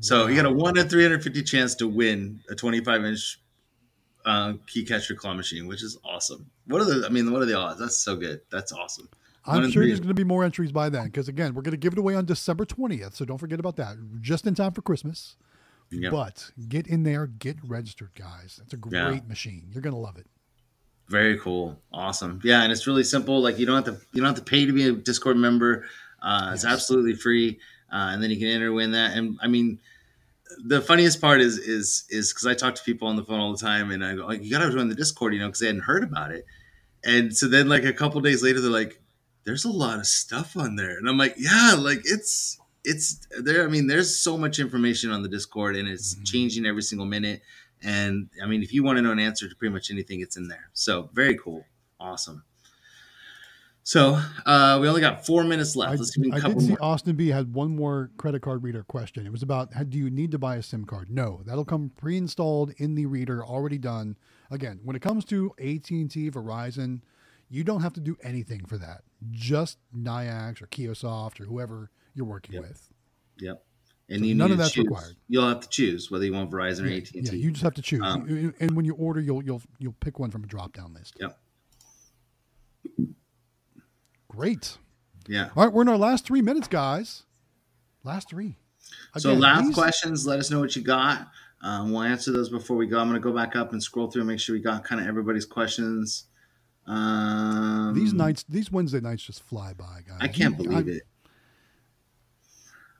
So 0.00 0.26
he 0.26 0.34
got 0.36 0.46
a 0.46 0.50
one 0.50 0.76
in 0.78 0.88
350 0.88 1.42
chance 1.42 1.74
to 1.76 1.88
win 1.88 2.40
a 2.50 2.54
25 2.54 3.04
inch 3.04 3.40
uh, 4.24 4.54
key 4.66 4.84
catcher 4.84 5.14
claw 5.14 5.34
machine, 5.34 5.66
which 5.66 5.82
is 5.82 5.96
awesome. 6.04 6.50
What 6.66 6.80
are 6.80 6.84
the? 6.84 7.06
I 7.06 7.10
mean, 7.10 7.30
what 7.30 7.42
are 7.42 7.46
the 7.46 7.56
odds? 7.56 7.78
That's 7.78 7.98
so 7.98 8.16
good. 8.16 8.40
That's 8.50 8.72
awesome. 8.72 9.08
I'm 9.46 9.70
sure 9.70 9.86
there's 9.86 10.00
going 10.00 10.08
to 10.08 10.14
be 10.14 10.24
more 10.24 10.42
entries 10.42 10.72
by 10.72 10.88
then 10.88 11.04
because 11.06 11.28
again, 11.28 11.52
we're 11.54 11.60
going 11.62 11.72
to 11.72 11.76
give 11.76 11.92
it 11.92 11.98
away 11.98 12.14
on 12.14 12.24
December 12.24 12.64
20th, 12.64 13.14
so 13.14 13.26
don't 13.26 13.36
forget 13.36 13.60
about 13.60 13.76
that. 13.76 13.96
Just 14.22 14.46
in 14.46 14.54
time 14.54 14.72
for 14.72 14.80
Christmas. 14.80 15.36
Yeah. 15.90 16.08
But 16.08 16.50
get 16.66 16.86
in 16.86 17.02
there, 17.02 17.26
get 17.26 17.58
registered, 17.62 18.12
guys. 18.14 18.58
It's 18.64 18.72
a 18.72 18.78
great 18.78 18.94
Yeah. 18.94 19.20
machine. 19.28 19.68
You're 19.70 19.82
going 19.82 19.92
to 19.92 20.00
love 20.00 20.16
it. 20.16 20.26
Very 21.10 21.38
cool. 21.38 21.78
Awesome. 21.92 22.40
Yeah, 22.42 22.62
and 22.62 22.72
it's 22.72 22.86
really 22.86 23.04
simple. 23.04 23.42
Like 23.42 23.58
you 23.58 23.66
don't 23.66 23.84
have 23.84 23.94
to 23.94 24.00
you 24.12 24.22
don't 24.22 24.34
have 24.34 24.42
to 24.42 24.50
pay 24.50 24.64
to 24.64 24.72
be 24.72 24.88
a 24.88 24.92
Discord 24.92 25.36
member. 25.36 25.84
Uh, 26.22 26.52
it's 26.54 26.64
absolutely 26.64 27.12
free, 27.14 27.58
uh, 27.94 28.08
and 28.12 28.22
then 28.22 28.30
you 28.30 28.38
can 28.38 28.48
enter 28.48 28.72
win 28.72 28.90
that. 28.92 29.16
And 29.16 29.38
I 29.40 29.46
mean, 29.48 29.78
the 30.66 30.80
funniest 30.80 31.20
part 31.20 31.40
is 31.40 31.58
is 31.58 32.04
is 32.10 32.32
because 32.32 32.46
I 32.46 32.54
talk 32.54 32.74
to 32.74 32.82
people 32.84 33.08
on 33.08 33.16
the 33.16 33.24
phone 33.24 33.40
all 33.40 33.52
the 33.52 33.58
time, 33.58 33.90
and 33.92 34.04
I 34.04 34.14
go, 34.16 34.26
like, 34.26 34.42
"You 34.44 34.50
got 34.50 34.64
to 34.66 34.72
join 34.72 34.88
the 34.88 34.94
Discord," 34.94 35.32
you 35.34 35.40
know, 35.40 35.46
because 35.46 35.60
they 35.60 35.66
hadn't 35.66 35.82
heard 35.82 36.04
about 36.04 36.32
it. 36.32 36.44
And 37.04 37.36
so 37.36 37.48
then, 37.48 37.68
like 37.68 37.84
a 37.84 37.92
couple 37.92 38.20
days 38.20 38.42
later, 38.42 38.60
they're 38.60 38.70
like, 38.70 39.00
"There's 39.44 39.64
a 39.64 39.70
lot 39.70 39.98
of 39.98 40.06
stuff 40.06 40.56
on 40.56 40.76
there," 40.76 40.96
and 40.98 41.08
I'm 41.08 41.18
like, 41.18 41.36
"Yeah, 41.38 41.76
like 41.78 42.02
it's." 42.04 42.58
It's 42.86 43.26
there. 43.40 43.64
I 43.64 43.70
mean, 43.70 43.86
there's 43.86 44.14
so 44.20 44.36
much 44.36 44.58
information 44.58 45.10
on 45.10 45.22
the 45.22 45.28
Discord, 45.30 45.74
and 45.74 45.88
it's 45.88 46.16
Mhm. 46.16 46.26
changing 46.26 46.66
every 46.66 46.82
single 46.82 47.06
minute. 47.06 47.40
And 47.82 48.28
I 48.42 48.46
mean, 48.46 48.62
if 48.62 48.74
you 48.74 48.82
want 48.84 48.98
to 48.98 49.02
know 49.02 49.10
an 49.10 49.18
answer 49.18 49.48
to 49.48 49.54
pretty 49.56 49.72
much 49.72 49.90
anything, 49.90 50.20
it's 50.20 50.36
in 50.36 50.48
there. 50.48 50.68
So 50.74 51.08
very 51.14 51.34
cool, 51.38 51.64
awesome. 51.98 52.44
So 53.86 54.18
uh, 54.46 54.78
we 54.80 54.88
only 54.88 55.02
got 55.02 55.26
four 55.26 55.44
minutes 55.44 55.76
left. 55.76 55.92
I, 55.92 55.96
Let's 55.96 56.16
I 56.32 56.40
couple 56.40 56.54
did 56.58 56.62
see 56.62 56.68
more. 56.70 56.78
Austin 56.82 57.16
B 57.16 57.28
had 57.28 57.52
one 57.52 57.76
more 57.76 58.10
credit 58.16 58.40
card 58.40 58.62
reader 58.62 58.82
question. 58.82 59.26
It 59.26 59.30
was 59.32 59.42
about 59.42 59.74
how, 59.74 59.82
do 59.82 59.98
you 59.98 60.08
need 60.08 60.30
to 60.30 60.38
buy 60.38 60.56
a 60.56 60.62
SIM 60.62 60.86
card? 60.86 61.10
No, 61.10 61.42
that'll 61.44 61.66
come 61.66 61.90
pre-installed 61.94 62.72
in 62.78 62.94
the 62.94 63.04
reader, 63.04 63.44
already 63.44 63.76
done. 63.76 64.16
Again, 64.50 64.80
when 64.84 64.96
it 64.96 65.02
comes 65.02 65.26
to 65.26 65.52
AT&T, 65.58 66.30
Verizon, 66.30 67.02
you 67.50 67.62
don't 67.62 67.82
have 67.82 67.92
to 67.92 68.00
do 68.00 68.16
anything 68.22 68.64
for 68.64 68.78
that. 68.78 69.02
Just 69.30 69.76
Nayax 69.94 70.62
or 70.62 70.66
Kiosoft 70.68 71.38
or 71.40 71.44
whoever 71.44 71.90
you're 72.14 72.26
working 72.26 72.54
Yep. 72.54 72.62
with. 72.62 72.90
Yep. 73.40 73.64
And 74.08 74.20
So 74.20 74.24
you 74.24 74.34
none 74.34 74.48
need 74.48 74.52
of 74.52 74.58
that's 74.60 74.72
choose. 74.72 74.84
required. 74.86 75.16
You'll 75.28 75.46
have 75.48 75.60
to 75.60 75.68
choose 75.68 76.10
whether 76.10 76.24
you 76.24 76.32
want 76.32 76.50
Verizon 76.50 76.84
or 76.84 76.92
AT 76.92 77.14
and 77.14 77.26
T. 77.26 77.32
Yeah, 77.32 77.32
you 77.32 77.50
just 77.50 77.62
have 77.62 77.74
to 77.74 77.82
choose. 77.82 78.00
Um, 78.02 78.54
and 78.60 78.74
when 78.76 78.86
you 78.86 78.94
order, 78.94 79.20
you'll 79.20 79.42
you'll 79.44 79.62
you'll 79.78 79.96
pick 80.00 80.18
one 80.18 80.30
from 80.30 80.44
a 80.44 80.46
drop-down 80.46 80.92
list. 80.94 81.16
Yep. 81.20 81.38
Great. 84.36 84.78
Yeah. 85.26 85.50
All 85.56 85.64
right, 85.64 85.72
we're 85.72 85.82
in 85.82 85.88
our 85.88 85.96
last 85.98 86.24
three 86.26 86.42
minutes, 86.42 86.68
guys. 86.68 87.22
Last 88.02 88.28
three. 88.30 88.56
So 89.16 89.32
last 89.32 89.72
questions. 89.74 90.26
Let 90.26 90.38
us 90.38 90.50
know 90.50 90.60
what 90.60 90.76
you 90.76 90.82
got. 90.82 91.28
Um, 91.62 91.92
we'll 91.92 92.02
answer 92.02 92.30
those 92.32 92.50
before 92.50 92.76
we 92.76 92.86
go. 92.86 92.98
I'm 92.98 93.08
going 93.08 93.20
to 93.20 93.24
go 93.26 93.34
back 93.34 93.56
up 93.56 93.72
and 93.72 93.82
scroll 93.82 94.10
through 94.10 94.22
and 94.22 94.28
make 94.28 94.40
sure 94.40 94.54
we 94.54 94.60
got 94.60 94.84
kind 94.84 95.00
of 95.00 95.06
everybody's 95.06 95.46
questions. 95.46 96.24
Um, 96.86 97.92
These 97.94 98.12
nights, 98.12 98.44
these 98.48 98.70
Wednesday 98.70 99.00
nights 99.00 99.22
just 99.22 99.42
fly 99.42 99.72
by, 99.72 100.00
guys. 100.06 100.18
I 100.20 100.28
can't 100.28 100.56
believe 100.56 100.86
I- 100.88 100.90
it. 100.90 101.02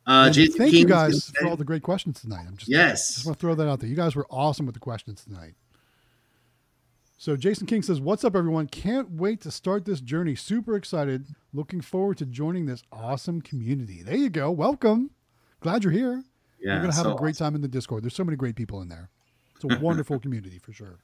Uh, 0.07 0.30
thank 0.32 0.55
King 0.57 0.72
you 0.74 0.85
guys 0.87 1.30
for 1.39 1.47
all 1.47 1.57
the 1.57 1.64
great 1.64 1.82
questions 1.82 2.20
tonight. 2.20 2.45
I'm 2.47 2.57
just 2.59 2.70
Yes. 2.70 3.14
just 3.14 3.26
want 3.26 3.39
to 3.39 3.41
throw 3.41 3.55
that 3.55 3.66
out 3.66 3.80
there. 3.80 3.89
You 3.89 3.97
guys 3.97 4.14
were 4.14 4.26
awesome 4.30 4.66
with 4.66 4.74
the 4.74 4.80
questions 4.80 5.24
tonight. 5.24 5.55
So 7.17 7.37
Jason 7.37 7.67
King 7.67 7.83
says, 7.83 8.01
"What's 8.01 8.25
up, 8.25 8.35
everyone? 8.35 8.67
Can't 8.67 9.12
wait 9.12 9.41
to 9.43 9.51
start 9.51 9.85
this 9.85 10.01
journey. 10.01 10.35
Super 10.35 10.75
excited. 10.77 11.27
Looking 11.53 11.81
forward 11.81 12.19
to 12.19 12.27
joining 12.27 12.67
this 12.67 12.83
awesome 12.93 13.41
community. 13.41 14.03
There 14.03 14.17
you 14.17 14.31
go. 14.31 14.51
Welcome. 14.51 15.11
Glad 15.61 15.85
you're 15.85 15.93
here. 15.93 16.25
Yeah, 16.61 16.73
you're 16.73 16.83
gonna 16.83 16.95
have 16.95 17.05
so 17.05 17.15
a 17.15 17.19
great 17.19 17.37
time 17.37 17.55
in 17.55 17.61
the 17.61 17.69
Discord. 17.69 18.03
There's 18.03 18.17
so 18.17 18.25
many 18.25 18.37
great 18.37 18.57
people 18.57 18.83
in 18.83 18.89
there. 18.89 19.11
It's 19.55 19.65
a 19.65 19.79
wonderful 19.81 20.19
community 20.19 20.59
for 20.59 20.73
sure. 20.73 20.99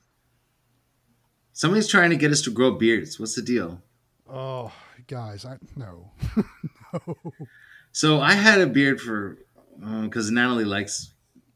Somebody's 1.53 1.89
trying 1.89 2.11
to 2.11 2.17
get 2.17 2.33
us 2.33 2.43
to 2.43 2.51
grow 2.51 2.73
beards. 2.73 3.21
What's 3.21 3.35
the 3.35 3.43
deal? 3.43 3.81
Oh, 4.29 4.73
guys, 5.07 5.45
I 5.45 5.59
no, 5.77 6.11
no. 6.93 7.17
So 7.93 8.21
I 8.21 8.33
had 8.33 8.61
a 8.61 8.67
beard 8.67 9.01
for 9.01 9.39
uh, 9.85 10.03
because 10.03 10.31
Natalie 10.31 10.65
likes 10.65 11.13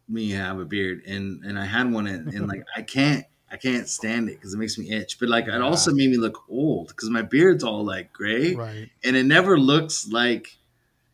me 0.09 0.31
to 0.31 0.37
have 0.37 0.61
a 0.61 0.65
beard, 0.65 1.03
and 1.07 1.45
and 1.45 1.59
I 1.59 1.65
had 1.65 1.93
one, 1.93 2.07
and, 2.07 2.33
and 2.33 2.47
like 2.47 2.65
I 2.77 2.83
can't 2.83 3.25
I 3.55 3.57
can't 3.57 3.89
stand 3.89 4.29
it 4.29 4.33
because 4.37 4.53
it 4.53 4.59
makes 4.59 4.77
me 4.77 4.91
itch. 4.91 5.19
But 5.21 5.29
like 5.29 5.47
it 5.47 5.63
also 5.63 5.93
made 5.93 6.11
me 6.11 6.17
look 6.17 6.45
old 6.49 6.89
because 6.89 7.09
my 7.11 7.23
beard's 7.23 7.63
all 7.65 7.85
like 7.85 8.13
gray, 8.13 8.55
Right. 8.55 8.91
and 9.05 9.17
it 9.17 9.25
never 9.27 9.59
looks 9.59 10.09
like. 10.09 10.57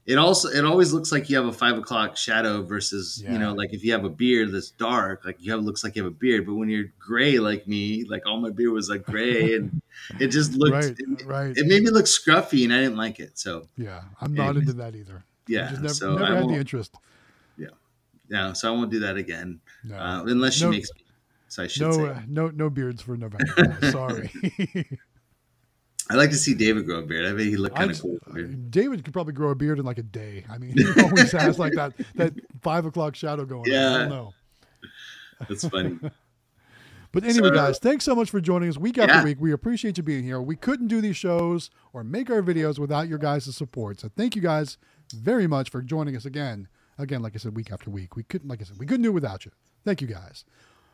It 0.06 0.16
also 0.18 0.48
it 0.48 0.64
always 0.64 0.92
looks 0.92 1.12
like 1.12 1.28
you 1.30 1.36
have 1.36 1.44
a 1.46 1.52
five 1.52 1.76
o'clock 1.78 2.16
shadow 2.16 2.62
versus 2.62 3.22
you 3.24 3.38
know 3.38 3.52
like 3.52 3.72
if 3.72 3.84
you 3.84 3.92
have 3.92 4.04
a 4.04 4.08
beard 4.08 4.50
that's 4.50 4.70
dark 4.70 5.24
like 5.24 5.36
you 5.38 5.52
have 5.52 5.62
looks 5.62 5.84
like 5.84 5.94
you 5.94 6.02
have 6.02 6.10
a 6.10 6.14
beard 6.16 6.46
but 6.46 6.54
when 6.54 6.68
you're 6.68 6.90
gray 6.98 7.38
like 7.38 7.68
me 7.68 8.02
like 8.04 8.22
all 8.26 8.40
my 8.40 8.50
beard 8.50 8.72
was 8.72 8.88
like 8.88 9.04
gray 9.04 9.54
and 9.56 9.80
it 10.18 10.28
just 10.28 10.54
looked 10.54 10.72
Right. 10.74 10.96
it, 10.98 11.26
Right. 11.26 11.56
it 11.56 11.64
made 11.66 11.82
me 11.84 11.90
look 11.90 12.06
scruffy 12.06 12.64
and 12.64 12.72
I 12.72 12.78
didn't 12.80 12.96
like 12.96 13.20
it 13.20 13.38
so 13.38 13.68
yeah, 13.76 14.00
I'm 14.20 14.34
not 14.34 14.56
into 14.56 14.72
that 14.72 14.96
either. 14.96 15.22
yeah 15.46 15.68
I 15.68 15.72
never, 15.74 15.88
so 15.90 16.14
never 16.16 16.24
I 16.24 16.36
had 16.38 16.48
the 16.48 16.54
interest. 16.54 16.96
yeah 18.28 18.52
so 18.54 18.68
I 18.68 18.76
won't 18.76 18.90
do 18.90 19.00
that 19.00 19.16
again 19.16 19.60
No. 19.84 19.96
uh, 19.96 20.22
unless 20.24 20.54
she 20.54 20.64
No- 20.64 20.70
makes 20.70 20.90
me 20.94 21.02
so 21.50 21.62
I 21.62 21.66
should 21.66 21.82
no, 21.82 21.92
say 21.92 22.08
uh, 22.08 22.20
no, 22.26 22.48
no 22.48 22.70
beards 22.70 23.02
for 23.02 23.16
November. 23.16 23.76
Sorry. 23.90 24.30
I'd 26.08 26.16
like 26.16 26.30
to 26.30 26.36
see 26.36 26.54
David 26.54 26.86
grow 26.86 26.98
a 27.00 27.02
beard 27.02 27.26
I 27.26 27.32
bet 27.32 27.40
he 27.46 27.56
looked 27.56 27.76
kind 27.76 27.90
of 27.90 28.00
cool 28.00 28.18
beard. 28.32 28.70
David 28.70 29.04
could 29.04 29.12
probably 29.12 29.32
grow 29.32 29.50
a 29.50 29.54
beard 29.54 29.78
in 29.78 29.84
like 29.84 29.98
a 29.98 30.02
day. 30.02 30.44
I 30.50 30.58
mean, 30.58 30.72
he 30.76 30.84
always 31.02 31.30
has 31.32 31.58
like 31.58 31.74
that 31.74 31.92
that 32.16 32.32
five 32.62 32.84
o'clock 32.86 33.14
shadow 33.14 33.44
going. 33.44 33.60
on. 33.62 33.68
I 33.70 33.72
Yeah. 33.74 33.98
don't 33.98 34.08
know. 34.08 34.32
that's 35.48 35.68
funny 35.68 35.98
But 37.12 37.24
anyway, 37.24 37.48
So- 37.48 37.54
guys, 37.54 37.78
thanks 37.80 38.04
so 38.04 38.14
much 38.14 38.30
for 38.30 38.40
joining 38.40 38.68
us 38.68 38.78
week 38.78 38.96
after 38.98 39.16
Yeah. 39.16 39.24
week. 39.24 39.38
We 39.40 39.50
appreciate 39.52 39.96
you 39.98 40.04
being 40.04 40.22
here. 40.24 40.40
We 40.40 40.54
couldn't 40.56 40.86
do 40.88 41.00
these 41.00 41.16
shows 41.16 41.68
or 41.92 42.04
make 42.04 42.30
our 42.30 42.40
videos 42.42 42.78
without 42.78 43.08
your 43.08 43.18
guys' 43.18 43.52
support. 43.56 43.98
So 44.00 44.08
thank 44.16 44.36
you 44.36 44.42
guys 44.42 44.78
very 45.12 45.48
much 45.48 45.70
for 45.70 45.82
joining 45.82 46.14
us 46.16 46.24
again. 46.24 46.68
Again, 46.98 47.20
like 47.22 47.34
I 47.34 47.38
said, 47.38 47.56
week 47.56 47.72
after 47.72 47.90
week. 47.90 48.14
We 48.14 48.22
couldn't, 48.22 48.48
like 48.48 48.60
I 48.60 48.64
said, 48.64 48.78
we 48.78 48.86
couldn't 48.86 49.02
do 49.02 49.08
it 49.10 49.14
without 49.14 49.44
you. 49.44 49.50
Thank 49.84 50.00
you 50.02 50.06
guys. 50.06 50.44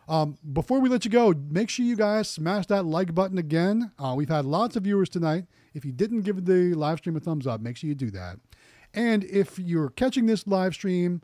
Um, 0.09 0.37
before 0.53 0.81
we 0.81 0.89
let 0.89 1.05
you 1.05 1.11
go, 1.11 1.35
make 1.51 1.69
sure 1.69 1.85
you 1.85 1.97
guys 1.97 2.29
smash 2.31 2.67
that 2.67 2.85
like 2.85 3.15
button 3.15 3.39
again. 3.39 3.91
Uh, 3.99 4.15
we've 4.17 4.29
had 4.29 4.45
lots 4.45 4.77
of 4.77 4.85
viewers 4.85 5.09
tonight. 5.09 5.47
If 5.75 5.85
you 5.85 5.93
didn't 5.93 6.23
give 6.23 6.45
the 6.45 6.75
live 6.75 6.99
stream 6.99 7.17
a 7.17 7.21
thumbs 7.21 7.47
up, 7.47 7.61
make 7.61 7.77
sure 7.77 7.89
you 7.89 7.95
do 7.95 8.11
that. 8.13 8.39
And 8.95 9.25
if 9.25 9.59
you're 9.59 9.91
catching 9.91 10.27
this 10.27 10.47
live 10.47 10.75
stream 10.75 11.23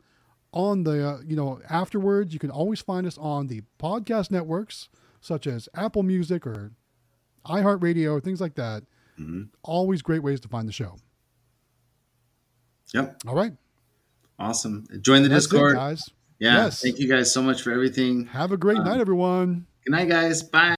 on 0.51 0.83
the, 0.83 1.07
uh, 1.07 1.19
you 1.25 1.35
know, 1.35 1.61
afterwards, 1.69 2.33
you 2.33 2.39
can 2.39 2.51
always 2.51 2.81
find 2.81 3.07
us 3.07 3.17
on 3.17 3.47
the 3.47 3.61
podcast 3.79 4.29
networks 4.31 4.89
such 5.21 5.47
as 5.47 5.69
Apple 5.73 6.03
Music 6.03 6.45
or 6.45 6.73
iHeartRadio 7.45 8.11
or 8.11 8.19
things 8.19 8.41
like 8.41 8.55
that. 8.55 8.83
Mhm. 9.17 9.49
Always 9.63 10.01
great 10.01 10.21
ways 10.23 10.39
to 10.41 10.47
find 10.49 10.67
the 10.67 10.73
show. 10.73 10.97
yep 12.93 13.17
All 13.25 13.33
right. 13.35 13.53
awesome 14.37 14.85
join 15.01 15.23
the 15.23 15.29
That's 15.29 15.45
it, 15.45 15.49
Discord 15.49 15.75
guys. 15.75 16.09
Yeah 16.39 16.65
Yes. 16.65 16.81
thank 16.81 16.99
you 16.99 17.07
guys 17.07 17.31
so 17.31 17.41
much 17.41 17.61
for 17.61 17.71
everything 17.71 18.25
Have 18.27 18.51
a 18.51 18.57
great 18.57 18.77
Um, 18.77 18.85
night, 18.85 18.99
everyone. 18.99 19.65
good 19.85 19.91
night 19.91 20.09
guys 20.09 20.43
bye 20.43 20.69